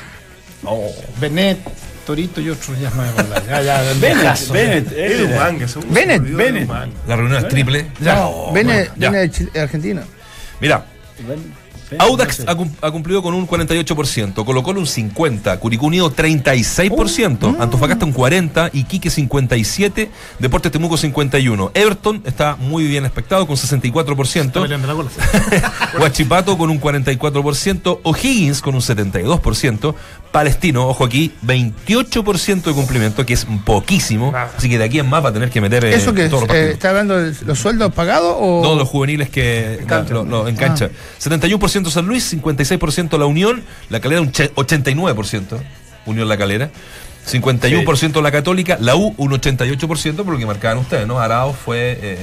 Benet, 1.20 1.58
Torito 2.06 2.40
y 2.40 2.48
otros, 2.48 2.78
ya 2.80 2.88
no 2.90 3.02
me 3.02 3.08
acuerdo. 3.08 3.34
Ya, 3.46 3.60
ya, 3.62 3.82
Bennett. 4.00 4.50
Bennett, 4.50 5.90
Bennett, 5.90 6.34
Bennett. 6.36 6.70
La 7.06 7.16
reunión 7.16 7.42
es 7.42 7.48
triple. 7.48 7.86
No, 8.00 8.46
bueno, 8.52 8.70
ya. 8.96 9.10
viene 9.10 9.28
de 9.28 9.60
Argentina. 9.60 10.02
Mira, 10.60 10.86
Bennett, 11.26 11.66
Audax 11.98 12.44
no 12.44 12.50
ha, 12.50 12.56
cum- 12.56 12.72
ha 12.82 12.90
cumplido 12.90 13.22
con 13.22 13.32
un 13.32 13.46
48%, 13.46 14.44
Colo 14.44 14.62
Colo 14.64 14.80
un 14.80 14.86
50%, 14.86 15.58
Curicó 15.60 15.86
Unido 15.86 16.12
36%, 16.12 17.56
Antofagasta 17.60 18.04
un 18.04 18.12
40% 18.12 18.70
Iquique 18.72 19.08
57%, 19.08 20.08
Deportes 20.40 20.72
Temuco 20.72 20.96
51%, 20.96 21.70
Everton 21.74 22.22
está 22.26 22.56
muy 22.56 22.88
bien 22.88 23.04
expectado 23.04 23.46
con 23.46 23.54
Está 23.56 23.76
64%, 23.78 24.50
peleando 24.62 24.88
la 24.88 24.94
cola. 24.94 25.10
Huachipato 26.00 26.58
con 26.58 26.70
un 26.70 26.80
44%, 26.80 28.00
O'Higgins 28.02 28.60
con 28.62 28.74
un 28.74 28.80
72%, 28.80 29.94
Palestino, 30.32 30.86
ojo 30.88 31.04
aquí, 31.04 31.32
28% 31.46 32.62
de 32.64 32.72
cumplimiento, 32.72 33.24
que 33.24 33.32
es 33.34 33.46
poquísimo, 33.64 34.32
Ah. 34.34 34.48
así 34.56 34.68
que 34.68 34.76
de 34.78 34.84
aquí 34.84 34.98
en 34.98 35.08
más 35.08 35.24
va 35.24 35.30
a 35.30 35.32
tener 35.32 35.50
que 35.50 35.60
meter 35.60 35.84
eh, 35.84 35.94
¿Eso 35.94 36.12
que 36.12 36.28
todos 36.28 36.42
los 36.42 36.42
eh, 36.44 36.46
partidos. 36.48 36.70
está 36.74 36.88
hablando 36.90 37.18
de 37.22 37.34
los 37.46 37.58
sueldos 37.58 37.92
pagados 37.94 38.36
o.? 38.38 38.60
Todos 38.62 38.76
los 38.78 38.88
juveniles 38.88 39.30
que 39.30 39.80
la- 39.88 40.02
lo, 40.02 40.24
lo- 40.24 40.48
en 40.48 40.56
cancha. 40.56 40.90
71% 41.18 41.90
San 41.90 42.06
Luis, 42.06 42.30
56% 42.34 43.18
La 43.18 43.26
Unión, 43.26 43.62
La 43.88 44.00
Calera 44.00 44.20
un 44.20 44.30
che- 44.32 44.52
89%, 44.54 45.58
Unión 46.06 46.28
La 46.28 46.36
Calera. 46.36 46.70
51% 47.26 48.22
La 48.22 48.30
Católica, 48.30 48.76
la 48.80 48.94
U 48.94 49.12
un 49.16 49.32
88%, 49.32 50.16
por 50.24 50.32
lo 50.32 50.38
que 50.38 50.46
marcaban 50.46 50.78
ustedes, 50.78 51.06
¿no? 51.08 51.18
Arao 51.18 51.52
fue, 51.54 51.98
eh, 52.00 52.18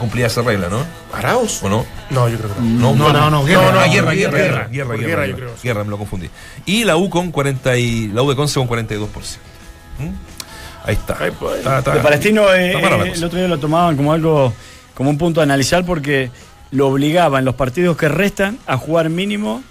cumplía 0.00 0.26
esa 0.26 0.42
regla, 0.42 0.68
¿no? 0.68 0.84
¿Araos? 1.12 1.62
¿O 1.62 1.68
no? 1.68 1.86
No, 2.10 2.28
yo 2.28 2.36
creo 2.38 2.52
que 2.54 2.60
no. 2.60 2.94
No, 2.94 2.94
No, 2.94 3.12
no, 3.12 3.30
no, 3.30 3.44
guerra. 3.44 3.62
No, 3.62 3.72
no, 3.72 3.92
guerra, 3.92 3.92
guerra, 3.92 4.12
guerra, 4.14 4.38
guerra, 4.38 4.68
guerra, 4.68 4.94
guerra, 4.96 4.96
guerra, 5.06 5.26
yo 5.26 5.36
creo. 5.36 5.50
guerra, 5.62 5.84
me 5.84 5.90
lo 5.90 5.98
confundí. 5.98 6.28
Y 6.66 6.82
la 6.84 6.96
U 6.96 7.08
con 7.08 7.30
40 7.30 7.76
y 7.76 8.08
la 8.08 8.22
U 8.22 8.30
de 8.30 8.34
Conce 8.36 8.58
con 8.58 8.68
42%. 8.68 9.06
¿Mm? 9.98 10.08
Ahí 10.84 10.94
está. 10.94 11.16
Ahí, 11.20 11.30
pues. 11.38 11.58
Está- 11.58 11.78
está- 11.78 11.94
De 11.94 12.00
Palestino 12.00 12.52
eh, 12.54 12.72
eh, 12.72 13.12
el 13.14 13.24
otro 13.24 13.38
día 13.38 13.46
lo 13.48 13.58
tomaban 13.58 13.96
como 13.96 14.12
algo, 14.12 14.52
como 14.94 15.10
un 15.10 15.18
punto 15.18 15.40
a 15.40 15.44
analizar 15.44 15.84
porque 15.84 16.30
lo 16.72 16.88
obligaba 16.88 17.38
en 17.38 17.44
los 17.44 17.54
partidos 17.54 17.96
que 17.96 18.08
restan 18.08 18.58
a 18.66 18.76
jugar 18.76 19.10
mínimo 19.10 19.62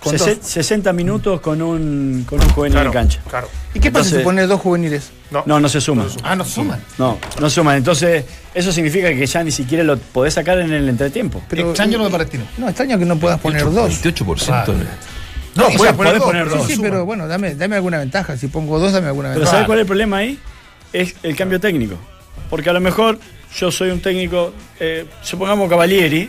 Con 0.00 0.12
sese- 0.18 0.36
dos. 0.36 0.46
60 0.46 0.92
minutos 0.92 1.40
con 1.40 1.60
un, 1.62 2.24
con 2.28 2.40
un 2.40 2.48
juvenil 2.50 2.74
Claro, 2.74 2.88
en 2.90 2.92
cancha. 2.92 3.20
claro. 3.28 3.48
¿Y 3.74 3.80
qué 3.80 3.90
pasa 3.90 4.16
si 4.16 4.22
pones 4.22 4.48
dos 4.48 4.60
juveniles? 4.60 5.10
No, 5.30 5.44
no 5.60 5.68
se 5.68 5.80
suman. 5.80 6.06
Ah, 6.22 6.36
no 6.36 6.44
suman. 6.44 6.80
No, 6.98 7.18
no 7.40 7.50
suman. 7.50 7.76
Entonces, 7.78 8.24
eso 8.54 8.70
significa 8.72 9.08
que 9.08 9.26
ya 9.26 9.42
ni 9.42 9.50
siquiera 9.50 9.82
lo 9.84 9.98
podés 9.98 10.34
sacar 10.34 10.58
en 10.60 10.72
el 10.72 10.88
entretiempo. 10.88 11.42
Pero, 11.48 11.68
Extraño 11.70 11.98
lo 11.98 12.04
de 12.04 12.10
Palestino. 12.10 12.44
No, 12.58 12.68
extraño 12.68 12.98
que 12.98 13.04
no 13.04 13.16
puedas 13.18 13.40
poner 13.40 13.64
dos. 13.64 13.90
28%. 14.02 14.44
Claro. 14.46 14.74
No, 15.54 15.66
O 15.66 15.68
sea, 15.70 15.78
puedes 15.78 15.94
podés 15.94 15.94
poner 15.96 16.14
dos. 16.18 16.24
poner 16.24 16.44
pero 16.44 16.56
dos. 16.58 16.66
Sí, 16.66 16.78
pero 16.80 17.04
bueno, 17.06 17.26
dame, 17.26 17.54
dame 17.54 17.76
alguna 17.76 17.98
ventaja. 17.98 18.36
Si 18.36 18.46
pongo 18.48 18.78
dos, 18.78 18.92
dame 18.92 19.08
alguna 19.08 19.28
Pero 19.30 19.40
ventaja. 19.40 19.52
¿sabes 19.56 19.66
cuál 19.66 19.78
es 19.78 19.82
el 19.82 19.86
problema 19.86 20.18
ahí? 20.18 20.38
Es 20.92 21.14
el 21.22 21.34
cambio 21.34 21.58
técnico. 21.58 21.96
Porque 22.50 22.70
a 22.70 22.72
lo 22.74 22.80
mejor 22.80 23.18
yo 23.58 23.70
soy 23.72 23.90
un 23.90 24.00
técnico, 24.00 24.52
eh, 24.78 25.06
supongamos 25.22 25.68
Cavalieri, 25.68 26.28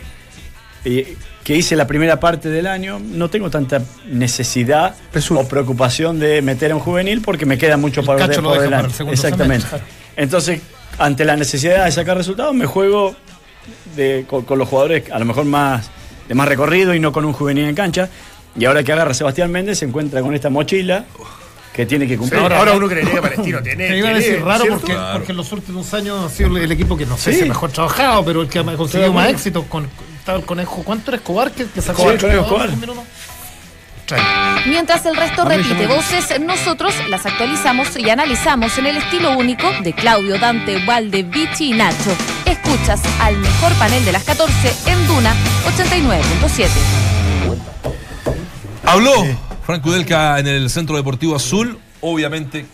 eh, 0.84 1.16
que 1.44 1.56
hice 1.56 1.76
la 1.76 1.86
primera 1.86 2.20
parte 2.20 2.48
del 2.50 2.66
año, 2.66 2.98
no 3.00 3.30
tengo 3.30 3.50
tanta 3.50 3.82
necesidad 4.06 4.94
Resulta. 5.12 5.42
o 5.44 5.48
preocupación 5.48 6.18
de 6.18 6.42
meter 6.42 6.72
a 6.72 6.74
un 6.76 6.80
juvenil 6.80 7.22
porque 7.22 7.46
me 7.46 7.56
queda 7.58 7.76
mucho 7.76 8.00
El 8.00 8.06
Cacho 8.06 8.26
de- 8.28 8.36
lo 8.36 8.42
por 8.50 8.52
deja 8.52 8.54
para 8.56 8.64
delante. 8.64 8.86
el 8.88 8.94
segundo 8.94 9.14
Exactamente. 9.14 9.66
semestre. 9.66 9.92
Entonces, 10.16 10.60
ante 10.98 11.24
la 11.24 11.36
necesidad 11.36 11.84
de 11.84 11.92
sacar 11.92 12.16
resultados, 12.16 12.54
me 12.54 12.66
juego 12.66 13.14
de- 13.96 14.24
con, 14.28 14.44
con 14.44 14.58
los 14.58 14.68
jugadores 14.68 15.10
a 15.10 15.18
lo 15.18 15.24
mejor 15.24 15.44
más 15.44 15.90
de 16.28 16.34
más 16.34 16.46
recorrido 16.48 16.94
y 16.94 17.00
no 17.00 17.10
con 17.12 17.24
un 17.24 17.32
juvenil 17.32 17.64
en 17.64 17.74
cancha. 17.74 18.08
Y 18.58 18.64
ahora 18.66 18.82
que 18.82 18.92
agarra 18.92 19.14
Sebastián 19.14 19.50
Méndez 19.50 19.78
se 19.78 19.84
encuentra 19.86 20.20
con 20.20 20.34
esta 20.34 20.50
mochila 20.50 21.04
que 21.72 21.86
tiene 21.86 22.06
que 22.06 22.14
Sí, 22.14 22.18
cumplir. 22.18 22.40
ahora, 22.42 22.58
ahora 22.58 22.72
uno 22.72 22.88
creería 22.88 23.14
que 23.14 23.20
Palestino 23.22 23.62
tiene. 23.62 23.86
Te 23.88 23.96
iba 23.96 24.08
a 24.08 24.12
tiene, 24.12 24.26
decir 24.26 24.44
raro 24.44 24.64
¿cierto? 24.64 24.80
porque, 24.80 24.92
Claro. 24.94 25.18
porque 25.18 25.32
en 25.32 25.38
los 25.38 25.52
últimos 25.52 25.94
años 25.94 26.24
ha 26.24 26.28
sido 26.28 26.56
el 26.58 26.70
equipo 26.72 26.96
que 26.96 27.06
no 27.06 27.16
sé 27.16 27.32
Sí. 27.32 27.40
si 27.42 27.48
mejor 27.48 27.70
trabajado, 27.70 28.24
pero 28.24 28.42
el 28.42 28.48
que 28.48 28.58
ha 28.58 28.64
conseguido 28.64 29.12
más 29.12 29.30
éxito 29.30 29.62
con 29.64 29.86
estaba 30.28 30.38
el 30.40 30.44
conejo. 30.44 30.82
¿Cuánto 30.84 31.10
era 31.10 31.16
Escobar 31.16 31.50
que, 31.52 31.64
que 31.66 31.80
sacó 31.80 32.02
Sí, 32.02 32.08
ocho 32.08 32.26
Conejo 32.26 32.44
jugadores 32.44 32.74
Escobar. 32.74 33.08
Mientras 34.66 35.06
el 35.06 35.16
resto 35.16 35.44
repite 35.44 35.86
voces, 35.86 36.40
nosotros 36.40 36.94
las 37.08 37.24
actualizamos 37.26 37.96
y 37.98 38.08
analizamos 38.10 38.76
en 38.78 38.86
el 38.86 38.96
estilo 38.98 39.36
único 39.36 39.70
de 39.82 39.92
Claudio, 39.94 40.38
Dante, 40.38 40.84
Valde, 40.84 41.22
Vichy 41.22 41.72
y 41.72 41.76
Nacho. 41.76 42.14
Escuchas 42.44 43.00
al 43.20 43.36
mejor 43.38 43.72
panel 43.74 44.04
de 44.04 44.12
las 44.12 44.24
14 44.24 44.52
en 44.86 45.06
Duna 45.06 45.34
89.7. 45.76 46.68
Habló 48.84 49.12
Frank 49.64 49.82
Kudelka 49.82 50.38
en 50.38 50.46
el 50.46 50.70
Centro 50.70 50.96
Deportivo 50.96 51.36
Azul. 51.36 51.78
Obviamente, 52.00 52.64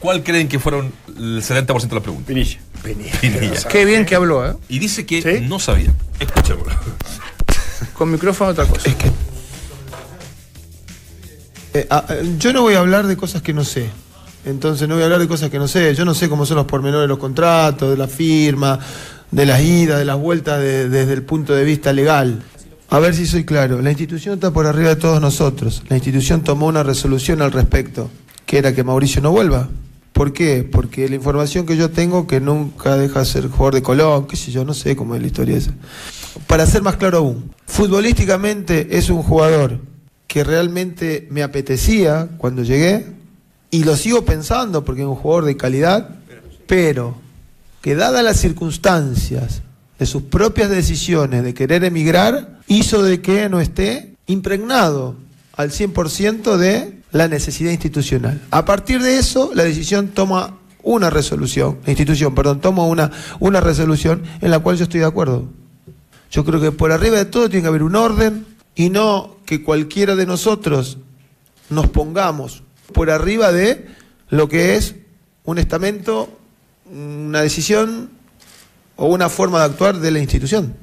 ¿cuál 0.00 0.22
creen 0.22 0.48
que 0.48 0.58
fueron 0.58 0.92
el 1.08 1.42
70% 1.42 1.88
de 1.88 1.94
las 1.94 2.02
preguntas? 2.02 2.26
Pinilla. 2.26 2.58
Pinilla. 3.20 3.68
Qué 3.68 3.86
bien 3.86 4.04
que 4.04 4.14
habló, 4.14 4.46
¿eh? 4.46 4.54
Y 4.68 4.78
dice 4.78 5.06
que 5.06 5.22
¿Sí? 5.22 5.40
no 5.46 5.58
sabía. 5.58 5.94
Escuchémoslo. 6.20 6.72
Con 7.96 8.10
micrófono 8.10 8.50
otra 8.50 8.66
cosa. 8.66 8.90
Eh, 11.72 11.86
ah, 11.90 12.04
eh, 12.08 12.34
yo 12.38 12.52
no 12.52 12.62
voy 12.62 12.74
a 12.74 12.80
hablar 12.80 13.06
de 13.06 13.16
cosas 13.16 13.42
que 13.42 13.52
no 13.52 13.64
sé. 13.64 13.88
Entonces 14.44 14.88
no 14.88 14.94
voy 14.94 15.02
a 15.02 15.06
hablar 15.06 15.20
de 15.20 15.28
cosas 15.28 15.50
que 15.50 15.58
no 15.58 15.68
sé. 15.68 15.94
Yo 15.94 16.04
no 16.04 16.14
sé 16.14 16.28
cómo 16.28 16.44
son 16.46 16.56
los 16.56 16.66
pormenores 16.66 17.04
de 17.04 17.08
los 17.08 17.18
contratos, 17.18 17.90
de 17.90 17.96
la 17.96 18.08
firma, 18.08 18.78
de 19.30 19.46
las 19.46 19.60
idas, 19.62 19.98
de 19.98 20.04
las 20.04 20.18
vueltas 20.18 20.60
de- 20.60 20.88
desde 20.88 21.12
el 21.14 21.22
punto 21.22 21.54
de 21.54 21.64
vista 21.64 21.92
legal. 21.92 22.42
A 22.90 22.98
ver 22.98 23.14
si 23.14 23.26
soy 23.26 23.44
claro. 23.44 23.80
La 23.80 23.90
institución 23.90 24.34
está 24.34 24.50
por 24.52 24.66
arriba 24.66 24.90
de 24.90 24.96
todos 24.96 25.20
nosotros. 25.20 25.82
La 25.88 25.96
institución 25.96 26.42
tomó 26.42 26.66
una 26.66 26.82
resolución 26.82 27.42
al 27.42 27.50
respecto, 27.52 28.10
que 28.46 28.58
era 28.58 28.74
que 28.74 28.84
Mauricio 28.84 29.20
no 29.22 29.30
vuelva. 29.32 29.68
¿Por 30.14 30.32
qué? 30.32 30.62
Porque 30.62 31.08
la 31.08 31.16
información 31.16 31.66
que 31.66 31.76
yo 31.76 31.90
tengo, 31.90 32.28
que 32.28 32.40
nunca 32.40 32.96
deja 32.96 33.18
de 33.18 33.24
ser 33.24 33.48
jugador 33.48 33.74
de 33.74 33.82
Colón, 33.82 34.28
qué 34.28 34.36
sé 34.36 34.52
yo, 34.52 34.64
no 34.64 34.72
sé 34.72 34.94
cómo 34.94 35.16
es 35.16 35.20
la 35.20 35.26
historia 35.26 35.56
esa. 35.56 35.72
Para 36.46 36.66
ser 36.66 36.82
más 36.82 36.96
claro 36.96 37.18
aún, 37.18 37.52
futbolísticamente 37.66 38.96
es 38.96 39.10
un 39.10 39.24
jugador 39.24 39.80
que 40.28 40.44
realmente 40.44 41.26
me 41.30 41.42
apetecía 41.42 42.28
cuando 42.38 42.62
llegué 42.62 43.06
y 43.72 43.82
lo 43.82 43.96
sigo 43.96 44.24
pensando 44.24 44.84
porque 44.84 45.02
es 45.02 45.08
un 45.08 45.16
jugador 45.16 45.46
de 45.46 45.56
calidad, 45.56 46.10
pero 46.68 47.16
que 47.82 47.96
dadas 47.96 48.22
las 48.22 48.38
circunstancias 48.38 49.62
de 49.98 50.06
sus 50.06 50.22
propias 50.22 50.70
decisiones 50.70 51.42
de 51.42 51.54
querer 51.54 51.82
emigrar, 51.82 52.60
hizo 52.68 53.02
de 53.02 53.20
que 53.20 53.48
no 53.48 53.60
esté 53.60 54.14
impregnado 54.28 55.16
al 55.56 55.72
100% 55.72 56.56
de 56.56 57.00
la 57.14 57.28
necesidad 57.28 57.70
institucional. 57.70 58.40
A 58.50 58.64
partir 58.64 59.00
de 59.00 59.18
eso, 59.18 59.52
la 59.54 59.62
decisión 59.62 60.08
toma 60.08 60.58
una 60.82 61.10
resolución, 61.10 61.78
la 61.84 61.92
institución, 61.92 62.34
perdón, 62.34 62.60
toma 62.60 62.84
una, 62.86 63.12
una 63.38 63.60
resolución 63.60 64.24
en 64.40 64.50
la 64.50 64.58
cual 64.58 64.76
yo 64.76 64.82
estoy 64.82 64.98
de 64.98 65.06
acuerdo. 65.06 65.48
Yo 66.32 66.44
creo 66.44 66.60
que 66.60 66.72
por 66.72 66.90
arriba 66.90 67.16
de 67.16 67.24
todo 67.24 67.48
tiene 67.48 67.62
que 67.62 67.68
haber 67.68 67.84
un 67.84 67.94
orden 67.94 68.44
y 68.74 68.90
no 68.90 69.36
que 69.46 69.62
cualquiera 69.62 70.16
de 70.16 70.26
nosotros 70.26 70.98
nos 71.70 71.86
pongamos 71.88 72.64
por 72.92 73.10
arriba 73.10 73.52
de 73.52 73.86
lo 74.28 74.48
que 74.48 74.74
es 74.74 74.96
un 75.44 75.58
estamento, 75.58 76.28
una 76.92 77.42
decisión 77.42 78.10
o 78.96 79.06
una 79.06 79.28
forma 79.28 79.60
de 79.60 79.66
actuar 79.66 79.98
de 80.00 80.10
la 80.10 80.18
institución. 80.18 80.76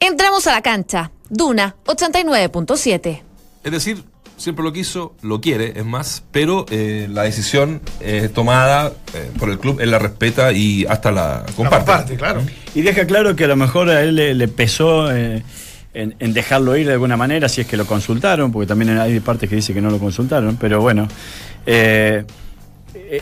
Entramos 0.00 0.46
a 0.48 0.52
la 0.52 0.60
cancha. 0.60 1.12
Duna 1.30 1.76
89.7. 1.86 3.22
Es 3.64 3.72
decir, 3.72 4.04
siempre 4.38 4.64
lo 4.64 4.72
quiso, 4.72 5.14
lo 5.22 5.40
quiere, 5.40 5.74
es 5.76 5.84
más, 5.84 6.22
pero 6.32 6.64
eh, 6.70 7.06
la 7.10 7.24
decisión 7.24 7.80
eh, 8.00 8.30
tomada 8.32 8.92
eh, 9.14 9.30
por 9.38 9.50
el 9.50 9.58
club, 9.58 9.80
él 9.80 9.90
la 9.90 9.98
respeta 9.98 10.52
y 10.52 10.86
hasta 10.88 11.10
la 11.12 11.44
La 11.46 11.52
comparte. 11.54 11.84
comparte, 11.84 12.16
claro. 12.16 12.42
Y 12.74 12.80
deja 12.82 13.06
claro 13.06 13.36
que 13.36 13.44
a 13.44 13.48
lo 13.48 13.56
mejor 13.56 13.90
a 13.90 14.02
él 14.02 14.14
le, 14.16 14.34
le 14.34 14.48
pesó 14.48 15.14
eh, 15.14 15.42
en, 15.92 16.14
en 16.18 16.32
dejarlo 16.32 16.76
ir 16.76 16.86
de 16.86 16.92
alguna 16.94 17.16
manera, 17.16 17.48
si 17.48 17.60
es 17.60 17.66
que 17.66 17.76
lo 17.76 17.84
consultaron, 17.86 18.50
porque 18.52 18.66
también 18.66 18.96
hay 18.98 19.20
partes 19.20 19.50
que 19.50 19.56
dice 19.56 19.74
que 19.74 19.80
no 19.80 19.90
lo 19.90 19.98
consultaron, 19.98 20.56
pero 20.56 20.80
bueno, 20.80 21.08
eh, 21.66 22.24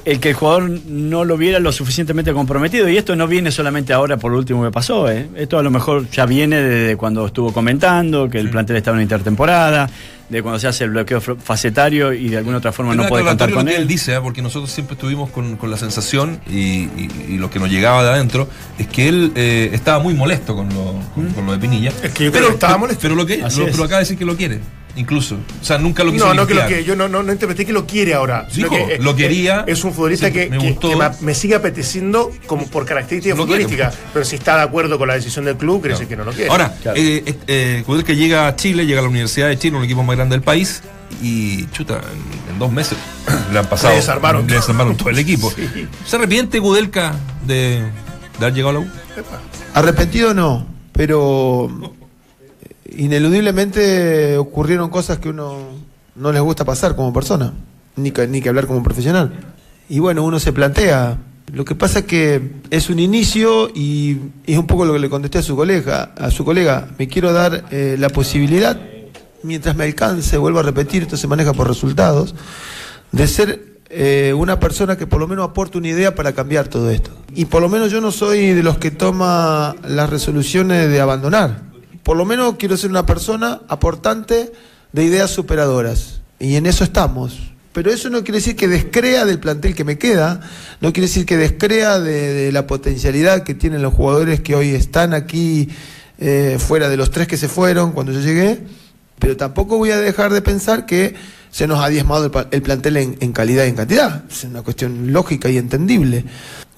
el 0.04 0.18
que 0.20 0.30
el 0.30 0.34
jugador 0.34 0.68
no 0.88 1.24
lo 1.24 1.36
viera 1.36 1.58
lo 1.60 1.70
suficientemente 1.72 2.32
comprometido, 2.32 2.88
y 2.88 2.96
esto 2.96 3.14
no 3.16 3.26
viene 3.28 3.50
solamente 3.50 3.92
ahora 3.92 4.16
por 4.16 4.32
lo 4.32 4.38
último 4.38 4.64
que 4.64 4.70
pasó, 4.70 5.08
eh. 5.10 5.28
esto 5.36 5.58
a 5.58 5.62
lo 5.62 5.70
mejor 5.70 6.08
ya 6.10 6.26
viene 6.26 6.56
desde 6.60 6.96
cuando 6.96 7.26
estuvo 7.26 7.52
comentando 7.52 8.28
que 8.28 8.38
el 8.38 8.50
plantel 8.50 8.76
estaba 8.76 8.96
en 8.96 9.04
intertemporada, 9.04 9.88
de 10.28 10.42
cuando 10.42 10.58
se 10.58 10.66
hace 10.66 10.82
el 10.82 10.90
bloqueo 10.90 11.20
facetario 11.20 12.12
y 12.12 12.28
de 12.28 12.38
alguna 12.38 12.56
otra 12.58 12.72
forma 12.72 12.96
no 12.96 13.06
puede 13.06 13.22
contar 13.24 13.48
con 13.50 13.64
lo 13.64 13.70
que 13.70 13.76
él. 13.76 13.82
él 13.82 13.86
dice, 13.88 14.14
¿eh? 14.16 14.20
porque 14.20 14.42
nosotros 14.42 14.72
siempre 14.72 14.94
estuvimos 14.94 15.30
con, 15.30 15.56
con 15.56 15.70
la 15.70 15.76
sensación 15.76 16.40
y, 16.50 16.56
y- 16.56 17.26
y 17.28 17.38
lo 17.38 17.48
que 17.48 17.60
nos 17.60 17.70
llegaba 17.70 18.02
de 18.02 18.10
adentro 18.10 18.48
es 18.76 18.88
que 18.88 19.08
él 19.08 19.30
eh, 19.36 19.70
estaba 19.72 20.02
muy 20.02 20.14
molesto 20.14 20.56
con 20.56 20.68
lo, 20.70 20.94
con, 21.14 21.28
con 21.32 21.46
lo 21.46 21.52
de 21.52 21.58
Pinilla. 21.58 21.92
Es 22.02 22.10
que 22.12 22.24
yo 22.24 22.32
creo 22.32 22.48
que 22.48 22.54
estaba 22.54 22.76
molesto. 22.76 23.02
Pero, 23.02 23.14
lo 23.14 23.24
que, 23.24 23.36
lo- 23.38 23.46
es. 23.46 23.54
pero 23.56 23.84
acaba 23.84 23.98
de 23.98 24.02
decir 24.04 24.18
que 24.18 24.24
lo 24.24 24.36
quiere, 24.36 24.58
incluso. 24.96 25.36
O 25.60 25.64
sea, 25.64 25.78
nunca 25.78 26.02
lo 26.04 26.10
quiso 26.12 26.26
No, 26.26 26.34
no 26.34 26.46
que 26.46 26.54
lo 26.54 26.66
que 26.66 26.82
yo 26.84 26.96
no, 26.96 27.06
no, 27.08 27.22
no 27.22 27.32
interpreté 27.32 27.64
que 27.64 27.72
lo 27.72 27.86
quiere 27.86 28.14
ahora. 28.14 28.46
que, 28.52 28.62
eh, 28.62 28.98
lo 29.00 29.14
quería, 29.14 29.64
Es 29.66 29.84
un 29.84 29.92
futbolista 29.92 30.30
que, 30.32 30.48
me 30.50 30.58
que- 30.58 30.70
gustó. 30.70 30.90
que 30.90 30.96
me, 30.96 31.10
me 31.20 31.34
sigue 31.34 31.54
apeteciendo 31.54 32.30
como 32.46 32.66
por 32.66 32.84
características 32.86 33.38
futbolísticas. 33.38 33.94
Pero 34.12 34.24
si 34.24 34.36
está 34.36 34.56
de 34.56 34.62
acuerdo 34.62 34.98
con 34.98 35.08
la 35.08 35.14
decisión 35.14 35.44
del 35.44 35.56
club, 35.56 35.80
quiere 35.82 35.94
decir 35.94 36.08
que 36.08 36.16
no 36.16 36.24
lo 36.24 36.32
quiere. 36.32 36.50
Ahora, 36.50 36.74
eh, 36.94 37.22
eh, 37.26 37.34
eh, 37.46 37.82
Kudelka 37.86 38.12
llega 38.12 38.46
a 38.48 38.56
Chile, 38.56 38.86
llega 38.86 39.00
a 39.00 39.02
la 39.02 39.08
Universidad 39.08 39.48
de 39.48 39.58
Chile, 39.58 39.76
un 39.76 39.84
equipo 39.84 40.02
más 40.02 40.16
grande 40.16 40.34
del 40.34 40.42
país, 40.42 40.82
y 41.22 41.66
chuta, 41.66 41.94
en, 42.48 42.52
en 42.54 42.58
dos 42.58 42.72
meses 42.72 42.98
le 43.52 43.58
han 43.58 43.66
pasado. 43.68 43.90
Le 43.90 43.96
desarmaron 44.00 44.42
le 44.42 44.48
todo. 44.48 44.56
desarmaron 44.60 44.96
todo 44.96 45.10
el 45.10 45.18
equipo. 45.18 45.52
Sí. 45.56 45.86
¿Se 46.06 46.16
arrepiente 46.16 46.60
Kudelka 46.60 47.14
de, 47.46 47.80
de 48.38 48.44
haber 48.44 48.54
llegado 48.54 48.70
a 48.70 48.72
la 48.74 48.78
U? 48.80 48.86
Arrepentido 49.74 50.34
no, 50.34 50.66
pero 50.92 51.68
ineludiblemente 52.96 54.36
ocurrieron 54.38 54.90
cosas 54.90 55.18
que 55.18 55.28
uno 55.28 55.56
no 56.14 56.32
les 56.32 56.42
gusta 56.42 56.64
pasar 56.64 56.96
como 56.96 57.12
persona, 57.12 57.52
ni 57.96 58.10
que, 58.10 58.26
ni 58.26 58.40
que 58.40 58.48
hablar 58.48 58.66
como 58.66 58.82
profesional. 58.82 59.32
Y 59.88 59.98
bueno, 60.00 60.24
uno 60.24 60.40
se 60.40 60.52
plantea. 60.52 61.18
Lo 61.52 61.64
que 61.64 61.74
pasa 61.74 62.00
es 62.00 62.04
que 62.06 62.54
es 62.70 62.90
un 62.90 62.98
inicio 62.98 63.70
y, 63.74 64.18
es 64.46 64.58
un 64.58 64.66
poco 64.66 64.84
lo 64.84 64.94
que 64.94 64.98
le 64.98 65.08
contesté 65.08 65.38
a 65.38 65.42
su 65.42 65.54
colega. 65.54 66.12
A 66.16 66.30
su 66.30 66.44
colega, 66.44 66.88
me 66.98 67.06
quiero 67.08 67.32
dar 67.32 67.66
eh, 67.70 67.96
la 67.98 68.08
posibilidad, 68.08 68.78
mientras 69.42 69.76
me 69.76 69.84
alcance, 69.84 70.36
vuelvo 70.38 70.58
a 70.58 70.62
repetir, 70.62 71.02
esto 71.02 71.16
se 71.16 71.28
maneja 71.28 71.52
por 71.52 71.68
resultados, 71.68 72.34
de 73.12 73.26
ser 73.28 73.76
eh, 73.88 74.34
una 74.36 74.58
persona 74.58 74.96
que 74.96 75.06
por 75.06 75.20
lo 75.20 75.28
menos 75.28 75.48
aporte 75.48 75.78
una 75.78 75.88
idea 75.88 76.14
para 76.14 76.32
cambiar 76.32 76.66
todo 76.66 76.90
esto. 76.90 77.10
Y 77.34 77.44
por 77.44 77.62
lo 77.62 77.68
menos 77.68 77.92
yo 77.92 78.00
no 78.00 78.10
soy 78.10 78.52
de 78.52 78.62
los 78.62 78.78
que 78.78 78.90
toma 78.90 79.76
las 79.86 80.10
resoluciones 80.10 80.88
de 80.88 81.00
abandonar. 81.00 81.75
Por 82.06 82.16
lo 82.16 82.24
menos 82.24 82.54
quiero 82.56 82.76
ser 82.76 82.90
una 82.90 83.04
persona 83.04 83.62
aportante 83.66 84.52
de 84.92 85.04
ideas 85.04 85.28
superadoras. 85.28 86.20
Y 86.38 86.54
en 86.54 86.66
eso 86.66 86.84
estamos. 86.84 87.50
pero 87.72 87.90
eso 87.90 88.10
no 88.10 88.22
quiere 88.22 88.38
decir 88.38 88.54
que 88.54 88.68
descrea 88.68 89.24
del 89.24 89.40
plantel 89.40 89.74
que 89.74 89.82
me 89.82 89.98
queda, 89.98 90.40
no 90.80 90.92
quiere 90.92 91.08
decir 91.08 91.26
que 91.26 91.36
descrea 91.36 91.98
de, 91.98 92.52
la 92.52 92.68
potencialidad 92.68 93.42
que 93.42 93.54
tienen 93.54 93.82
los 93.82 93.92
jugadores 93.92 94.40
que 94.40 94.54
hoy 94.54 94.70
están 94.70 95.14
aquí 95.14 95.68
eh, 96.18 96.58
fuera 96.60 96.88
de 96.88 96.96
los 96.96 97.10
tres 97.10 97.26
que 97.26 97.36
se 97.36 97.48
fueron 97.48 97.90
cuando 97.90 98.12
yo 98.12 98.20
llegué, 98.20 98.60
pero 99.18 99.36
tampoco 99.36 99.76
voy 99.76 99.90
a 99.90 99.98
dejar 99.98 100.32
de 100.32 100.42
pensar 100.42 100.86
que 100.86 101.16
se 101.50 101.66
nos 101.66 101.80
ha 101.80 101.88
diezmado 101.88 102.30
el 102.52 102.62
plantel 102.62 102.98
en, 102.98 103.16
en 103.18 103.32
calidad 103.32 103.64
y 103.64 103.70
en 103.70 103.74
cantidad. 103.74 104.22
Es 104.30 104.44
una 104.44 104.62
cuestión 104.62 105.12
lógica 105.12 105.50
y 105.50 105.58
entendible. 105.58 106.24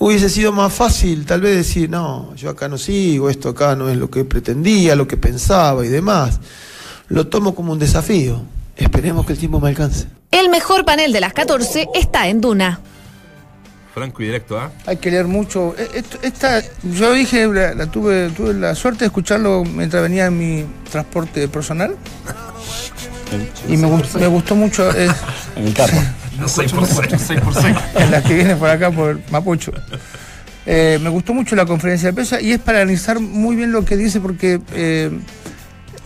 Hubiese 0.01 0.29
sido 0.29 0.53
más 0.53 0.73
fácil 0.73 1.27
tal 1.27 1.41
vez 1.41 1.57
decir, 1.57 1.91
no, 1.91 2.33
yo 2.37 2.51
acá 2.51 2.69
no 2.69 2.79
sigo, 2.79 3.29
esto 3.31 3.49
acá 3.49 3.75
no 3.75 3.89
es 3.89 3.97
lo 3.97 4.09
que 4.09 4.25
pretendía, 4.25 4.95
lo 4.95 5.09
que 5.09 5.17
pensaba 5.17 5.85
y 5.85 5.89
demás. 5.89 6.39
Lo 7.09 7.27
tomo 7.27 7.55
como 7.55 7.73
un 7.73 7.79
desafío. 7.79 8.41
Esperemos 8.77 9.27
que 9.27 9.33
el 9.33 9.39
tiempo 9.41 9.59
me 9.61 9.71
alcance. 9.71 10.07
El 10.31 10.51
mejor 10.51 10.85
panel 10.85 11.13
de 11.13 11.21
las 11.21 11.33
14 11.33 11.89
está 11.95 12.29
en 12.29 12.41
Duna. 12.41 12.81
Franco 13.93 14.23
y 14.23 14.27
directo, 14.27 14.57
¿ah? 14.61 14.71
Hay 14.87 14.99
que 14.99 15.11
leer 15.11 15.27
mucho. 15.27 15.75
E- 15.77 16.05
Esta, 16.23 16.63
yo 16.85 17.13
dije, 17.15 17.49
la, 17.49 17.75
la 17.75 17.87
tuve, 17.91 18.29
tuve 18.31 18.55
la 18.55 18.77
suerte 18.77 19.01
de 19.01 19.07
escucharlo 19.07 19.65
mientras 19.65 20.01
venía 20.03 20.27
en 20.27 20.39
mi 20.39 20.65
transporte 20.91 21.49
personal. 21.49 21.97
Y 23.69 23.77
me, 23.77 23.87
gustó, 23.87 24.19
me 24.19 24.27
gustó 24.27 24.55
mucho. 24.57 24.89
En 24.97 25.67
el 25.67 25.75
carro. 25.75 25.99
6%. 26.47 27.83
en 27.97 28.11
las 28.11 28.25
que 28.25 28.35
viene 28.35 28.57
por 28.57 28.71
acá 28.71 28.91
por 28.91 29.19
Mapocho. 29.31 29.73
Eh, 30.67 30.99
me 31.03 31.09
gustó 31.09 31.33
mucho 31.33 31.57
la 31.57 31.65
conferencia 31.65 32.11
de 32.11 32.13
prensa 32.13 32.41
y 32.41 32.53
es 32.53 32.59
para 32.59 32.83
analizar 32.83 33.21
muy 33.21 33.57
bien 33.57 33.73
lo 33.73 33.87
que 33.87 33.97
dice 33.97 34.21
porque 34.21 34.61
eh, 34.75 35.11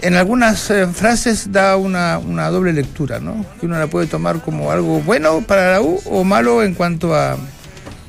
en 0.02 0.14
algunas 0.14 0.70
eh, 0.70 0.86
frases 0.86 1.50
da 1.50 1.76
una, 1.76 2.18
una 2.18 2.48
doble 2.48 2.72
lectura, 2.72 3.18
¿no? 3.18 3.44
Que 3.58 3.66
uno 3.66 3.78
la 3.78 3.88
puede 3.88 4.06
tomar 4.06 4.40
como 4.40 4.70
algo 4.70 5.00
bueno 5.00 5.42
para 5.42 5.72
la 5.72 5.80
U 5.80 6.00
o 6.04 6.22
malo 6.22 6.62
en 6.62 6.74
cuanto 6.74 7.14
a, 7.14 7.36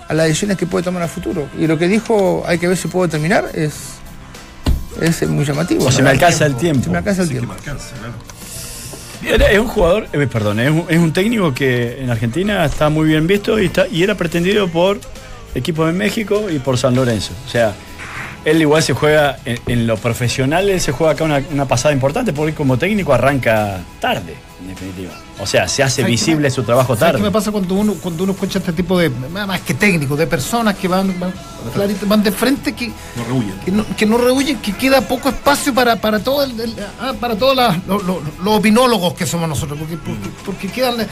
a 0.07 0.13
las 0.13 0.27
decisiones 0.27 0.57
que 0.57 0.67
puede 0.67 0.83
tomar 0.83 1.01
a 1.01 1.07
futuro. 1.07 1.47
Y 1.57 1.67
lo 1.67 1.77
que 1.77 1.87
dijo, 1.87 2.43
hay 2.45 2.59
que 2.59 2.67
ver 2.67 2.77
si 2.77 2.87
puedo 2.87 3.07
terminar, 3.07 3.49
es, 3.53 3.73
es 5.01 5.27
muy 5.27 5.45
llamativo. 5.45 5.81
O 5.83 5.85
¿no? 5.85 5.91
se 5.91 6.03
me 6.03 6.09
alcanza 6.09 6.45
el 6.45 6.55
tiempo. 6.55 6.83
Se 6.83 6.89
me 6.89 6.97
alcanza 6.97 7.23
el 7.23 7.29
tiempo. 7.29 7.53
Es 9.25 9.59
un 9.59 9.67
jugador, 9.67 10.07
eh, 10.11 10.27
perdón, 10.27 10.59
es 10.59 10.69
un, 10.69 10.85
es 10.89 10.97
un 10.97 11.13
técnico 11.13 11.53
que 11.53 12.01
en 12.01 12.09
Argentina 12.09 12.65
está 12.65 12.89
muy 12.89 13.07
bien 13.07 13.25
visto 13.25 13.59
y, 13.59 13.65
está, 13.65 13.87
y 13.87 14.03
era 14.03 14.15
pretendido 14.15 14.67
por 14.67 14.99
equipos 15.55 15.87
de 15.87 15.93
México 15.93 16.49
y 16.49 16.59
por 16.59 16.77
San 16.77 16.95
Lorenzo. 16.95 17.33
O 17.45 17.49
sea, 17.49 17.73
él 18.43 18.61
igual 18.61 18.83
se 18.83 18.93
juega, 18.93 19.39
en, 19.45 19.57
en 19.67 19.87
lo 19.87 19.97
profesional, 19.97 20.79
se 20.79 20.91
juega 20.91 21.13
acá 21.13 21.23
una 21.23 21.65
pasada 21.65 21.93
importante 21.93 22.33
porque 22.33 22.53
como 22.53 22.77
técnico 22.77 23.13
arranca 23.13 23.81
tarde, 23.99 24.35
en 24.63 24.69
definitiva. 24.69 25.11
O 25.39 25.45
sea, 25.45 25.67
se 25.67 25.83
hace 25.83 26.01
¿Sabes 26.01 26.05
qué 26.05 26.11
visible 26.11 26.47
me- 26.47 26.51
su 26.51 26.63
trabajo 26.63 26.95
¿Sabes 26.95 26.99
tarde. 26.99 27.17
qué 27.19 27.23
me 27.23 27.31
pasa 27.31 27.51
cuando 27.51 27.75
uno, 27.75 27.93
cuando 28.01 28.23
uno 28.23 28.33
escucha 28.33 28.59
este 28.59 28.73
tipo 28.73 28.97
de, 28.97 29.09
más 29.09 29.61
que 29.61 29.73
técnicos, 29.73 30.17
de 30.17 30.25
personas 30.27 30.75
que 30.75 30.87
van, 30.87 31.19
van, 31.19 31.33
clarito, 31.73 32.05
van 32.07 32.23
de 32.23 32.31
frente, 32.31 32.73
que 32.73 32.87
No 32.87 33.23
rehuyen. 33.27 33.59
que 33.65 33.71
no, 33.71 33.85
que 33.95 34.05
no 34.05 34.17
rehuyen, 34.17 34.57
que 34.59 34.73
queda 34.73 35.01
poco 35.01 35.29
espacio 35.29 35.73
para, 35.73 35.95
para 35.97 36.19
todo 36.19 36.43
el, 36.43 36.59
el- 36.59 36.75
ah, 37.01 37.13
para 37.19 37.35
todos 37.37 37.55
lo- 37.87 38.01
lo- 38.01 38.21
los 38.43 38.57
opinólogos 38.57 39.13
que 39.13 39.25
somos 39.25 39.49
nosotros, 39.49 39.77
porque, 39.79 39.97
porque, 39.97 40.29
porque 40.45 40.67
quedan 40.69 41.01
eh, 41.01 41.07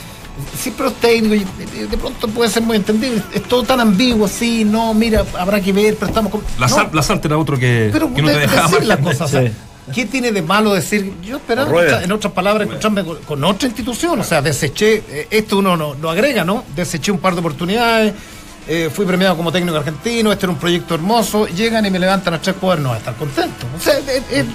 siempre 0.58 0.86
los 0.86 0.94
técnicos, 0.96 1.38
y 1.38 1.66
de, 1.80 1.88
de 1.88 1.98
pronto 1.98 2.28
puede 2.30 2.50
ser 2.50 2.64
muy 2.64 2.78
entendible, 2.78 3.22
es 3.34 3.44
todo 3.44 3.64
tan 3.64 3.80
ambiguo, 3.82 4.28
sí, 4.28 4.64
no, 4.64 4.94
mira, 4.94 5.26
habrá 5.38 5.60
que 5.60 5.74
ver, 5.74 5.96
pero 5.96 6.08
estamos 6.08 6.32
con. 6.32 6.42
La, 6.60 6.68
no, 6.68 6.76
sal, 6.76 6.90
la 6.94 7.04
Salta 7.04 7.28
era 7.28 7.38
otro 7.38 7.58
que, 7.60 7.90
pero 7.92 8.14
que 8.14 8.22
no 8.22 8.28
te 8.30 8.34
de- 8.36 8.40
dejaba 8.42 8.68
decir 8.70 8.86
las 8.86 9.00
cosas, 9.00 9.22
o 9.22 9.28
sea, 9.28 9.42
Sí. 9.42 9.52
¿Qué 9.94 10.06
tiene 10.06 10.32
de 10.32 10.42
malo 10.42 10.74
decir? 10.74 11.14
Yo 11.24 11.38
esperaba, 11.38 12.02
en 12.04 12.12
otras 12.12 12.34
palabras, 12.34 12.68
escucharme 12.68 13.04
con, 13.04 13.18
con 13.20 13.44
otra 13.44 13.68
institución. 13.68 14.20
O 14.20 14.24
sea, 14.24 14.42
deseché, 14.42 15.04
eh, 15.10 15.28
esto 15.32 15.58
uno 15.60 15.76
no, 15.78 15.94
lo 15.96 16.10
agrega, 16.10 16.44
¿no? 16.44 16.64
Deseché 16.76 17.12
un 17.12 17.20
par 17.20 17.34
de 17.34 17.40
oportunidades, 17.40 18.14
eh, 18.68 18.90
fui 18.94 19.06
premiado 19.06 19.36
como 19.38 19.52
técnico 19.52 19.78
argentino, 19.78 20.32
este 20.32 20.46
era 20.46 20.54
un 20.54 20.60
proyecto 20.60 20.96
hermoso. 20.96 21.48
Llegan 21.48 21.86
y 21.86 21.90
me 21.92 22.00
levantan 22.00 22.34
a 22.36 22.42
tres 22.42 22.56
cuadernos 22.60 22.94
a 22.94 22.98
estar 22.98 23.16
contento. 23.16 23.66
O 23.78 23.80
sea, 23.80 23.98
es, 24.00 24.24
es 24.32 24.46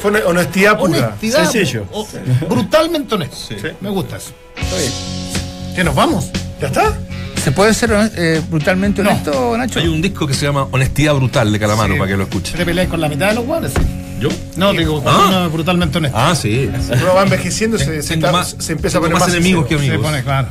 Fue 0.00 0.10
una 0.10 0.20
honestidad 0.26 0.78
pura. 0.78 0.98
honestidad. 1.08 1.50
Sencillo. 1.50 1.86
o- 1.92 2.06
brutalmente 2.48 3.14
honesto. 3.14 3.54
Me 3.80 3.90
gusta 3.90 4.16
eso. 4.16 4.30
Está 4.56 4.76
bien. 4.76 4.92
¿Que 5.74 5.84
nos 5.84 5.94
vamos? 5.94 6.30
¿Ya 6.60 6.68
está? 6.68 6.96
¿Se 7.42 7.52
puede 7.52 7.72
ser 7.74 7.90
eh, 8.16 8.42
brutalmente 8.50 9.02
No. 9.02 9.10
honesto, 9.10 9.56
Nacho? 9.56 9.78
Hay 9.78 9.86
un 9.88 10.02
disco 10.02 10.26
que 10.26 10.34
se 10.34 10.46
llama 10.46 10.66
Honestidad 10.72 11.14
Brutal 11.14 11.52
de 11.52 11.58
Calamaro 11.60 11.92
Sí. 11.92 11.98
para 11.98 12.10
que 12.10 12.16
lo 12.16 12.24
escuche. 12.24 12.56
¿Te 12.56 12.64
peleas 12.64 12.88
con 12.88 13.00
la 13.00 13.08
mitad 13.08 13.28
de 13.28 13.34
los 13.34 13.44
guanes? 13.44 13.72
¿Yo? 14.20 14.28
No, 14.56 14.72
digo, 14.72 15.02
Ah. 15.06 15.48
brutalmente 15.52 15.98
honesto. 15.98 16.16
Ah, 16.18 16.34
sí. 16.34 16.70
Uno 17.02 17.14
va 17.14 17.22
envejeciendo, 17.24 17.76
se, 17.78 18.02
se, 18.02 18.14
está- 18.14 18.32
más- 18.32 18.56
se 18.58 18.72
empieza 18.72 18.98
a 18.98 19.00
poner 19.00 19.14
más 19.14 19.28
más 19.28 19.34
enemigos 19.34 19.68
sincero. 19.68 19.80
que 19.80 19.86
Se 19.86 19.92
amigos. 19.94 20.06
pone 20.10 20.22
claro. 20.22 20.48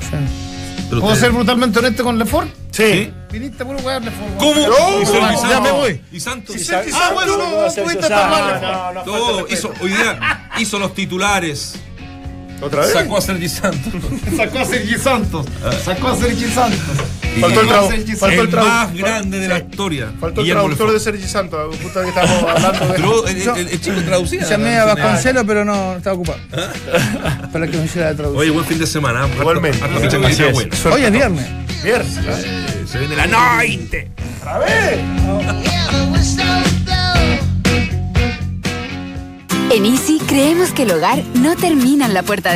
Pero 0.89 1.01
¿Puedo 1.01 1.15
ser 1.15 1.31
brutalmente 1.31 1.79
honesto 1.79 2.03
con 2.03 2.19
Lefort? 2.19 2.47
Sí. 2.69 3.11
Viniste 3.31 3.65
puro 3.65 3.79
weón, 3.79 4.05
Lefort. 4.05 4.37
¿Cómo? 4.37 4.53
No, 4.67 5.01
Hizo 5.01 5.49
ya 5.49 5.59
me 5.61 5.71
voy. 5.71 6.01
¿Y 6.11 6.19
Santos? 6.19 6.55
Ah, 6.93 7.11
bueno, 7.13 7.37
no, 7.37 7.49
no, 7.49 7.67
pudiste 7.83 8.09
mal, 8.09 8.93
Lefort. 8.93 9.05
Todo, 9.05 9.47
hizo, 9.49 9.71
hoy 9.81 9.89
día 9.89 10.49
hizo 10.59 10.77
los 10.77 10.93
titulares. 10.93 11.75
¿Otra 12.61 12.81
vez? 12.81 12.93
Sacó 12.93 13.17
a 13.17 13.21
Sergi 13.21 13.49
Santos. 13.49 13.93
Sacó 14.37 14.59
a 14.59 14.65
Sergi 14.65 14.95
Santos. 14.97 15.45
Sacó 15.83 16.07
a 16.09 16.15
Sergi 16.17 16.45
Santos. 16.45 16.79
Faltó 17.41 17.61
el, 17.61 17.67
Sergi 17.89 18.15
faltó 18.15 18.41
el 18.43 18.47
el 18.49 18.55
más 18.55 18.93
grande 18.93 19.39
de 19.39 19.47
la 19.49 19.57
historia. 19.59 20.07
Faltó 20.21 20.39
el 20.39 20.45
Guillermo 20.47 20.61
traductor 20.69 20.93
de. 20.93 20.99
Sergi 21.01 21.27
Santos, 21.27 21.75
justo 21.83 22.01
que 22.01 22.07
estábamos 22.07 22.43
hablando 22.49 23.21
de. 23.23 23.31
El, 23.31 23.49
el- 23.59 23.67
el 23.67 23.81
chico 23.81 24.01
traducía. 24.05 24.43
Llamé 24.47 24.77
a. 24.77 24.85
Vasconcelos, 24.85 25.43
pero 25.45 25.65
no 25.65 25.97
estaba 25.97 26.15
ocupado. 26.15 26.39
Para 27.51 27.67
que 27.67 27.77
me 27.77 27.85
hiciera 27.85 28.11
la 28.11 28.15
traducción. 28.15 28.41
Oye, 28.41 28.51
buen 28.51 28.65
fin 28.65 28.79
de 28.79 28.87
semana. 28.87 29.27
Igualmente. 29.37 29.83
Hoy 30.91 31.03
es 31.03 31.11
viernes. 31.11 31.45
Viernes. 31.83 32.15
Se 32.89 32.99
viene 32.99 33.15
la 33.17 33.27
noite. 33.27 34.09
¿Otra 34.39 34.59
vez? 34.59 34.99
En 39.71 39.85
Easy 39.85 40.19
creemos 40.19 40.71
que 40.71 40.83
el 40.83 40.91
hogar 40.91 41.23
no 41.33 41.55
termina 41.55 42.05
en 42.05 42.13
la 42.13 42.23
puerta 42.23 42.49
de 42.49 42.53